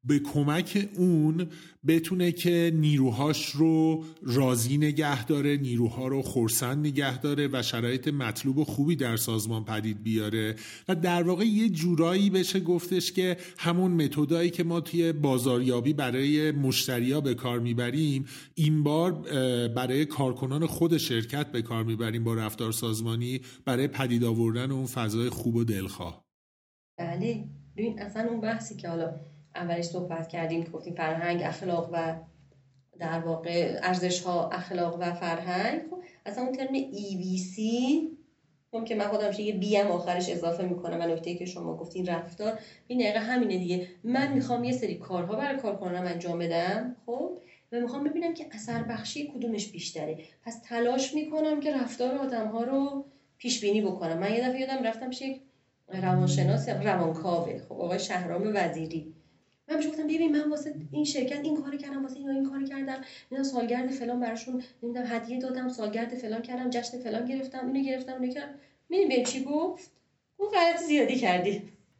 به 0.04 0.20
کمک 0.20 0.89
اون 0.95 1.47
بتونه 1.88 2.32
که 2.32 2.72
نیروهاش 2.76 3.49
رو 3.49 4.04
راضی 4.24 4.78
نگه 4.78 5.26
داره 5.26 5.58
نیروها 5.58 6.08
رو 6.08 6.22
خورسند 6.22 6.88
نگه 6.88 7.18
داره 7.20 7.49
و 7.52 7.62
شرایط 7.62 8.08
مطلوب 8.08 8.58
و 8.58 8.66
خوبی 8.66 8.95
در 8.95 9.18
سازمان 9.18 9.66
پدید 9.66 10.04
بیاره. 10.04 10.56
و 10.88 10.95
در 10.95 11.24
واقع 11.24 11.45
یه 11.45 11.70
جورایی 11.70 12.30
بشه 12.30 12.60
گفتش 12.60 13.12
که 13.12 13.38
همون 13.58 13.91
متدایی 13.91 14.49
که 14.49 14.64
ما 14.64 14.82
توی 14.82 15.12
بازاریابی 15.14 15.93
برای 15.93 16.52
مشتریا 16.52 17.22
به 17.22 17.34
کار 17.34 17.60
می‌بریم 17.60 18.26
این 18.56 18.84
بار 18.84 19.12
برای 19.68 20.06
کارکنان 20.06 20.66
خود 20.66 20.97
شرکت 20.97 21.52
به 21.52 21.62
کار 21.62 21.84
می‌بریم 21.84 22.24
با 22.24 22.34
رفتار 22.34 22.72
سازمانی 22.72 23.41
برای 23.66 23.88
پدید 23.88 24.24
آوردن 24.24 24.72
اون 24.72 24.86
فضای 24.86 25.30
خوب 25.30 25.56
و 25.56 25.64
دلخواه. 25.64 26.26
بله. 26.97 27.49
ببین 27.78 27.99
اصلا 27.99 28.30
اون 28.30 28.41
بحثی 28.41 28.76
که 28.76 28.89
حالا 28.89 29.16
اولش 29.56 29.86
صحبت 29.86 30.28
کردیم 30.28 30.64
که 30.64 30.70
گفتیم 30.70 30.93
فرهنگ 30.93 31.43
اخلاق 31.43 31.89
و 31.93 32.14
در 32.99 33.20
واقع 33.20 33.80
ارزش 33.84 34.20
ها 34.22 34.49
اخلاق 34.49 34.97
و 34.99 35.14
فرهنگ. 35.14 35.82
خب 35.89 36.04
اصلا 36.26 36.43
اون 36.43 36.52
ترم 36.52 36.74
EVC 36.74 37.60
هم 38.74 38.86
که 38.86 38.95
من 38.95 39.08
خودم 39.08 39.32
یه 39.39 39.54
بی 39.54 39.78
ام 39.78 39.91
آخرش 39.91 40.30
اضافه 40.30 40.64
می‌کنم 40.64 40.99
و 40.99 41.06
نکته 41.06 41.36
که 41.36 41.45
شما 41.45 41.76
گفتین 41.76 42.06
رفتار 42.06 42.60
این 42.88 42.99
دقیقه 42.99 43.20
همینه 43.20 43.58
دیگه. 43.58 43.88
من 44.04 44.34
می‌خوام 44.34 44.64
یه 44.64 44.72
سری 44.72 44.95
کارها 44.95 45.36
برای 45.36 45.58
کارکنانم 45.58 46.06
انجام 46.06 46.39
بدم 46.39 46.95
خب؟ 47.06 47.38
و 47.72 47.80
می‌خوام 47.80 48.04
ببینم 48.04 48.34
که 48.34 48.47
اثر 48.52 48.84
بخشی 48.84 49.28
کدومش 49.34 49.68
بیشتره. 49.68 50.18
پس 50.43 50.62
تلاش 50.64 51.14
می‌کنم 51.14 51.60
که 51.60 51.72
رفتار 51.72 52.16
آدم 52.16 52.47
ها 52.47 52.64
رو 52.64 53.06
پیش 53.38 53.62
بینی 53.62 53.82
بکنم. 53.82 54.20
من 54.20 54.34
یه 54.34 54.49
دفعه 54.49 54.60
یادم 54.60 54.84
رفتم 54.84 55.10
پیش 55.10 55.22
یک 55.22 55.41
روانشناس 55.88 56.70
روانکاوه. 56.70 57.58
خب 57.70 57.82
آقای 57.82 57.99
شهرام 57.99 58.52
وزیری. 58.56 59.14
من 59.72 59.78
بهش 59.78 59.88
گفتم 59.88 60.04
ببین 60.04 60.32
من 60.32 60.50
واسه 60.50 60.74
این 60.92 61.06
شرکت 61.06 61.40
این 61.44 61.62
کاری 61.62 61.78
کردم 61.78 62.04
واسه 62.04 62.18
این 62.20 62.50
کاری 62.50 62.66
کردم. 62.66 63.02
اینا 63.32 63.44
سالگرد 63.44 63.92
فلان 63.92 64.20
براشون 64.20 64.64
نمی‌دونم 64.84 65.06
هدیه 65.10 65.40
دادم 65.40 65.70
سالگرد 65.70 66.16
فلان 66.16 66.42
کردم 66.42 66.70
جشن 66.70 66.98
فلان 66.98 67.26
گرفتم 67.26 67.66
اینو 67.68 67.82
گرفتم 67.82 68.14
اونو 68.14 68.30
کردم. 68.30 68.54
می‌دونی 68.90 69.24
چی 69.24 69.44
گفت؟ 69.44 69.92
گفت 70.38 70.56
غلط 70.56 70.80
زیادی 70.80 71.16
کردی. 71.16 71.52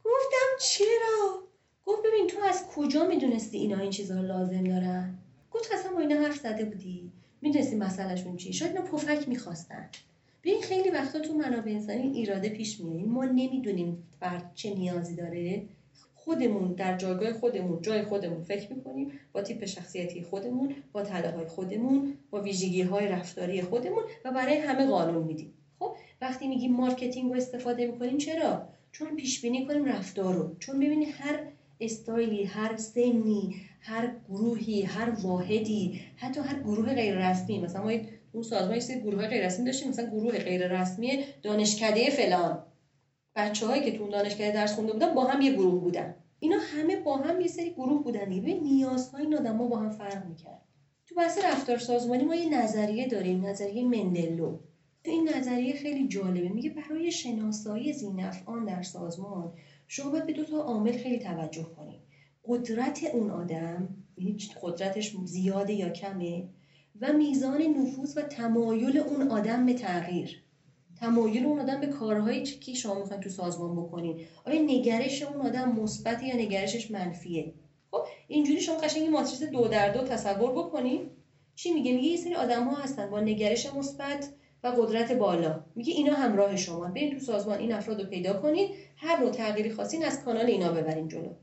گفتم 0.06 0.48
چرا؟ 0.62 1.44
گفت 1.86 2.00
ببین 2.06 2.28
تو 2.28 2.40
از 2.40 2.66
کجا 2.68 3.06
می‌دونستی 3.06 3.58
اینا 3.58 3.78
این 3.80 3.90
چیزها 3.90 4.22
لازم 4.22 4.64
دارن؟ 4.64 5.14
گفت 5.52 5.72
اصلا 5.74 5.92
با 5.92 6.00
اینا 6.00 6.16
حرف 6.16 6.38
زده 6.38 6.66
بودی. 6.66 7.10
می‌دونستی 7.42 7.76
مسئلهشون 7.76 8.36
چی؟ 8.38 8.54
شاید 8.54 8.72
اینا 8.72 8.84
پفک 8.84 9.28
می‌خواستن. 9.28 9.90
ببین 10.44 10.62
خیلی 10.62 10.90
وقتا 10.90 11.20
تو 11.20 11.34
منابع 11.34 11.72
انسانی 11.72 12.12
ایراده 12.14 12.50
پیش 12.50 12.80
میاد. 12.80 13.08
ما 13.08 13.26
نمی‌دونیم 13.26 14.04
فرد 14.20 14.52
چه 14.56 14.70
نیازی 14.74 15.16
داره. 15.16 15.66
خودمون 16.32 16.74
در 16.74 16.98
جایگاه 16.98 17.34
خودمون 17.34 17.82
جای 17.82 18.04
خودمون 18.04 18.42
فکر 18.42 18.74
می‌کنیم 18.74 19.12
با 19.32 19.42
تیپ 19.42 19.66
شخصیتی 19.66 20.22
خودمون 20.22 20.74
با 20.92 21.02
تله 21.02 21.46
خودمون 21.48 22.14
با 22.30 22.42
ویژگی 22.42 22.82
های 22.82 23.08
رفتاری 23.08 23.62
خودمون 23.62 24.04
و 24.26 24.32
برای 24.32 24.58
همه 24.58 24.86
قانون 24.86 25.24
میدیم. 25.24 25.54
خب 25.80 25.96
وقتی 26.22 26.48
میگیم 26.48 26.74
marketing 26.74 27.32
رو 27.32 27.38
استفاده 27.38 27.86
می‌کنیم 27.86 28.18
چرا؟ 28.18 28.68
چون 28.92 29.16
پیش 29.16 29.42
بینی 29.42 29.66
کنیم 29.66 29.86
رفتار 29.86 30.34
رو. 30.34 30.56
چون 30.60 30.80
ببینید 30.80 31.10
هر 31.12 31.40
استایلی 31.80 32.44
هر 32.44 32.78
سنی 32.78 33.56
هر 33.82 34.16
گروهی 34.30 34.82
هر 34.82 35.10
واحدی 35.10 36.02
حتی 36.16 36.40
هر 36.40 36.60
گروه 36.60 36.94
غیر 36.94 37.30
رسمی 37.30 37.60
مثلا 37.60 37.84
ما 37.84 37.92
اون 38.32 38.44
سازمان 38.44 38.78
یه 38.90 38.96
گروه 38.96 39.28
غیر 39.28 39.46
رسمی 39.46 39.66
داشتیم. 39.66 39.90
مثلا 39.90 40.06
گروه 40.10 40.38
غیر 40.38 40.82
رسمی 40.82 41.20
دانشکده 41.42 42.10
فلان. 42.10 42.64
بچه‌هایی 43.36 43.84
که 43.84 43.98
تو 43.98 44.08
دانشکده 44.08 44.52
درس 44.52 44.76
خونده 44.76 44.94
بودن 44.94 45.14
با 45.14 45.24
هم 45.24 45.42
یه 45.42 45.52
گروه 45.54 45.82
بودن. 45.82 46.16
اینا 46.44 46.58
همه 46.60 46.96
با 46.96 47.18
هم 47.18 47.42
یه 47.42 47.48
سری 47.48 47.70
گروه 47.74 48.04
بودن 48.04 48.30
دیگه. 48.30 48.60
نیازهای 48.60 49.24
این 49.24 49.36
آدما 49.36 49.68
با 49.68 49.78
هم 49.78 49.90
فرق 49.90 50.26
می‌کرد. 50.26 50.62
تو 51.06 51.16
بحث 51.16 51.38
رفتار 51.38 51.78
سازمانی 51.78 52.24
ما 52.24 52.36
یه 52.36 52.64
نظریه 52.64 53.08
داریم 53.08 53.46
نظریه 53.46 53.86
مندلو. 53.86 54.58
این 55.04 55.30
نظریه 55.30 55.76
خیلی 55.76 56.08
جالبه. 56.08 56.50
میگه 56.50 56.70
برای 56.70 57.12
شناسایی 57.12 57.94
زینفعان 57.94 58.66
در 58.66 58.84
سازمان 58.84 59.54
شما 59.88 60.12
باید 60.12 60.26
به 60.26 60.34
دو 60.34 60.44
تا 60.44 60.58
عامل 60.58 60.98
خیلی 60.98 61.20
توجه 61.20 61.64
کنید 61.64 62.00
قدرت 62.46 63.04
اون 63.14 63.30
آدم 63.30 63.90
یعنی 64.18 64.38
قدرتش 64.62 65.16
زیاده 65.26 65.74
یا 65.74 65.90
کمه 65.90 66.50
و 67.02 67.14
میزان 67.14 67.62
نفوذ 67.62 68.18
و 68.18 68.22
تمایل 68.22 68.98
اون 68.98 69.28
آدم 69.28 69.66
به 69.66 69.74
تغییر. 69.74 70.44
تمایل 71.02 71.46
اون 71.46 71.60
آدم 71.60 71.82
به 71.82 71.88
کارهایی 71.88 72.44
که 72.44 72.74
شما 72.74 72.94
می‌خواین 72.94 73.22
تو 73.22 73.30
سازمان 73.30 73.76
بکنین. 73.76 74.20
آیا 74.46 74.62
نگرش 74.62 75.22
اون 75.22 75.48
آدم 75.48 75.72
مثبت 75.72 76.24
یا 76.24 76.36
نگرشش 76.36 76.92
منفیه؟ 76.92 77.54
خب 77.92 78.02
اینجوری 78.28 78.62
شما 78.62 78.78
قشنگ 78.78 79.10
ماتریس 79.10 79.44
دو 79.44 79.68
در 79.68 79.90
دو 79.90 80.04
تصور 80.04 80.52
بکنین. 80.52 81.10
چی 81.56 81.72
میگه؟ 81.74 81.92
میگه 81.94 82.08
یه 82.08 82.18
سری 82.18 82.36
آدم 82.36 82.64
ها 82.64 82.76
هستن 82.76 83.10
با 83.10 83.20
نگرش 83.20 83.74
مثبت 83.74 84.30
و 84.64 84.68
قدرت 84.68 85.12
بالا. 85.12 85.64
میگه 85.76 85.94
اینا 85.94 86.14
همراه 86.14 86.56
شما. 86.56 86.88
برین 86.88 87.14
تو 87.14 87.20
سازمان 87.20 87.60
این 87.60 87.74
افراد 87.74 88.02
رو 88.02 88.10
پیدا 88.10 88.34
کنید 88.34 88.70
هر 88.98 89.20
نوع 89.20 89.32
تغییری 89.32 89.70
خواستین 89.70 90.06
از 90.06 90.24
کانال 90.24 90.46
اینا 90.46 90.72
ببرین 90.72 91.08
جلو. 91.08 91.34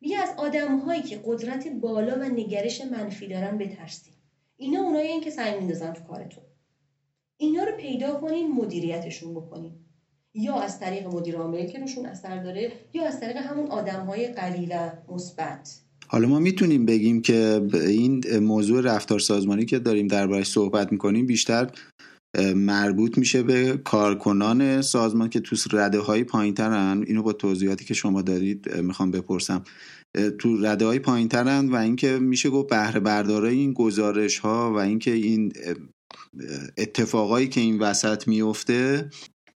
میگه 0.00 0.18
از 0.18 0.34
آدم 0.36 0.78
هایی 0.78 1.02
که 1.02 1.20
قدرت 1.24 1.68
بالا 1.68 2.14
و 2.14 2.22
نگرش 2.22 2.80
منفی 2.80 3.28
دارن 3.28 3.58
بترسید 3.58 4.14
اینا 4.56 4.80
اونایی 4.80 5.20
که 5.20 5.30
سعی 5.30 5.58
میندازن 5.58 5.92
تو 5.92 6.04
کارتون. 6.04 6.44
اینا 7.40 7.64
رو 7.64 7.72
پیدا 7.76 8.14
کنین 8.14 8.52
مدیریتشون 8.52 9.34
بکنین. 9.34 9.72
یا 10.34 10.60
از 10.60 10.80
طریق 10.80 11.06
مدیر 11.06 11.36
عامل 11.36 11.66
که 11.66 11.78
روشون 11.78 12.06
اثر 12.06 12.42
داره 12.42 12.72
یا 12.92 13.06
از 13.06 13.20
طریق 13.20 13.36
همون 13.36 13.66
آدم 13.66 14.06
های 14.06 14.32
قوی 14.32 14.66
و 14.66 14.92
مثبت. 15.12 15.80
حالا 16.06 16.28
ما 16.28 16.38
می‌تونیم 16.38 16.86
بگیم 16.86 17.22
که 17.22 17.62
این 17.74 18.38
موضوع 18.38 18.80
رفتار 18.80 19.18
سازمانی 19.18 19.64
که 19.64 19.78
داریم 19.78 20.06
دربارش 20.06 20.50
صحبت 20.50 20.92
می‌کنیم 20.92 21.26
بیشتر 21.26 21.70
مربوط 22.54 23.18
میشه 23.18 23.42
به 23.42 23.80
کارکنان 23.84 24.82
سازمان 24.82 25.28
که 25.28 25.40
تو 25.40 25.56
رده 25.72 25.98
های 25.98 26.24
پایین 26.24 26.54
ترن 26.54 27.04
اینو 27.06 27.22
با 27.22 27.32
توضیحاتی 27.32 27.84
که 27.84 27.94
شما 27.94 28.22
دارید 28.22 28.74
می‌خوام 28.74 29.10
بپرسم. 29.10 29.62
تو 30.38 30.56
رده 30.56 30.84
های 30.84 30.98
پایین 30.98 31.28
ترن 31.28 31.68
و 31.68 31.76
اینکه 31.76 32.18
میشه 32.18 32.50
گفت 32.50 32.68
بهره 32.68 33.00
بردارای 33.00 33.54
این 33.54 33.72
گزارش 33.72 34.38
ها 34.38 34.72
و 34.74 34.76
اینکه 34.76 35.10
این 35.10 35.52
اتفاقایی 36.78 37.48
که 37.48 37.60
این 37.60 37.78
وسط 37.78 38.28
میفته 38.28 39.10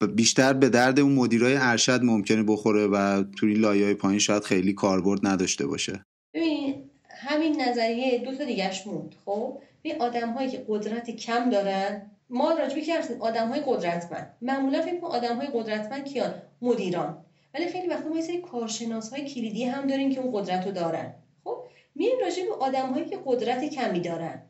بیشتر 0.06 0.52
به 0.52 0.68
درد 0.68 1.00
اون 1.00 1.12
مدیرای 1.12 1.56
ارشد 1.56 2.02
ممکنه 2.02 2.42
بخوره 2.42 2.86
و 2.86 3.22
تو 3.22 3.46
این 3.46 3.56
لایه 3.56 3.94
پایین 3.94 4.18
شاید 4.18 4.42
خیلی 4.42 4.72
کاربرد 4.72 5.26
نداشته 5.26 5.66
باشه. 5.66 6.04
ببین 6.34 6.90
همین 7.10 7.60
نظریه 7.60 8.18
دو 8.18 8.34
تا 8.34 8.44
دیگهش 8.44 8.86
موند 8.86 9.14
خب؟ 9.24 9.58
به 9.82 9.96
آدم 10.00 10.32
هایی 10.32 10.50
که 10.50 10.64
قدرت 10.68 11.10
کم 11.10 11.50
دارن 11.50 12.10
ما 12.30 12.52
راجبی 12.52 12.82
که 12.82 13.00
آدم 13.20 13.48
های 13.48 13.62
قدرتمند. 13.66 14.34
معمولا 14.42 14.82
فکر 14.82 15.04
آدم 15.04 15.36
های 15.36 15.48
قدرتمند 15.54 16.04
کیان؟ 16.04 16.34
مدیران. 16.62 17.24
ولی 17.54 17.68
خیلی 17.68 17.88
وقتا 17.88 18.08
ما 18.08 18.16
یه 18.16 18.22
سری 18.22 18.40
کارشناس 18.40 19.10
های 19.10 19.28
کلیدی 19.28 19.64
هم 19.64 19.86
داریم 19.86 20.10
که 20.10 20.20
اون 20.20 20.42
قدرت 20.42 20.66
رو 20.66 20.72
دارن. 20.72 21.14
خب؟ 21.44 21.64
میریم 21.94 22.18
راجع 22.22 22.44
به 22.44 22.54
آدم 22.54 22.92
هایی 22.92 23.06
که 23.06 23.18
قدرت 23.26 23.64
کمی 23.64 24.00
دارن. 24.00 24.42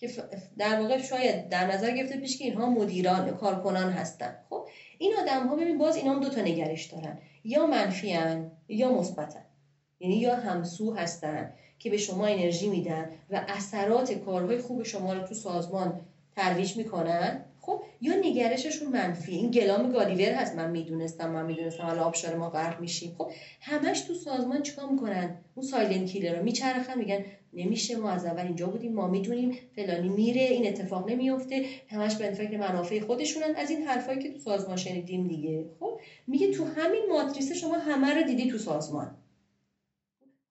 که 0.00 0.10
در 0.58 0.80
واقع 0.80 0.98
شاید 0.98 1.48
در 1.48 1.66
نظر 1.72 1.90
گرفته 1.90 2.16
پیش 2.16 2.38
که 2.38 2.44
اینها 2.44 2.70
مدیران 2.70 3.30
کارکنان 3.30 3.92
هستن. 3.92 4.36
خب 4.50 4.68
این 4.98 5.14
آدم 5.22 5.46
ها 5.46 5.56
ببین 5.56 5.78
باز 5.78 5.96
اینا 5.96 6.12
هم 6.12 6.20
دو 6.20 6.28
تا 6.28 6.40
نگرش 6.40 6.84
دارن. 6.86 7.18
یا 7.44 7.66
منفی 7.66 8.18
یا 8.68 8.92
مثبتن 8.92 9.44
یعنی 10.00 10.16
یا 10.16 10.36
همسو 10.36 10.94
هستن 10.94 11.52
که 11.78 11.90
به 11.90 11.96
شما 11.96 12.26
انرژی 12.26 12.68
میدن 12.68 13.10
و 13.30 13.44
اثرات 13.48 14.12
کارهای 14.12 14.58
خوب 14.58 14.82
شما 14.82 15.12
رو 15.12 15.26
تو 15.26 15.34
سازمان 15.34 16.00
ترویج 16.36 16.76
می‌کنن. 16.76 17.44
خب 17.60 17.82
یا 18.00 18.14
نگرششون 18.14 18.88
منفی. 18.88 19.32
این 19.32 19.50
گلام 19.50 19.88
گالیور 19.88 20.32
هست 20.32 20.54
من 20.54 20.70
می‌دونستم 20.70 21.30
من 21.30 21.46
می‌دونستم. 21.46 21.82
حالا 21.82 22.02
آبشار 22.02 22.34
ما 22.34 22.48
غرق 22.48 22.80
میشیم. 22.80 23.14
خب 23.18 23.30
همش 23.60 24.00
تو 24.00 24.14
سازمان 24.14 24.62
چیکار 24.62 24.86
می‌کنن؟ 24.86 25.34
اون 25.54 25.66
silent 25.66 26.06
killer 26.10 26.36
رو 26.36 26.42
میچرخن 26.44 26.98
میگن 26.98 27.22
نمیشه 27.52 27.96
ما 27.96 28.10
از 28.10 28.24
اول 28.24 28.44
اینجا 28.46 28.68
بودیم 28.68 28.94
ما 28.94 29.06
می‌دونیم 29.06 29.50
فلانی 29.74 30.08
میره 30.08 30.40
این 30.40 30.66
اتفاق 30.66 31.10
نمیفته 31.10 31.62
همش 31.88 32.16
به 32.16 32.30
فکر 32.30 32.56
منافع 32.56 33.00
خودشونن. 33.00 33.54
از 33.56 33.70
این 33.70 33.82
حرفایی 33.82 34.18
که 34.18 34.28
تو 34.28 34.38
سازمان 34.38 34.76
شنیدیم 34.76 35.26
دیگه. 35.26 35.66
خب 35.78 35.98
میگه 36.26 36.46
تو 36.46 36.64
همین 36.64 37.02
ماتریس 37.08 37.52
شما 37.52 37.78
همه 37.78 38.14
رو 38.14 38.22
دیدی 38.22 38.46
تو 38.46 38.58
سازمان. 38.58 39.14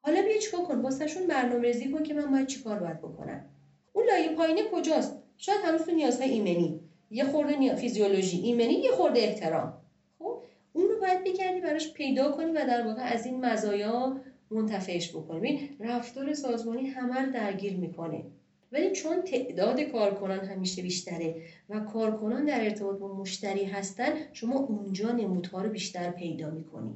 حالا 0.01 0.21
بیا 0.21 0.37
چیکار 0.37 0.61
کن؟ 0.61 0.81
واسهشون 0.81 1.27
برنامه‌ریزی 1.27 1.89
کن 1.91 2.03
که 2.03 2.13
من 2.13 2.31
باید 2.31 2.47
چیکار 2.47 2.79
باید 2.79 2.97
بکنم. 2.97 3.45
اون 3.93 4.05
لایه 4.05 4.29
پایینه 4.29 4.61
کجاست؟ 4.71 5.15
شاید 5.37 5.59
هنوز 5.63 5.85
تو 5.85 5.91
نیازهای 5.91 6.29
ایمنی. 6.29 6.88
یه 7.11 7.23
خورده. 7.23 7.75
فیزیولوژی 7.75 8.37
ایمنی 8.37 8.73
یه 8.73 8.91
خورده 8.91 9.19
احترام. 9.19 9.73
خب؟ 10.19 10.41
اون 10.73 10.87
رو 10.89 10.99
باید 10.99 11.23
بگردی 11.23 11.61
براش 11.61 11.93
پیدا 11.93 12.31
کنی 12.31 12.51
و 12.51 12.65
در 12.67 12.87
واقع 12.87 13.01
از 13.01 13.25
این 13.25 13.45
مزایا 13.45 14.21
منتفعش 14.51 15.15
بکنی 15.15 15.69
رفتار 15.79 16.33
سازمانی 16.33 16.87
همه 16.87 17.21
رو 17.21 17.31
درگیر 17.31 17.77
می‌کنه. 17.77 18.23
ولی 18.71 18.91
چون 18.91 19.21
تعداد 19.21 19.81
کارکنان 19.81 20.39
همیشه 20.39 20.81
بیشتره 20.81 21.35
و 21.69 21.79
کارکنان 21.79 22.45
در 22.45 22.63
ارتباط 22.63 22.97
با 22.97 23.17
مشتری 23.17 23.63
هستن 23.63 24.13
شما 24.33 24.59
اونجا 24.59 25.11
نمودها 25.11 25.61
رو 25.61 25.69
بیشتر 25.69 26.11
پیدا 26.11 26.49
می‌کنی. 26.49 26.95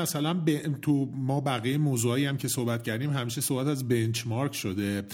مثلا 0.00 0.34
ب... 0.34 0.58
تو 0.82 1.08
ما 1.14 1.40
بقیه 1.40 1.78
موضوعی 1.78 2.26
هم 2.26 2.36
که 2.36 2.48
صحبت 2.48 2.82
کردیم 2.82 3.10
همیشه 3.10 3.40
صحبت 3.40 3.66
از 3.66 3.88
بنچمارک 3.88 4.54
شده. 4.54 5.04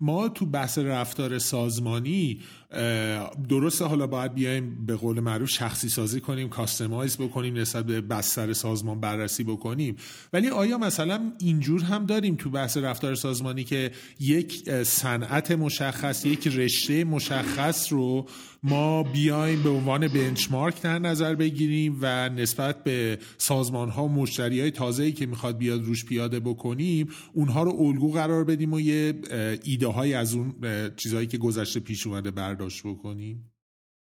ما 0.00 0.28
تو 0.28 0.46
بحث 0.46 0.78
رفتار 0.78 1.38
سازمانی 1.38 2.40
درسته 3.48 3.84
حالا 3.84 4.06
باید 4.06 4.34
بیایم 4.34 4.86
به 4.86 4.96
قول 4.96 5.20
معروف 5.20 5.50
شخصی 5.50 5.88
سازی 5.88 6.20
کنیم 6.20 6.48
کاستمایز 6.48 7.16
بکنیم 7.16 7.56
نسبت 7.56 7.86
به 7.86 8.00
بستر 8.00 8.52
سازمان 8.52 9.00
بررسی 9.00 9.44
بکنیم. 9.44 9.96
ولی 10.32 10.48
آیا 10.48 10.78
مثلا 10.78 11.32
اینجور 11.38 11.82
هم 11.82 12.06
داریم 12.06 12.34
تو 12.34 12.50
بحث 12.50 12.76
رفتار 12.76 13.14
سازمانی 13.14 13.64
که 13.64 13.90
یک 14.20 14.82
صنعت 14.82 15.50
مشخص 15.50 16.24
یک 16.24 16.48
رشته 16.48 17.04
مشخص 17.04 17.92
رو 17.92 18.26
ما 18.62 19.02
بیایم 19.02 19.62
به 19.62 19.68
عنوان 19.68 20.08
بنچمارک 20.08 20.82
در 20.82 20.98
نظر 20.98 21.34
بگیریم 21.34 21.98
و 22.00 22.28
نسبت 22.28 22.84
به 22.84 23.18
سازمان 23.38 23.88
ها 23.88 24.08
مشتری 24.08 24.60
های 24.60 24.70
تازه‌ای 24.70 25.12
که 25.12 25.26
می‌خواد 25.26 25.58
بیاد 25.58 25.84
روش 25.84 26.04
پیاده 26.04 26.40
بکنیم 26.40 27.08
اونها 27.32 27.62
رو 27.62 27.76
الگو 27.80 28.12
قرار 28.12 28.44
بدیم 28.44 28.72
و 28.72 28.80
یه 28.80 29.14
ایده 29.64 29.86
های 29.86 30.14
از 30.14 30.34
اون 30.34 30.54
چیزهایی 30.96 31.26
که 31.26 31.38
گذشته 31.38 31.80
پیش 31.80 32.06
اومده 32.06 32.30
برداشت 32.64 32.86
بکنیم؟ 32.86 33.52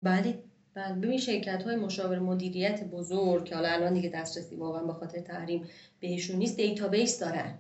بله. 0.03 0.43
بله 0.74 0.95
ببین 0.95 1.18
شرکت 1.18 1.64
های 1.64 1.76
مشاور 1.76 2.20
مدیریت 2.20 2.84
بزرگ 2.84 3.45
که 3.45 3.55
حالا 3.55 3.70
الان 3.70 3.93
دیگه 3.93 4.09
دسترسی 4.09 4.55
واقعا 4.55 4.84
به 4.84 4.93
خاطر 4.93 5.20
تحریم 5.20 5.64
بهشون 5.99 6.36
نیست 6.36 6.57
database 6.57 7.19
دارن. 7.20 7.59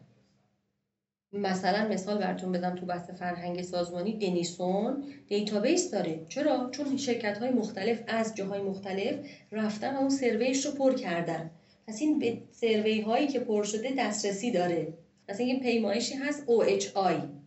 مثلا 1.33 1.87
مثال 1.87 2.17
براتون 2.17 2.51
بدم 2.51 2.75
تو 2.75 2.85
بحث 2.85 3.09
فرهنگ 3.09 3.61
سازمانی 3.61 4.17
Denison 4.17 5.03
database 5.27 5.91
داره. 5.91 6.25
چرا؟ 6.29 6.69
چون 6.71 6.97
شرکت 6.97 7.37
های 7.37 7.51
مختلف 7.51 8.03
از 8.07 8.35
جاهای 8.35 8.61
مختلف 8.61 9.15
رفتن 9.51 9.95
و 9.95 9.99
اون 9.99 10.09
survey 10.09 10.51
ش 10.51 10.65
رو 10.65 10.71
پر 10.71 10.93
کردن. 10.93 11.51
پس 11.87 12.01
این 12.01 12.19
به 12.19 12.41
survey 12.51 13.01
هایی 13.01 13.27
که 13.27 13.39
پر 13.39 13.63
شده 13.63 13.93
دسترسی 13.97 14.51
داره. 14.51 14.93
مثلا 15.29 15.45
این 15.45 15.59
پیمایشی 15.59 16.15
هست 16.15 16.45
OHI 16.45 17.40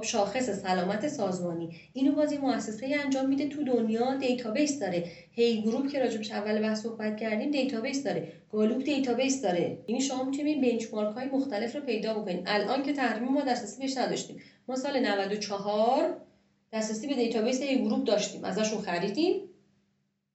شاخص 0.00 0.50
سلامت 0.50 1.08
سازمانی. 1.08 1.76
اینو 1.92 2.12
بازی 2.12 2.38
مؤسسه 2.38 2.96
انجام 3.04 3.28
میده 3.28 3.48
تو 3.48 3.64
دنیا 3.64 4.16
database 4.16 4.80
داره. 4.80 5.04
Hay 5.30 5.62
Group 5.62 5.88
که 5.88 5.98
راجبش 6.00 6.30
اول 6.32 6.62
بحث 6.62 6.82
صحبت 6.82 7.16
کردیم 7.16 7.50
database 7.50 8.04
داره. 8.04 8.32
Gallup 8.52 8.82
database 8.84 9.42
داره. 9.42 9.78
یعنی 9.88 10.00
شما 10.00 10.24
می‌تونید 10.24 10.62
benchmark 10.62 11.14
های 11.14 11.26
مختلف 11.26 11.76
رو 11.76 11.82
پیدا 11.82 12.14
بکنید. 12.14 12.42
الان 12.46 12.82
که 12.82 12.92
تحریم 12.92 13.28
ما 13.28 13.40
دسترسی 13.40 13.80
بهش 13.80 13.96
نداشتیم. 13.96 14.40
ما 14.68 14.76
سال 14.76 15.00
94 15.00 16.16
دسترسی 16.72 17.06
به 17.06 17.14
database 17.14 17.62
Hay 17.62 17.78
Group 17.82 18.04
داشتیم. 18.04 18.44
ازشون 18.44 18.80
خریدیم. 18.82 19.48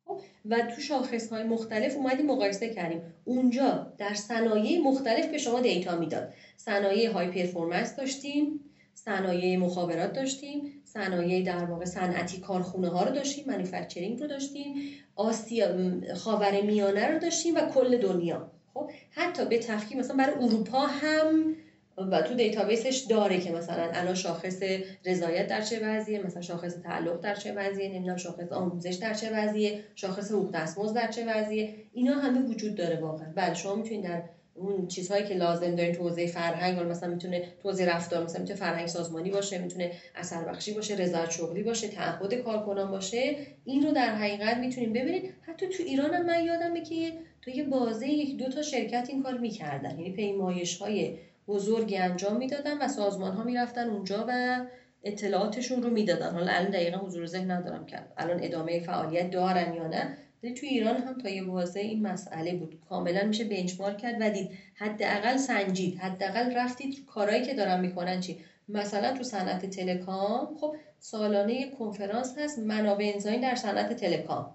خب، 0.05 0.19
و 0.45 0.61
تو 0.61 0.81
شاخص 0.81 1.29
های 1.29 1.43
مختلف 1.43 1.95
اومدیم 1.95 2.25
مقایسه 2.25 2.69
کردیم. 2.69 3.01
اونجا 3.25 3.93
در 3.97 4.13
صنایع 4.13 4.79
مختلف 4.79 5.27
به 5.27 5.37
شما 5.37 5.59
data 5.59 5.95
می‌داد. 5.95 6.33
صنایع 6.57 7.11
high 7.11 7.27
performance 7.27 7.95
داشتیم. 7.95 8.59
صنایع 9.05 9.57
مخابرات 9.57 10.13
داشتیم 10.13 10.81
صنایع 10.83 11.43
در 11.43 11.65
واقع 11.65 11.85
صنعتی 11.85 12.37
کارخونه 12.37 12.89
ها 12.89 13.03
رو 13.03 13.11
داشتیم 13.11 13.45
manufacturing 13.47 14.19
رو 14.19 14.27
داشتیم 14.27 14.75
آسیا 15.15 15.67
خاور 16.15 16.61
میانه 16.61 17.07
رو 17.07 17.19
داشتیم 17.19 17.55
و 17.55 17.61
کل 17.61 17.97
دنیا. 17.97 18.51
خب 18.73 18.91
حتی 19.09 19.45
به 19.45 19.59
تفکیک 19.59 19.97
مثلا 19.97 20.17
برای 20.17 20.35
اروپا 20.35 20.85
هم 20.85 21.55
و 21.97 22.21
تو 22.21 22.33
database 22.33 22.91
ش 22.91 23.05
داره 23.09 23.39
که 23.39 23.51
مثلا 23.51 23.89
الان 23.93 24.15
شاخص 24.15 24.63
رضایت 25.05 25.47
در 25.47 25.61
چه 25.61 25.79
وضعیه 25.83 26.23
مثلا 26.23 26.41
شاخص 26.41 26.77
تعلق 26.83 27.19
در 27.21 27.35
چه 27.35 27.53
وضعیه 27.53 27.89
نمی‌دونم 27.89 28.17
شاخص 28.17 28.51
آموزش 28.51 28.93
در 28.93 29.13
چه 29.13 29.29
وضعیه 29.33 29.83
شاخص 29.95 30.31
حقوق 30.31 30.51
دستمزد 30.51 30.95
در 30.95 31.07
چه 31.07 31.25
وضعیه. 31.27 31.75
اینا 31.93 32.13
همه 32.13 32.39
وجود 32.39 32.75
داره 32.75 32.99
واقعا. 32.99 33.27
بله 33.35 33.53
شما 33.53 33.75
می‌تونید 33.75 34.03
در 34.03 34.23
اون 34.57 34.87
چیزهایی 34.87 35.23
که 35.23 35.33
لازم 35.33 35.75
دارین 35.75 35.91
تو 35.91 36.03
حوزه 36.03 36.25
فرهنگ 36.25 36.79
مثلا 36.79 37.09
می‌تونه 37.09 37.41
تو 37.59 37.69
رفتار 37.69 38.23
مثلا 38.23 38.41
می‌تونه 38.41 38.59
فرهنگ 38.59 38.87
سازمانی 38.87 39.29
باشه 39.29 39.57
می‌تونه 39.57 39.91
اثر 40.15 40.43
بخشی 40.43 40.73
باشه 40.73 40.93
رضایت 40.95 41.29
شغلی 41.29 41.63
باشه 41.63 41.87
تعهد 41.87 42.33
کارکنان 42.33 42.91
باشه 42.91 43.35
این 43.63 43.81
رو 43.81 43.91
در 43.91 44.15
حقیقت 44.15 44.57
می‌تونیم 44.57 44.93
ببینید 44.93 45.33
حتی 45.41 45.67
تو 45.67 45.83
ایران 45.83 46.13
هم 46.13 46.25
من 46.25 46.43
یادمه 46.43 46.81
که 46.81 47.13
تو 47.41 47.49
یه 47.51 47.63
بازه 47.63 48.07
یک 48.07 48.37
دو 48.37 48.49
تا 48.49 48.61
شرکت 48.61 49.05
این 49.09 49.19
کار 49.19 49.37
می‌کردن. 49.37 49.97
یعنی 49.97 50.11
پیمایش 50.11 50.75
های 50.75 51.11
بزرگی 51.47 51.97
انجام 51.97 52.37
می‌دادن 52.37 52.77
و 52.81 52.87
سازمان 52.87 53.33
ها 53.33 53.43
می‌رفتن 53.43 53.89
اونجا 53.89 54.25
و 54.27 54.61
اطلاعاتشون 55.03 55.81
رو 55.81 55.89
می‌دادن. 55.89 56.31
حالا 56.31 56.51
الان 56.51 56.69
دقیقا 56.69 56.97
حضور 56.97 57.25
ذهن 57.25 57.51
ندارم 57.51 57.85
که 57.85 57.97
الان 58.17 58.39
ادامه 58.43 58.79
فعالیت 58.79 59.29
دارن 59.29 59.73
یا 59.73 59.87
نه. 59.87 60.07
ولی 60.43 60.53
تو 60.53 60.65
ایران 60.65 60.97
هم 60.97 61.17
تا 61.17 61.29
یه 61.29 61.43
واضح 61.43 61.79
این 61.79 62.07
مسئله 62.07 62.55
بود. 62.55 62.79
کاملا 62.89 63.23
میشه 63.23 63.43
بنچمارک 63.43 63.97
کرد 63.97 64.15
و 64.19 64.29
دید 64.29 64.49
حداقل 64.75 65.37
سنجید 65.37 65.97
حداقل 65.97 66.55
رفتید 66.55 67.05
کارهایی 67.05 67.43
که 67.43 67.53
دارن 67.53 67.79
می‌کنن 67.79 68.19
چی؟ 68.19 68.37
مثلا 68.69 69.17
تو 69.17 69.23
صنعت 69.23 69.65
تلکام 69.65 70.57
خب 70.61 70.75
سالانه 70.99 71.69
کنفرانس 71.69 72.37
هست 72.37 72.59
منابع 72.59 73.11
انسانی 73.13 73.39
در 73.39 73.55
صنعت 73.55 73.93
تلکام 73.93 74.53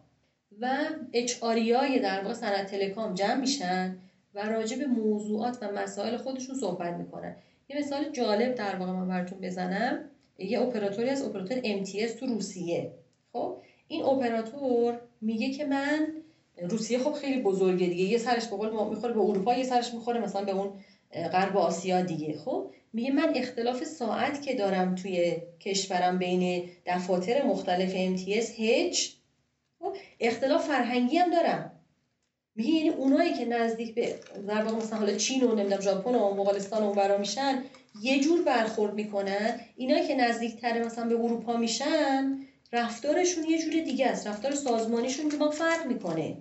و 0.60 0.78
اچ 1.12 1.38
های 1.42 1.98
در 1.98 2.22
واقع 2.22 2.34
صنعت 2.34 2.66
تلکام 2.66 3.14
جمع 3.14 3.40
میشن 3.40 3.98
و 4.34 4.48
راجع 4.48 4.78
به 4.78 4.86
موضوعات 4.86 5.58
و 5.62 5.72
مسائل 5.72 6.16
خودشون 6.16 6.54
صحبت 6.54 6.94
می‌کنن. 6.94 7.36
یه 7.68 7.78
مثال 7.78 8.10
جالب 8.12 8.54
در 8.54 8.76
واقع 8.76 8.92
من 8.92 9.08
براتون 9.08 9.38
بزنم. 9.38 9.98
یه 10.38 10.60
اپراتوری 10.60 11.08
از 11.08 11.22
اپراتور 11.22 11.60
MTS 11.60 12.10
تو 12.20 12.26
روسیه. 12.26 12.90
خب 13.32 13.56
این 13.92 14.04
اپراتور 14.04 14.98
میگه 15.20 15.50
که 15.50 15.64
من 15.64 16.12
روسیه 16.62 16.98
خب 16.98 17.12
خیلی 17.12 17.42
بزرگه 17.42 17.86
دیگه 17.86 18.04
یه 18.04 18.18
سرش 18.18 18.48
به 18.48 18.56
قول 18.56 18.68
ما 18.70 18.84
می‌خوره 18.88 19.12
به 19.12 19.20
اروپا 19.20 19.54
یه 19.54 19.64
سرش 19.64 19.92
می‌خوره 19.94 20.20
مثلا 20.20 20.44
به 20.44 20.52
اون 20.52 20.70
غرب 21.32 21.56
آسیا 21.56 22.00
دیگه. 22.00 22.36
خب 22.36 22.70
میگه 22.92 23.10
من 23.10 23.32
اختلاف 23.36 23.84
ساعت 23.84 24.42
که 24.42 24.54
دارم 24.54 24.94
توی 24.94 25.36
کشورم 25.60 26.18
بین 26.18 26.68
دفاتر 26.86 27.42
مختلف 27.42 27.92
MTS 27.92 28.58
هج 28.60 29.10
خب 29.78 29.96
اختلاف 30.20 30.66
فرهنگی 30.66 31.16
هم 31.16 31.30
دارم. 31.30 31.70
میگه 32.54 32.70
یعنی 32.70 32.88
اونایی 32.88 33.32
که 33.32 33.44
نزدیک 33.44 33.94
به 33.94 34.14
در 34.48 34.64
مثلا 34.64 34.98
حالا 34.98 35.12
چین 35.12 35.42
و 35.42 35.54
نمی‌دونم 35.54 35.80
ژاپن 35.80 36.14
و 36.14 36.34
مغولستان 36.34 36.82
و 36.82 36.92
برا 36.92 37.18
میشن 37.18 37.58
یه 38.00 38.20
جور 38.20 38.42
برخورد 38.42 38.94
می‌کنن. 38.94 39.60
اینایی 39.76 40.02
که 40.06 40.14
نزدیکتر 40.14 40.84
مثلا 40.84 41.08
به 41.08 41.14
اروپا 41.14 41.56
میشن 41.56 42.36
رفتارشون 42.72 43.44
یه 43.44 43.62
جور 43.62 43.84
دیگه 43.84 44.06
است. 44.06 44.26
رفتار 44.26 44.54
سازمانیشون 44.54 45.28
که 45.28 45.36
ما 45.36 45.50
فرق 45.50 45.86
می‌کنه. 45.86 46.36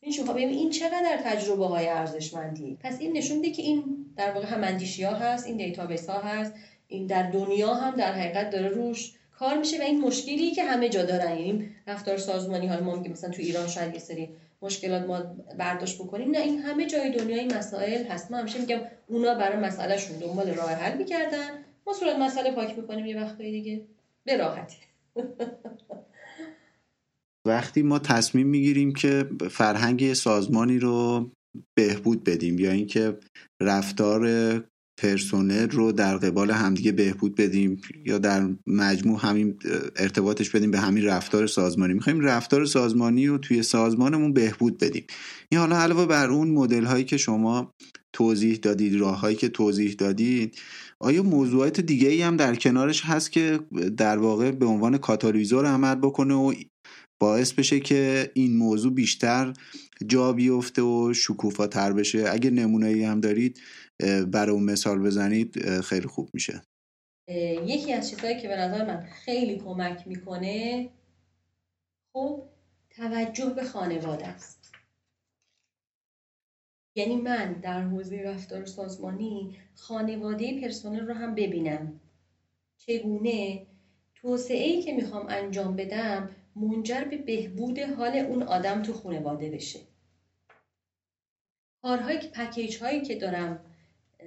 این 0.00 0.12
شما 0.12 0.34
این 0.34 0.70
چقدر 0.70 1.20
تجربه 1.24 1.66
های 1.66 1.88
ارزشمندی 1.88 2.78
پس 2.80 3.00
این 3.00 3.16
نشون 3.16 3.36
میده 3.38 3.50
که 3.50 3.62
این 3.62 4.06
در 4.16 4.30
واقع 4.30 4.46
هم 4.46 4.64
اندیشی 4.64 5.02
ها 5.02 5.14
هست 5.14 5.46
این 5.46 5.56
database 5.56 6.08
ها 6.08 6.20
هست 6.20 6.52
این 6.88 7.06
در 7.06 7.30
دنیا 7.30 7.74
هم 7.74 7.96
در 7.96 8.12
حقیقت 8.12 8.50
داره 8.50 8.68
روش 8.68 9.12
کار 9.38 9.58
میشه 9.58 9.78
و 9.78 9.82
این 9.82 10.00
مشکلی 10.00 10.50
که 10.50 10.64
همه 10.64 10.88
جا 10.88 11.02
دارن. 11.02 11.38
یعنی 11.38 11.70
رفتار 11.86 12.16
سازمانی 12.16 12.66
حالا 12.66 12.84
ما 12.84 12.94
میگیم 12.96 13.12
مثلا 13.12 13.30
تو 13.30 13.42
ایران 13.42 13.68
شاید 13.68 13.94
یه 13.94 14.00
سری 14.00 14.28
مشکلات 14.62 15.02
ما 15.02 15.20
برداشت 15.58 15.98
بکنیم. 15.98 16.30
نه 16.30 16.38
این 16.38 16.58
همه 16.58 16.86
جای 16.86 17.10
دنیا 17.10 17.36
این 17.36 17.54
مسائل 17.54 18.04
هست. 18.04 18.30
ما 18.30 18.36
همیشه 18.36 18.58
میگم 18.58 18.80
اونا 19.08 19.34
برای 19.34 19.56
مسئلهشون 19.56 20.18
دنبال 20.18 20.54
راه 20.54 20.70
حل 20.70 20.98
می‌گردن. 20.98 21.64
ما 21.86 21.92
صورت 21.92 22.16
مسئله 22.16 22.50
پاک 22.50 22.78
می‌کنیم 22.78 23.06
یه 23.06 23.16
وقتایی 23.20 23.52
دیگه. 23.52 23.82
به 24.24 24.36
راحتی. 24.36 24.76
وقتی 27.48 27.82
ما 27.82 27.98
تصمیم 27.98 28.46
می‌گیریم 28.46 28.92
که 28.92 29.28
فرهنگ 29.50 30.12
سازمانی 30.12 30.78
رو 30.78 31.30
بهبود 31.76 32.24
بدیم 32.24 32.58
یا 32.58 32.70
اینکه 32.70 33.18
رفتار 33.62 34.28
پرسونل 35.00 35.70
رو 35.70 35.92
در 35.92 36.16
قبال 36.16 36.50
همدیگه 36.50 36.92
بهبود 36.92 37.34
بدیم 37.34 37.80
یا 38.04 38.18
در 38.18 38.48
مجموع 38.66 39.18
همین 39.22 39.58
ارتباطش 39.96 40.50
بدیم 40.50 40.70
به 40.70 40.78
همین 40.78 41.04
رفتار 41.04 41.46
سازمانی. 41.46 41.94
می‌خوایم 41.94 42.20
رفتار 42.20 42.64
سازمانی 42.64 43.26
رو 43.26 43.38
توی 43.38 43.62
سازمانمون 43.62 44.32
بهبود 44.32 44.78
بدیم. 44.78 45.06
این 45.48 45.60
حالا 45.60 45.76
علاوه 45.76 46.06
بر 46.06 46.30
اون 46.30 46.50
مدل 46.50 46.84
هایی 46.84 47.04
که 47.04 47.16
شما 47.16 47.72
توضیح 48.12 48.56
دادید 48.56 49.00
راه 49.00 49.20
هایی 49.20 49.36
که 49.36 49.48
توضیح 49.48 49.92
دادید. 49.92 50.58
آیا 51.00 51.22
موضوعات 51.22 51.80
دیگه 51.80 52.08
ای 52.08 52.22
هم 52.22 52.36
در 52.36 52.54
کنارش 52.54 53.02
هست 53.04 53.32
که 53.32 53.60
در 53.96 54.18
واقع 54.18 54.50
به 54.50 54.66
عنوان 54.66 54.98
کاتالیزور 54.98 55.66
عمل 55.66 55.94
بکنه 55.94 56.34
و 56.34 56.52
باعث 57.20 57.52
بشه 57.52 57.80
که 57.80 58.30
این 58.34 58.56
موضوع 58.56 58.92
بیشتر 58.92 59.52
جا 60.06 60.32
بیفته 60.32 60.82
و 60.82 61.12
شکوفاتر 61.14 61.92
بشه؟ 61.92 62.24
اگه 62.30 62.50
نمونه 62.50 63.06
هم 63.06 63.20
دارید 63.20 63.60
برای 64.26 64.54
اون 64.54 64.62
مثال 64.62 64.98
بزنید 64.98 65.80
خیلی 65.80 66.06
خوب 66.06 66.30
میشه. 66.34 66.62
یکی 67.66 67.92
از 67.92 68.10
چیزهایی 68.10 68.40
که 68.40 68.48
به 68.48 68.56
نظر 68.56 68.86
من 68.86 69.06
خیلی 69.24 69.58
کمک 69.58 70.06
می‌کنه 70.06 70.88
خب 72.12 72.42
توجه 72.96 73.52
به 73.56 73.64
خانواده 73.64 74.26
است. 74.26 74.61
یعنی 76.94 77.16
من 77.16 77.52
در 77.52 77.82
حوزه 77.82 78.22
رفتار 78.22 78.64
سازمانی 78.64 79.56
خانواده 79.74 80.60
پرسنل 80.60 81.06
رو 81.06 81.14
هم 81.14 81.34
ببینم. 81.34 82.00
چگونه؟ 82.78 83.66
توسعه 84.14 84.64
ای 84.64 84.82
که 84.82 84.92
می‌خوام 84.92 85.26
انجام 85.28 85.76
بدم 85.76 86.30
منجر 86.56 87.04
به 87.04 87.16
بهبود 87.16 87.78
حال 87.78 88.16
اون 88.16 88.42
آدم 88.42 88.82
تو 88.82 88.92
خانواده 88.92 89.50
بشه. 89.50 89.80
کارهایی 91.82 92.18
که 92.18 92.28
پکیج 92.28 92.82
هایی 92.82 93.00
که 93.00 93.14
دارم 93.14 93.64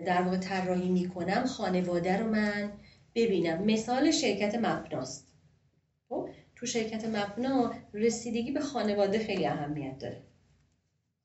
در 0.05 0.21
واقع 0.21 0.37
طراحی 0.37 0.89
می‌کنم 0.89 1.45
خانواده 1.45 2.17
رو 2.17 2.29
من 2.29 2.73
ببینم. 3.15 3.63
مثال 3.63 4.11
شرکت 4.11 4.55
مبناست 4.55 5.27
خب؟ 6.09 6.29
تو 6.55 6.65
شرکت 6.65 7.05
مبنا 7.05 7.73
رسیدگی 7.93 8.51
به 8.51 8.59
خانواده 8.59 9.19
خیلی 9.19 9.45
اهمیت 9.45 9.97
داره. 9.97 10.21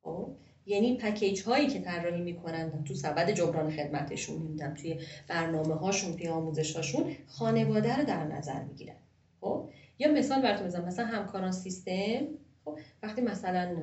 خب؟ 0.03 0.37
یعنی 0.71 0.97
پکیج 0.97 1.43
هایی 1.43 1.67
که 1.67 1.81
طراحی 1.81 2.21
می‌کنن 2.21 2.85
تو 2.85 2.95
سبد 2.95 3.31
جبران 3.31 3.71
خدمتشون 3.71 4.43
میدم 4.43 4.75
توی 4.75 5.01
برنامه 5.29 5.75
هاشون 5.75 6.17
توی 6.17 6.29
آموزش 6.29 6.77
هاشون 6.77 7.17
خانواده 7.27 7.97
رو 7.97 8.05
در 8.05 8.25
نظر 8.25 8.63
می‌گیرن. 8.63 8.97
خب؟ 9.41 9.69
یا 9.99 10.13
مثال 10.13 10.43
براتون 10.43 10.67
بزنم. 10.67 10.85
مثلا 10.85 11.07
همکاران 11.07 11.53
سیستم 11.53 12.27
خب؟ 12.65 12.79
وقتی 13.03 13.21
مثلا 13.21 13.77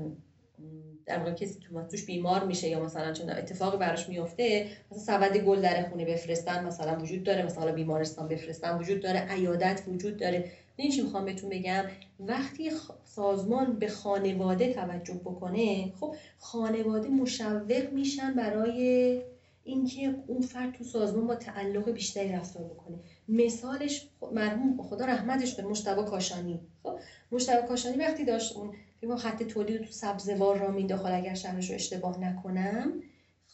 در 1.06 1.20
واقع 1.20 1.34
کسی 1.34 1.60
تو 1.60 1.84
توش 1.84 2.06
بیمار 2.06 2.46
میشه 2.46 2.70
یا 2.70 2.84
مثلا 2.84 3.14
چون 3.14 3.30
اتفاقی 3.30 3.78
براش 3.78 4.10
میفته 4.10 4.68
مثلا 4.92 5.04
سبد 5.04 5.38
گل 5.38 5.62
در 5.62 5.90
خونه 5.90 6.06
بفرستن 6.06 6.66
مثلا 6.66 7.00
وجود 7.00 7.24
داره. 7.24 7.46
مثلا 7.46 7.72
بیمارستان 7.72 8.28
بفرستن 8.28 8.78
وجود 8.78 9.02
داره. 9.02 9.20
عیادت 9.20 9.82
وجود 9.88 10.18
داره. 10.18 10.52
این 10.80 10.92
چی 10.92 11.02
می‌خوام 11.02 11.26
بهتون 11.26 11.50
بگم 11.50 11.84
وقتی 12.20 12.72
سازمان 13.04 13.80
به 13.80 13.88
خانواده 13.88 14.74
توجه 14.74 15.14
بکنه 15.14 15.92
خب 16.00 16.16
خانواده 16.38 17.10
مشوق 17.10 17.94
میشن 17.94 18.34
برای 18.34 19.22
اینکه 19.64 20.16
اون 20.28 20.42
فرد 20.42 20.74
تو 20.74 20.84
سازمان 20.84 21.28
با 21.28 21.36
تعلق 21.36 21.92
بیشتری 21.92 22.32
رفتار 22.32 22.64
بکنه. 22.64 22.98
مثالش 23.28 24.08
مرحوم 24.32 24.82
خدا 24.82 25.06
رحمتش 25.06 25.56
کنه 25.56 25.66
مشتبه 25.66 26.04
کاشانی. 26.04 26.60
خب 26.84 27.00
مشتبه 27.32 27.68
کاشانی 27.68 27.98
وقتی 27.98 28.26
داشت 28.26 28.56
اون 28.56 28.74
فکر 29.02 29.16
خط 29.16 29.44
تولید 29.44 29.82
تو 29.82 29.92
سبزوار 29.92 30.58
را 30.58 30.72
مینداخت 30.72 31.06
اگر 31.06 31.34
شهرش 31.34 31.70
رو 31.70 31.76
اشتباه 31.76 32.20
نکنم. 32.20 32.94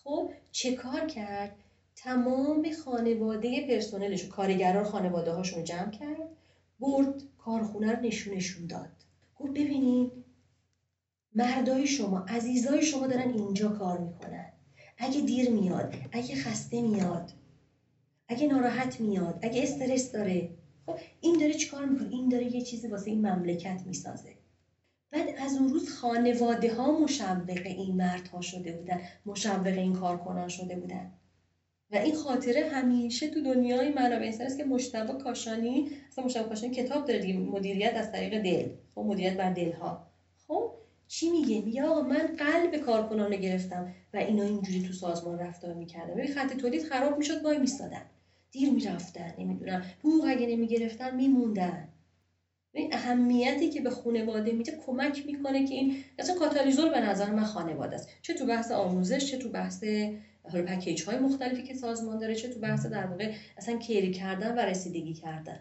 خب 0.03 0.31
چه 0.51 0.75
کار 0.75 1.07
کرد؟ 1.07 1.55
تمام 1.95 2.71
خانواده 2.85 3.67
پرسنلش 3.67 4.25
کارگران 4.25 4.83
خانواده 4.83 5.31
هاشون 5.31 5.63
جمع 5.63 5.91
کرد. 5.91 6.29
برد 6.83 7.23
کارخونه 7.37 7.91
رو 7.91 7.99
نشونشون 8.01 8.67
داد. 8.67 8.89
گفت 9.35 9.51
ببینید 9.51 10.11
مردای 11.35 11.87
شما 11.87 12.19
عزیزای 12.19 12.83
شما 12.83 13.07
دارن 13.07 13.29
اینجا 13.29 13.69
کار 13.69 13.97
می‌کنن. 13.97 14.45
اگه 14.97 15.21
دیر 15.21 15.49
میاد 15.49 15.93
اگه 16.11 16.35
خسته 16.35 16.81
میاد 16.81 17.31
اگه 18.27 18.47
ناراحت 18.47 18.99
میاد 18.99 19.39
اگه 19.41 19.63
استرس 19.63 20.11
داره. 20.11 20.49
خب 20.85 20.95
این 21.21 21.37
داره 21.39 21.53
چیکار 21.53 21.85
می‌کنه؟ 21.85 22.09
این 22.09 22.29
داره 22.29 22.55
یه 22.55 22.61
چیزی 22.61 22.87
واسه 22.87 23.09
این 23.11 23.27
مملکت 23.27 23.81
می‌سازه. 23.85 24.35
بعد 25.11 25.27
از 25.37 25.55
اون 25.55 25.69
روز 25.69 25.89
خانواده 25.89 26.73
ها 26.73 26.91
مشوق 26.91 27.61
این 27.65 27.95
مردها 27.95 28.41
شده 28.41 28.71
بودن 28.71 29.01
مشوق 29.25 29.67
این 29.67 29.93
کارکنان 29.93 30.47
شده 30.47 30.75
بودن. 30.75 31.11
و 31.93 31.95
این 31.95 32.13
خاطره 32.13 32.61
همیشه 32.61 33.27
تو 33.27 33.41
دنیای 33.41 33.89
منابع 33.89 34.25
انسان 34.25 34.45
است 34.45 34.57
که 34.57 34.63
مشتبه 34.63 35.13
کاشانی 35.13 35.89
اصلا 36.11 36.23
مشتبه 36.25 36.49
کاشانی 36.49 36.73
کتاب 36.73 37.05
داره 37.05 37.19
دیگه 37.19 37.39
مدیریت 37.39 37.95
از 37.95 38.11
طریق 38.11 38.37
دل 38.37 38.69
خب 38.95 39.01
مدیریت 39.01 39.37
بر 39.37 39.49
دلها. 39.49 40.03
خب 40.47 40.71
چی 41.07 41.29
میگه؟ 41.29 41.83
آقا 41.83 42.01
من 42.01 42.35
قلب 42.37 42.77
کارکنان 42.77 43.35
گرفتم 43.35 43.87
و 44.13 44.17
اینا 44.17 44.43
اینجوری 44.43 44.81
تو 44.81 44.93
سازمان 44.93 45.39
رفتار 45.39 45.73
می‌کردن. 45.73 46.13
ببین 46.13 46.27
خط 46.27 46.53
تولید 46.53 46.83
خراب 46.83 47.17
می‌شد 47.17 47.43
وای 47.45 47.57
میستادن 47.57 48.01
دیر 48.51 48.69
می‌رفتن 48.71 49.31
نمی‌دونم. 49.37 49.81
حقوق 49.99 50.25
اگه 50.27 50.45
نمی‌گرفتن 50.45 51.15
میموندن. 51.15 51.87
این 52.75 52.93
اهمیتی 52.93 53.69
که 53.69 53.81
به 53.81 53.89
خانواده 53.89 54.51
میده 54.51 54.71
کمک 54.85 55.25
می‌کنه 55.25 55.63
که 55.63 55.75
این 55.75 55.93
اصلا 56.19 56.35
کاتالیزور 56.35 56.89
به 56.89 56.99
نظر 56.99 57.31
من 57.31 57.43
خانواده 57.43 57.95
است. 57.95 58.07
چه 58.21 58.33
تو 58.33 58.45
بحث 58.45 58.71
آموزش 58.71 59.25
چه 59.25 59.37
تو 59.37 59.49
بحث 59.49 59.83
حالا 60.51 60.65
پکیج 60.65 61.03
های 61.03 61.19
مختلفی 61.19 61.63
که 61.63 61.73
سازمان 61.73 62.19
داره 62.19 62.35
چه 62.35 62.49
تو 62.49 62.59
بحث 62.59 62.85
در 62.85 63.05
واقع 63.05 63.31
اصلا 63.57 63.77
کیری 63.77 64.11
کردن 64.11 64.55
و 64.55 64.59
رسیدگی 64.59 65.13
کردن. 65.13 65.59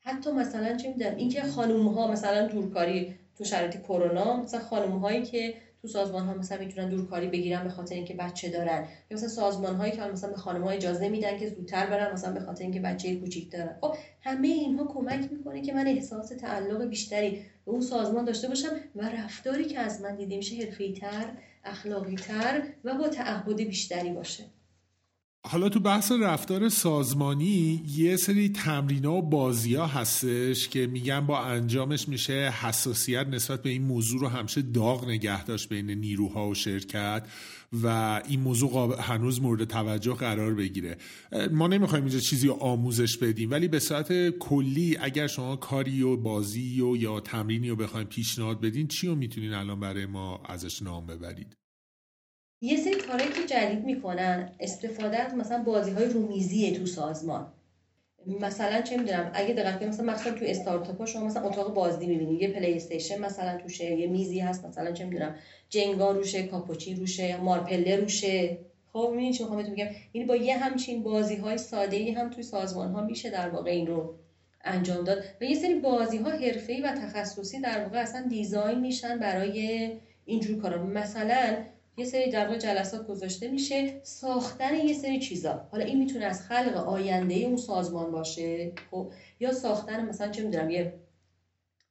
حتی 0.00 0.30
مثلا 0.30 0.76
چه 0.76 0.88
می‌دونم 0.88 1.16
اینکه 1.16 1.42
خانم 1.42 1.88
ها 1.88 2.12
مثلا 2.12 2.46
دورکاری 2.46 3.14
تو 3.38 3.44
شرایط 3.44 3.82
کرونا 3.82 4.42
مثلا 4.42 4.60
خانم 4.60 4.98
هایی 4.98 5.22
که 5.22 5.54
تو 5.82 5.88
سازمان 5.88 6.26
ها 6.26 6.34
مثلا 6.34 6.58
می‌تونن 6.58 6.88
دورکاری 6.88 7.28
بگیرن 7.28 7.64
به 7.64 7.70
خاطر 7.70 7.94
اینکه 7.94 8.14
بچه 8.14 8.48
دارن. 8.50 8.88
یا 9.10 9.16
مثلا 9.16 9.28
سازمان 9.28 9.76
هایی 9.76 9.92
که 9.92 10.02
مثلا 10.02 10.30
به 10.30 10.36
خانم 10.36 10.64
ها 10.64 10.70
اجازه 10.70 11.08
میدن 11.08 11.38
که 11.38 11.48
زودتر 11.48 11.86
برن 11.86 12.12
مثلا 12.12 12.32
به 12.32 12.40
خاطر 12.40 12.62
اینکه 12.64 12.80
بچه 12.80 13.16
کوچیک 13.16 13.50
دارن. 13.52 13.76
خب 13.80 13.96
همه 14.20 14.48
اینها 14.48 14.84
کمک 14.84 15.32
می‌کنه 15.32 15.62
که 15.62 15.72
من 15.72 15.86
احساس 15.86 16.28
تعلق 16.28 16.84
بیشتری 16.84 17.30
به 17.64 17.72
اون 17.72 17.80
سازمان 17.80 18.24
داشته 18.24 18.48
باشم 18.48 18.68
و 18.94 19.08
رفتاری 19.08 19.64
که 19.64 19.78
از 19.78 20.00
من 20.00 20.16
دیده 20.16 20.36
میشه 20.36 20.56
حرفه‌ای‌تر 20.56 21.32
اخلاقی 21.64 22.14
تر 22.14 22.62
و 22.84 22.94
با 22.94 23.08
تعهد 23.08 23.56
بیشتری 23.56 24.10
باشه. 24.10 24.44
حالا 25.48 25.68
تو 25.68 25.80
بحث 25.80 26.12
رفتار 26.12 26.68
سازمانی 26.68 27.82
یه 27.96 28.16
سری 28.16 28.48
تمرین 28.48 29.04
و 29.04 29.22
بازی 29.22 29.74
ها 29.74 29.86
هستش 29.86 30.68
که 30.68 30.86
میگن 30.86 31.20
با 31.20 31.40
انجامش 31.40 32.08
میشه 32.08 32.54
حساسیت 32.62 33.26
نسبت 33.26 33.62
به 33.62 33.70
این 33.70 33.82
موضوع 33.82 34.20
رو 34.20 34.28
همشه 34.28 34.62
داغ 34.62 35.08
نگه 35.08 35.44
داشت 35.44 35.68
بین 35.68 35.90
نیروها 35.90 36.48
و 36.48 36.54
شرکت 36.54 37.26
و 37.82 37.86
این 38.28 38.40
موضوع 38.40 39.00
هنوز 39.00 39.40
مورد 39.40 39.64
توجه 39.64 40.14
قرار 40.14 40.54
بگیره. 40.54 40.96
ما 41.52 41.66
نمی‌خوایم 41.66 42.04
اینجا 42.04 42.20
چیزی 42.20 42.48
آموزش 42.48 43.16
بدیم 43.16 43.50
ولی 43.50 43.68
به 43.68 43.78
صورت 43.78 44.30
کلی 44.30 44.96
اگر 45.00 45.26
شما 45.26 45.56
کاری 45.56 46.02
و 46.02 46.16
بازی 46.16 46.80
و 46.80 46.96
یا 46.96 47.20
تمرینی 47.20 47.68
رو 47.68 47.76
بخوایم 47.76 48.06
پیشنهاد 48.06 48.60
بدین 48.60 48.88
چی 48.88 49.06
رو 49.06 49.14
می‌تونین 49.14 49.52
الان 49.52 49.80
برای 49.80 50.06
ما 50.06 50.42
ازش 50.44 50.82
نام 50.82 51.06
ببرید؟ 51.06 51.65
یه 52.60 52.76
سری 52.76 52.94
کارهایی 52.94 53.32
که 53.32 53.44
جدید 53.46 53.84
می‌کنن 53.84 54.50
استفاده 54.60 55.16
از 55.18 55.34
مثلا 55.34 55.62
بازی 55.62 55.90
های 55.90 56.06
رومیزی 56.06 56.70
تو 56.72 56.86
سازمان. 56.86 57.52
مثلا 58.26 58.80
چه 58.82 58.96
می‌دونم 58.96 59.30
اگه 59.34 59.54
دقت 59.54 59.78
کنید 59.78 59.88
مثلا 59.88 60.12
مثلا 60.12 60.32
تو 60.32 60.44
استارتاپ 60.48 60.98
ها 60.98 61.06
شما 61.06 61.26
مثلا 61.26 61.42
اتاق 61.42 61.74
بازی 61.74 62.06
می‌بینید 62.06 62.42
یه 62.42 62.48
PlayStation 62.48 63.18
مثلا 63.18 63.56
توشه 63.58 63.84
یه 63.84 64.06
میزی 64.06 64.40
هست 64.40 64.64
مثلا 64.64 64.92
چه 64.92 65.04
می‌دونم 65.04 65.34
جنگا 65.68 66.10
روشه 66.12 66.42
کاپوچی 66.42 66.94
روشه 66.94 67.36
مارپله 67.36 67.96
روشه. 67.96 68.58
خب 68.92 69.08
می‌بینید 69.10 69.34
چی 69.34 69.42
می‌خوام 69.42 69.70
میگم 69.70 69.86
یعنی 70.14 70.26
با 70.26 70.36
یه 70.36 70.56
همچین 70.56 71.02
بازی 71.02 71.36
های 71.36 71.58
ساده 71.58 71.96
ای 71.96 72.10
هم 72.10 72.30
توی 72.30 72.42
سازمان 72.42 72.90
ها 72.90 73.02
میشه 73.02 73.30
در 73.30 73.48
واقع 73.48 73.70
این 73.70 73.86
رو 73.86 74.14
انجام 74.64 75.04
داد. 75.04 75.24
و 75.40 75.44
یه 75.44 75.54
سری 75.54 75.74
بازی 75.74 76.16
ها 76.18 76.30
حرفه‌ای 76.30 76.80
و 76.80 76.92
تخصصی 76.92 77.60
در 77.60 77.82
واقع 77.84 77.98
اصلا 77.98 78.26
design 78.28 78.80
میشن 78.80 79.18
برای 79.18 79.90
اینجور 80.24 80.60
کارا. 80.62 80.82
مثلا 80.84 81.56
یه 81.98 82.04
سری 82.04 82.30
در 82.30 82.58
جلسات 82.58 83.06
گذاشته 83.06 83.48
میشه. 83.48 84.00
ساختن 84.02 84.74
یه 84.74 84.94
سری 84.94 85.18
چیزا. 85.18 85.68
حالا 85.70 85.84
این 85.84 85.98
می‌تونه 85.98 86.24
از 86.24 86.42
خلق 86.42 86.88
آینده 86.88 87.34
اون 87.34 87.56
سازمان 87.56 88.12
باشه 88.12 88.72
خب؟ 88.90 89.12
یا 89.40 89.52
ساختن 89.52 90.08
مثلا 90.08 90.28
چه 90.28 90.42
می‌دونم 90.42 90.70
یه 90.70 90.94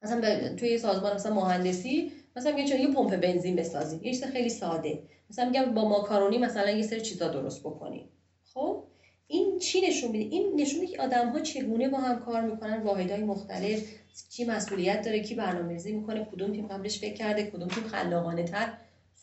مثلا 0.01 0.55
توی 0.55 0.69
یه 0.69 0.77
سازمان 0.77 1.15
مثلا 1.15 1.33
مهندسی 1.33 2.11
مثلا 2.35 2.55
میگه 2.55 2.79
یه 2.79 2.93
پمپ 2.93 3.15
بنزین 3.15 3.55
بسازیم؟ 3.55 4.03
یه 4.03 4.13
چیز 4.13 4.23
خیلی 4.23 4.49
ساده. 4.49 5.03
مثلا 5.29 5.45
میگم 5.49 5.73
با 5.73 5.89
ماکارونی 5.89 6.37
مثلا 6.37 6.69
یه 6.69 6.83
سری 6.83 7.01
چیزا 7.01 7.27
درست 7.27 7.59
بکنیم. 7.59 8.09
خب؟ 8.53 8.83
این 9.27 9.59
چی 9.59 9.81
نشون 9.81 10.11
میده؟ 10.11 10.35
این 10.35 10.61
نشون 10.61 10.79
میده 10.79 10.91
که 10.91 11.01
آدم 11.01 11.29
ها 11.29 11.39
چگونه 11.39 11.89
با 11.89 11.97
هم 11.97 12.19
کار 12.19 12.41
می‌کنن 12.41 12.81
واحدهای 12.81 13.23
مختلف 13.23 13.83
کی 14.31 14.45
مسئولیت 14.45 15.05
داره 15.05 15.19
کی 15.19 15.35
برنامه‌ریزی 15.35 15.91
می‌کنه 15.91 16.27
کدوم 16.31 16.51
تیم 16.51 16.67
قبلش 16.67 16.99
فکر 16.99 17.13
کرده 17.13 17.43
کدوم 17.43 17.67
تیم 17.67 17.83
خلاقانه 17.83 18.43
تر 18.43 18.73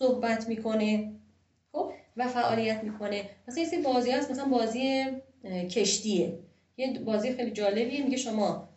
صحبت 0.03 0.49
می‌کنه 0.49 1.13
خب؟ 1.73 1.93
و 2.17 2.29
فعالیت 2.29 2.85
می‌کنه. 2.85 3.25
مثلا 3.49 3.65
یه 3.65 3.83
بازی 3.85 4.11
هست 4.11 4.31
مثلا 4.31 4.45
بازی 4.45 5.05
کشتیه. 5.71 6.39
یه 6.77 6.99
بازی 6.99 7.33
خیلی 7.33 7.51
جالبیه 7.51 8.05
میگه 8.05 8.17
شما 8.17 8.69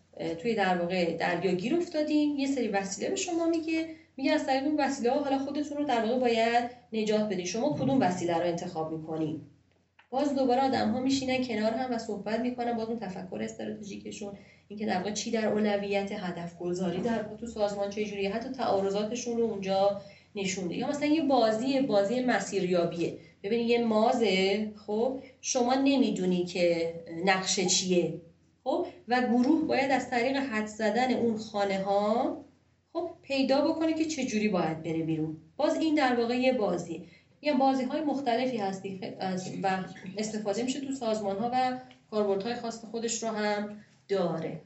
توی 0.42 0.56
در 0.56 0.78
واقع 0.78 1.18
دریا 1.18 1.52
گیر 1.52 1.76
افتادین 1.76 2.40
یه 2.40 2.48
سری 2.48 2.68
وسیله 2.68 3.10
به 3.10 3.16
شما 3.16 3.46
میگه. 3.46 3.88
میگه 4.18 4.32
از 4.32 4.46
طریق 4.46 4.64
اون 4.64 4.80
وسیله 4.80 5.12
ها 5.12 5.20
حالا 5.20 5.38
خودتون 5.38 5.78
رو 5.78 5.84
در 5.84 6.06
واقع 6.06 6.20
باید 6.20 6.72
نجات 6.94 7.30
بدید 7.30 7.46
شما 7.46 7.74
کدوم 7.74 8.02
وسیله 8.02 8.38
رو 8.38 8.44
انتخاب 8.44 8.92
می‌کنید 8.92 9.42
باز 10.10 10.36
دوباره 10.36 10.62
آدم 10.62 10.92
ها 10.92 11.00
میشینن 11.00 11.44
کنار 11.44 11.72
هم 11.72 11.94
و 11.94 11.98
صحبت 11.98 12.40
می‌کنن 12.40 12.74
باز 12.74 12.88
اون 12.88 13.00
تفکر 13.00 13.40
استراتژیکشون 13.42 14.34
اینکه 14.68 14.86
در 14.86 14.98
واقع 14.98 15.12
چی 15.12 15.32
در 15.32 15.48
اولویت 15.48 16.12
هدف 16.12 16.58
گذاری 16.58 17.02
در 17.02 17.24
تو 17.40 17.48
سازمان 17.48 17.90
چه 17.90 18.06
جوریه 18.06 18.34
حتی 18.34 18.50
تعارضاتشون 18.50 19.38
رو 19.38 19.44
اونجا 19.44 20.02
نشونده. 20.36 20.76
یا 20.76 20.88
مثلا 20.88 21.08
یه 21.08 21.22
بازی 21.22 21.82
بازی 21.82 22.20
مسیریابیه. 22.20 23.18
ببینید 23.44 23.70
یه 23.70 23.86
مازه 23.86 24.72
خب 24.88 25.20
شما 25.42 25.74
نمی‌دونی 25.74 26.46
که 26.46 26.94
نقشه 27.26 27.66
چیه. 27.66 28.22
خب 28.64 28.88
و 29.08 29.22
گروه 29.22 29.68
باید 29.68 29.92
از 29.92 30.10
طریق 30.10 30.36
حد 30.36 30.66
زدن 30.66 31.14
اون 31.14 31.38
خانه 31.38 31.84
ها 31.84 32.38
خب 32.94 33.10
پیدا 33.22 33.68
بکنه 33.68 33.94
که 33.94 34.06
چه 34.06 34.26
جوری 34.26 34.50
باید 34.50 34.84
بره 34.84 35.04
بیرون. 35.04 35.38
باز 35.58 35.76
این 35.76 35.96
در 35.96 36.16
واقع 36.16 36.36
یه 36.36 36.54
بازی 36.54 37.06
یه 37.42 37.54
بازی 37.54 37.84
های 37.84 38.02
مختلفی 38.02 38.58
هستی 38.58 39.00
و 39.64 39.84
استفاده 40.18 40.64
میشه 40.64 40.80
تو 40.80 40.92
سازمان 40.92 41.38
ها 41.38 41.52
و 41.54 41.80
کاربردهای 42.12 42.56
خاص 42.56 42.86
خودش 42.86 43.24
رو 43.24 43.30
هم 43.30 43.82
داره. 44.08 44.62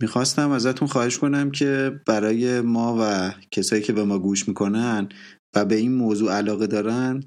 می‌خواستم 0.00 0.50
ازتون 0.50 0.88
خواهش 0.88 1.18
کنم 1.18 1.50
که 1.50 2.00
برای 2.06 2.60
ما 2.60 2.96
و 3.00 3.32
کسایی 3.50 3.82
که 3.82 3.92
به 3.92 4.04
ما 4.04 4.18
گوش 4.18 4.48
می‌کنن 4.48 5.08
و 5.54 5.64
به 5.64 5.74
این 5.74 5.92
موضوع 5.94 6.32
علاقه 6.32 6.66
دارن 6.66 7.22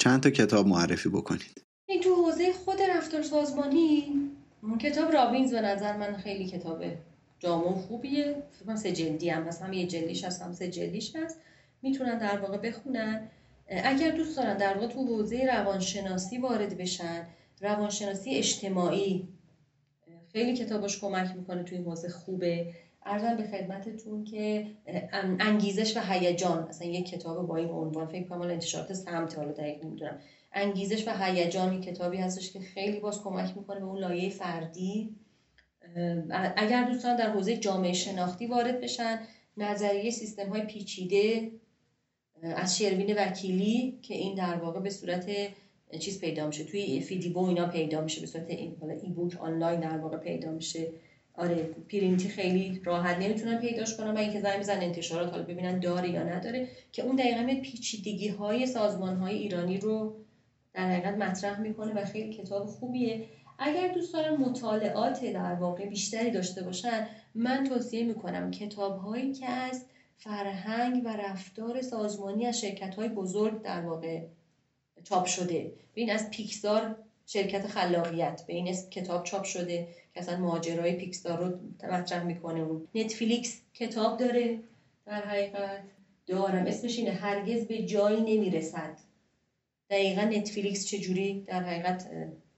چند 0.00 0.20
تا 0.22 0.30
کتاب 0.30 0.66
معرفی 0.66 1.08
بکنید. 1.08 1.64
این 1.88 2.00
تو 2.00 2.14
حوزه 2.14 2.52
خود 2.52 2.82
رفتار 2.82 3.22
سازمانی 3.22 4.04
کتاب 4.80 5.12
رابینز 5.12 5.54
به 5.54 5.60
نظر 5.60 5.96
من 5.96 6.16
خیلی 6.16 6.46
کتاب 6.46 6.84
جامع 7.38 7.72
خوبیه. 7.72 8.42
فکر 8.60 8.76
سه 8.76 8.92
جلدی 8.92 9.30
هم 9.30 9.42
هست. 9.42 9.62
هم 9.62 9.72
یه 9.72 9.86
جلدیش 9.86 10.24
هست 10.24 10.42
هم 10.42 10.52
سه 10.52 10.68
جلدیش 10.68 11.16
هست. 11.16 11.40
می‌تونن 11.82 12.18
در 12.18 12.38
واقع 12.38 12.56
بخونن. 12.56 13.28
اگر 13.84 14.10
دوست 14.10 14.36
دارن 14.36 14.56
در 14.56 14.74
واقع 14.74 14.86
تو 14.86 15.06
حوزه 15.06 15.46
روانشناسی 15.46 16.38
وارد 16.38 16.78
بشن 16.78 17.26
روانشناسی 17.60 18.30
اجتماعی 18.30 19.28
خیلی 20.34 20.56
کتابش 20.56 21.00
کمک 21.00 21.36
می‌کنه 21.36 21.62
توی 21.62 21.78
این 21.78 21.86
حوزه 21.86 22.08
خوبه. 22.08 22.66
ارزم 23.06 23.36
به 23.36 23.42
خدمتتون 23.42 24.24
که 24.24 24.66
انگیزش 25.40 25.96
و 25.96 26.00
هیجان 26.00 26.58
اصلا 26.58 26.88
یک 26.88 27.08
کتاب 27.08 27.46
با 27.46 27.56
این 27.56 27.68
عنوان 27.68 28.06
فکر 28.06 28.24
کنم 28.24 28.40
انتشارات 28.40 28.92
سمت 28.92 29.38
حالا 29.38 29.52
دقیق 29.52 29.84
نمی‌دونم. 29.84 30.18
انگیزش 30.52 31.08
و 31.08 31.24
هیجان 31.24 31.80
کتابی 31.80 32.16
هستش 32.16 32.52
که 32.52 32.60
خیلی 32.60 33.00
باز 33.00 33.22
کمک 33.22 33.56
می‌کنه 33.56 33.80
به 33.80 33.86
اون 33.86 33.98
لایه 33.98 34.30
فردی. 34.30 35.16
اگر 36.56 36.84
دوستان 36.84 37.16
در 37.16 37.30
حوزه 37.30 37.56
جامعه 37.56 37.92
شناختی 37.92 38.46
وارد 38.46 38.80
بشن 38.80 39.18
نظریه 39.56 40.10
سیستم 40.10 40.48
های 40.48 40.62
پیچیده 40.62 41.50
از 42.42 42.78
شروین 42.78 43.14
وکیلی 43.18 43.98
که 44.02 44.14
این 44.14 44.34
در 44.34 44.56
واقع 44.56 44.80
به 44.80 44.90
صورت 44.90 45.30
چیز 45.98 46.20
پیدا 46.20 46.46
میشه. 46.46 46.64
توی 46.64 47.00
فیدیبو 47.00 47.44
اینا 47.44 47.66
پیدا 47.66 48.00
میشه 48.00 48.20
به 48.20 48.26
صورت 48.26 48.50
این. 48.50 48.76
حالا 48.80 48.94
ای 48.94 49.08
بوک 49.08 49.36
آنلاین 49.40 49.80
در 49.80 49.98
واقع 49.98 50.16
پیدا 50.16 50.50
میشه. 50.50 50.88
آره 51.36 51.54
پرینتی 51.88 52.28
خیلی 52.28 52.80
راحت. 52.84 53.18
نمی‌تونن 53.18 53.58
پیداش 53.58 53.96
کنن. 53.96 54.10
و 54.10 54.18
اینکه 54.18 54.40
زنگ 54.40 54.58
میزن 54.58 54.80
انتشارات 54.80 55.30
حالا 55.30 55.42
ببینن 55.42 55.78
داره 55.78 56.10
یا 56.10 56.22
نداره. 56.22 56.68
که 56.92 57.02
اون 57.02 57.16
دقیقا 57.16 57.60
پیچیدگی 57.62 58.28
های 58.28 58.66
سازمان 58.66 59.16
های 59.16 59.36
ایرانی 59.36 59.78
رو 59.78 60.16
در 60.74 60.90
حقیقت 60.90 61.14
مطرح 61.14 61.60
می‌کنه 61.60 61.94
و 61.94 62.04
خیلی 62.04 62.32
کتاب 62.32 62.66
خوبیه. 62.66 63.24
اگر 63.58 63.88
دوست 63.88 64.12
دارن 64.12 64.36
مطالعات 64.36 65.24
در 65.24 65.54
واقع 65.54 65.86
بیشتری 65.86 66.30
داشته 66.30 66.62
باشن 66.62 67.06
من 67.34 67.64
توصیه 67.64 68.04
می‌کنم 68.04 68.50
کتاب 68.50 68.98
هایی 68.98 69.32
که 69.32 69.46
از 69.46 69.84
فرهنگ 70.16 71.02
و 71.04 71.08
رفتار 71.08 71.82
سازمانی 71.82 72.46
از 72.46 72.60
شرکت 72.60 72.94
های 72.94 73.08
بزرگ 73.08 73.62
در 73.62 73.80
واقع 73.80 74.20
چاپ 75.04 75.26
شده. 75.26 75.72
ببین 75.92 76.10
از 76.10 76.30
پیکسار 76.30 76.96
شرکت 77.26 77.66
خلاقیت. 77.66 78.42
به 78.46 78.52
این 78.52 78.74
کتاب 78.90 79.24
چاپ 79.24 79.44
شده 79.44 79.88
که 80.14 80.20
اصلا 80.20 80.36
ماجرای 80.36 80.96
پیکسار 80.96 81.38
رو 81.38 81.58
مطرح 81.92 82.24
می‌کنه. 82.24 82.60
اون 82.60 82.88
نتفلیکس 82.94 83.60
کتاب 83.74 84.18
داره. 84.18 84.58
در 85.06 85.24
حقیقت 85.24 85.80
دارم. 86.26 86.66
اسمش 86.66 86.98
اینه 86.98 87.10
هرگز 87.10 87.66
به 87.66 87.82
جایی 87.82 88.20
نمی‌رسد. 88.20 88.98
دقیقا 89.90 90.22
نتفلیکس 90.22 90.86
چجوری 90.86 91.40
در 91.40 91.62
حقیقت 91.62 92.10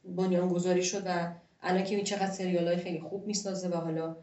بنیان 0.05 0.49
گذاری 0.49 0.82
شد 0.82 1.03
و 1.07 1.32
الان 1.62 1.84
که 1.84 2.03
چقدر 2.03 2.30
سریال 2.30 2.68
های 2.68 2.76
خیلی 2.76 3.01
خوب 3.01 3.26
می‌سازه 3.26 3.68
و 3.68 3.74
حالا 3.74 4.16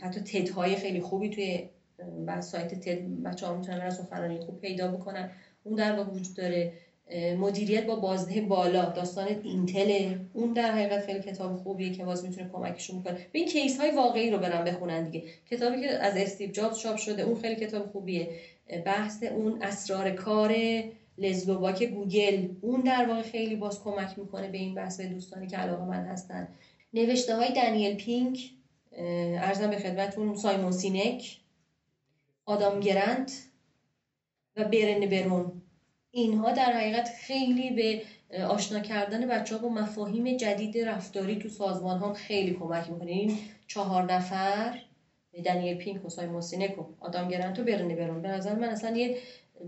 حتی 0.00 0.20
تد 0.20 0.48
های 0.48 0.76
خیلی 0.76 1.00
خوبی 1.00 1.30
توی 1.30 1.68
سایت 2.40 2.74
تد 2.74 2.98
بچه 3.24 3.46
ها 3.46 3.56
می‌تونن 3.56 3.80
از 3.80 3.96
سخنرانی 3.96 4.38
خوب 4.38 4.60
پیدا 4.60 4.88
بکنن. 4.88 5.30
اون 5.64 5.74
در 5.74 5.96
واقع 5.96 6.10
وجود 6.10 6.36
داره. 6.36 6.72
مدیریت 7.14 7.86
با 7.86 7.96
بازده 7.96 8.40
بالا 8.40 8.84
داستان 8.84 9.26
اینتل 9.44 10.14
اون 10.32 10.52
در 10.52 10.72
حقیقت 10.72 11.06
خیلی 11.06 11.20
کتاب 11.20 11.56
خوبیه 11.56 11.92
که 11.92 12.04
باز 12.04 12.24
می‌تونه 12.24 12.50
کمکشون 12.52 13.02
کنه 13.02 13.14
به 13.32 13.38
این 13.38 13.48
کیس 13.48 13.80
های 13.80 13.90
واقعی 13.90 14.30
رو 14.30 14.38
برن 14.38 14.64
بخونن 14.64 15.10
دیگه. 15.10 15.24
کتابی 15.50 15.80
که 15.80 15.88
از 15.88 16.16
استیو 16.16 16.50
جابز 16.50 16.78
چاپ 16.78 16.96
شده 16.96 17.22
اون 17.22 17.40
خیلی 17.40 17.56
کتاب 17.56 17.86
خوبیه. 17.86 18.30
بحث 18.84 19.22
اون 19.22 19.62
اسرار 19.62 20.10
کار 20.10 20.56
لزلو 21.18 21.55
باک 21.55 21.82
گوگل 21.82 22.48
اون 22.60 22.80
در 22.80 23.06
واقع 23.08 23.22
خیلی 23.22 23.56
باز 23.56 23.82
کمک 23.82 24.18
می‌کنه 24.18 24.48
به 24.48 24.58
این 24.58 24.74
بحث 24.74 25.00
به 25.00 25.06
دوستانی 25.06 25.46
که 25.46 25.56
علاقه‌مند 25.56 26.04
هستن. 26.04 26.48
نوشته 26.94 27.36
های 27.36 27.52
دنیل 27.52 27.94
پینک 27.96 28.50
عرضم 29.38 29.70
به 29.70 29.76
خدمتتون 29.76 30.34
سایمون 30.34 30.72
سینک 30.72 31.36
آدام 32.46 32.80
گرنت 32.80 33.42
و 34.56 34.64
برن 34.64 35.00
برون. 35.00 35.62
اینها 36.16 36.52
در 36.52 36.72
حقیقت 36.72 37.08
خیلی 37.08 37.70
به 37.70 38.02
آشنا 38.42 38.80
کردن 38.80 39.26
بچه 39.26 39.56
ها 39.56 39.62
با 39.62 39.68
مفاهیم 39.68 40.36
جدید 40.36 40.78
رفتاری 40.78 41.36
تو 41.36 41.48
سازمان 41.48 41.98
ها 41.98 42.14
خیلی 42.14 42.54
کمک 42.54 42.90
می‌کنه. 42.90 43.10
این 43.10 43.38
چهار 43.66 44.12
نفر 44.12 44.78
دنیل 45.44 45.76
پینک 45.76 46.04
و 46.04 46.08
سایمون 46.08 46.40
سینک 46.40 46.78
و 46.78 46.84
آدام 47.00 47.28
گرنت 47.28 47.58
و 47.58 47.64
برن 47.64 47.88
برون. 47.88 48.22
به 48.22 48.28
نظر 48.28 48.54
من 48.54 48.68
اصلا 48.68 48.96
یه 48.96 49.16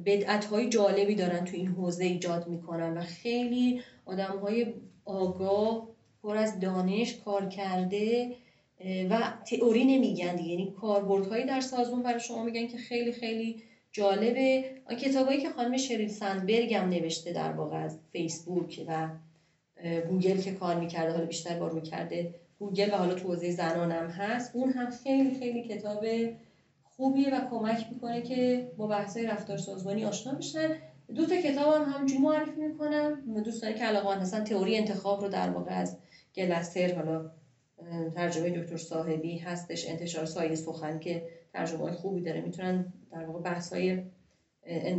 بدعت 0.07 0.45
های 0.45 0.69
جالبی 0.69 1.15
دارن 1.15 1.45
تو 1.45 1.57
این 1.57 1.69
حوزه 1.69 2.05
ایجاد 2.05 2.49
می‌کنن 2.49 2.99
و 2.99 3.01
خیلی 3.01 3.83
آدم 4.07 4.39
های 4.43 4.67
آگاه 5.05 5.89
پر 6.23 6.37
از 6.37 6.61
دانش 6.61 7.15
کار 7.25 7.49
کرده 7.49 8.35
و 9.11 9.33
تئوری 9.51 9.85
نمیگن 9.85 10.37
دیگه. 10.37 10.51
یعنی 10.51 10.75
کاربردهایی 10.81 11.45
در 11.45 11.61
سازمان 11.61 12.03
برای 12.03 12.21
شما 12.21 12.43
میگن 12.43 12.67
که 12.67 12.77
خیلی 12.79 13.13
خیلی 13.13 13.63
جالبه. 13.93 14.75
کتابایی 15.01 15.39
که 15.41 15.49
خانم 15.49 15.77
شریل 15.77 16.09
سندبرگ 16.09 16.75
هم 16.75 16.89
نوشته 16.89 17.33
در 17.33 17.53
واقع 17.53 17.77
از 17.77 17.99
فیسبوک 18.13 18.85
و 18.87 19.09
گوگل 20.09 20.37
که 20.41 20.51
کار 20.51 20.75
می‌کرده 20.79 21.13
حالا 21.13 21.27
بیشتر 21.27 21.55
با 21.55 21.67
رو 21.67 21.81
کرده 21.81 22.35
گوگل 22.59 22.95
و 22.95 22.97
حالا 22.97 23.15
تو 23.15 23.29
حوزه 23.29 23.51
زنان 23.51 23.91
هم 23.93 24.07
هست. 24.07 24.51
اون 24.55 24.71
هم 24.71 24.91
خیلی 24.91 25.39
خیلی 25.39 25.63
کتاب 25.63 26.05
خوبیه 26.85 27.31
و 27.31 27.41
کمک 27.51 27.87
می‌کنه 27.91 28.23
که 28.23 28.69
با 28.77 28.87
بحثای 28.87 29.25
رفتار 29.25 29.57
سازمانی 29.57 30.05
آشنا 30.05 30.33
بشن. 30.35 30.69
دو 31.15 31.27
تا 31.27 31.37
کتاب 31.37 31.83
هم 31.83 31.91
همجوری 31.93 32.21
معرفی 32.23 32.61
می‌کنم. 32.61 33.23
دوستانی 33.45 33.75
که 33.75 33.85
علاقه 33.85 34.17
هستن. 34.21 34.45
تئوری 34.45 34.77
انتخاب 34.77 35.21
رو 35.21 35.29
در 35.29 35.51
واقع 35.51 35.71
از 35.73 35.97
گلستر 36.35 36.95
حالا 36.95 37.27
ترجمه 38.15 38.51
دکتر 38.51 38.77
صاحبی 38.77 39.37
هستش. 39.37 39.85
انتشار 39.89 40.25
سایه 40.25 40.55
سخن 40.55 40.99
که 40.99 41.23
ترجمه 41.53 41.91
خوبی 41.91 42.23
داره. 42.23 42.41
می‌تونن 42.41 42.85
در 43.13 43.25
واقع 43.25 43.41
بحث 43.41 43.73
های 43.73 44.03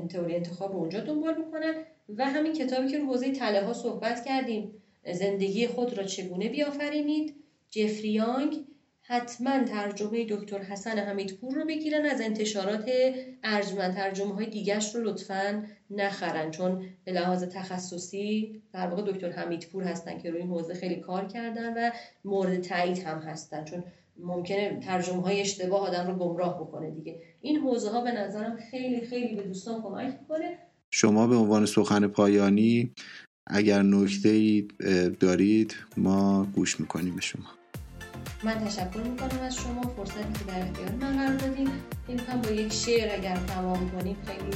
تئوری 0.10 0.36
انتخاب 0.36 0.72
رو 0.72 0.78
اونجا 0.78 1.00
دنبال 1.00 1.34
بکنن 1.34 1.74
و 2.18 2.26
همین 2.26 2.54
کتابی 2.54 2.88
که 2.88 3.00
رو 3.00 3.06
حوزه 3.06 3.32
تله 3.32 3.66
ها 3.66 3.74
صحبت 3.74 4.26
کردیم 4.26 4.72
زندگی 5.14 5.68
خود 5.68 5.98
را 5.98 6.04
چگونه 6.04 6.50
بیافرینید؟ 6.50 7.36
جفریانگ 7.70 8.66
حتما 9.02 9.64
ترجمه 9.64 10.26
دکتر 10.30 10.60
حسن 10.60 11.00
حمیدپور 11.00 11.56
رو 11.56 11.66
بگیرن 11.66 12.06
از 12.06 12.22
انتشارات 12.22 12.92
ارجمند 13.44 13.94
ترجمه 13.94 14.36
های 14.36 14.46
دیگرش 14.46 14.96
رو 14.96 15.04
لطفا 15.04 15.64
نخرن 15.90 16.52
چون 16.52 16.86
به 17.06 17.12
لحاظ 17.12 17.44
تخصصی 17.44 18.62
در 18.74 18.88
واقع 18.88 19.12
دکتر 19.12 19.32
حمیدپور 19.32 19.84
هستن 19.84 20.18
که 20.18 20.32
روی 20.32 20.40
این 20.40 20.50
حوزه 20.50 20.74
خیلی 20.74 20.96
کار 20.96 21.28
کردن 21.28 21.74
و 21.74 21.92
مورد 22.26 22.62
تایید 22.62 22.98
هم 22.98 23.20
هستن. 23.20 23.66
چون 23.66 23.84
ممکنه 24.24 24.80
ترجمه 24.80 25.22
های 25.22 25.42
اشتباه 25.42 25.88
آدم 25.88 26.08
رو 26.08 26.16
گمراه 26.16 26.60
بکنه 26.60 26.92
دیگه. 26.92 27.22
این 27.42 27.60
حوزه 27.60 27.90
ها 27.90 28.02
به 28.02 28.12
نظرم 28.12 28.58
خیلی 28.72 29.02
خیلی 29.02 29.36
به 29.36 29.44
دوستان 29.44 29.82
کمک 29.82 30.18
می‌کنه. 30.22 30.58
شما 30.92 31.28
به 31.28 31.36
عنوان 31.36 31.66
سخن 31.66 32.08
پایانی 32.08 32.92
اگر 33.48 33.82
نکته 33.82 34.62
دارید 35.20 35.76
ما 35.98 36.48
گوش 36.56 36.80
می‌کنیم 36.80 37.16
به 37.16 37.22
شما. 37.22 37.46
من 38.44 38.54
تشکر 38.54 39.00
می‌کنم 39.00 39.40
از 39.42 39.56
شما. 39.56 39.82
فرصتی 39.82 40.34
که 40.40 40.52
در 40.52 40.62
اختیار 40.62 40.92
من 40.92 41.18
قرار 41.18 41.36
دادیم 41.36 41.68
این 42.08 42.20
با 42.44 42.52
یک 42.52 42.74
شعر 42.74 43.16
اگر 43.20 43.36
تمام 43.36 43.92
کنیم 43.92 44.18
خیلی 44.26 44.52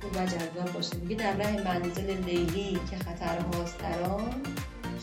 خوب 0.00 0.12
و 0.16 0.26
جذاب 0.26 0.72
باشه. 0.74 0.96
میگه 0.96 1.16
در 1.16 1.36
راه 1.36 1.64
منزل 1.64 2.24
لیلی 2.24 2.78
که 2.90 2.96
خطرهاست 2.96 3.78
در 3.78 4.02
آن 4.02 4.32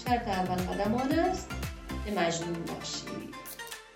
شرط 0.06 0.28
اول 0.28 0.56
قدم 0.56 0.94
آن 0.94 1.12
است 1.12 1.50
که 2.06 2.12
مجنون 2.12 2.54
باشید. 2.54 3.39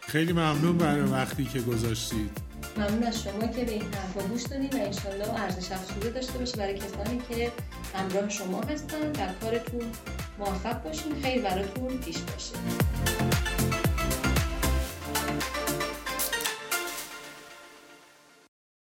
خیلی 0.07 0.33
ممنون 0.33 0.77
برای 0.77 1.01
وقتی 1.01 1.45
که 1.45 1.59
گذاشتید. 1.59 2.37
ممنون 2.77 3.03
از 3.03 3.23
شما 3.23 3.47
که 3.47 3.65
به 3.65 3.71
این 3.71 3.81
حرفا 3.81 4.27
گوش 4.27 4.43
دادید 4.43 4.75
و 4.75 4.77
انشالله 4.77 5.41
ارزش 5.41 5.71
افزوده 5.71 6.09
داشته 6.09 6.37
باشه 6.37 6.57
برای 6.57 6.77
کسانی 6.77 7.21
که 7.29 7.51
همراه 7.95 8.29
شما 8.29 8.61
هستن. 8.61 9.11
در 9.11 9.33
کارتون 9.41 9.81
موفق 10.39 10.83
باشین. 10.83 11.21
خیر 11.21 11.41
براتون 11.41 11.97
پیش 11.97 12.17
باشه 12.17 12.53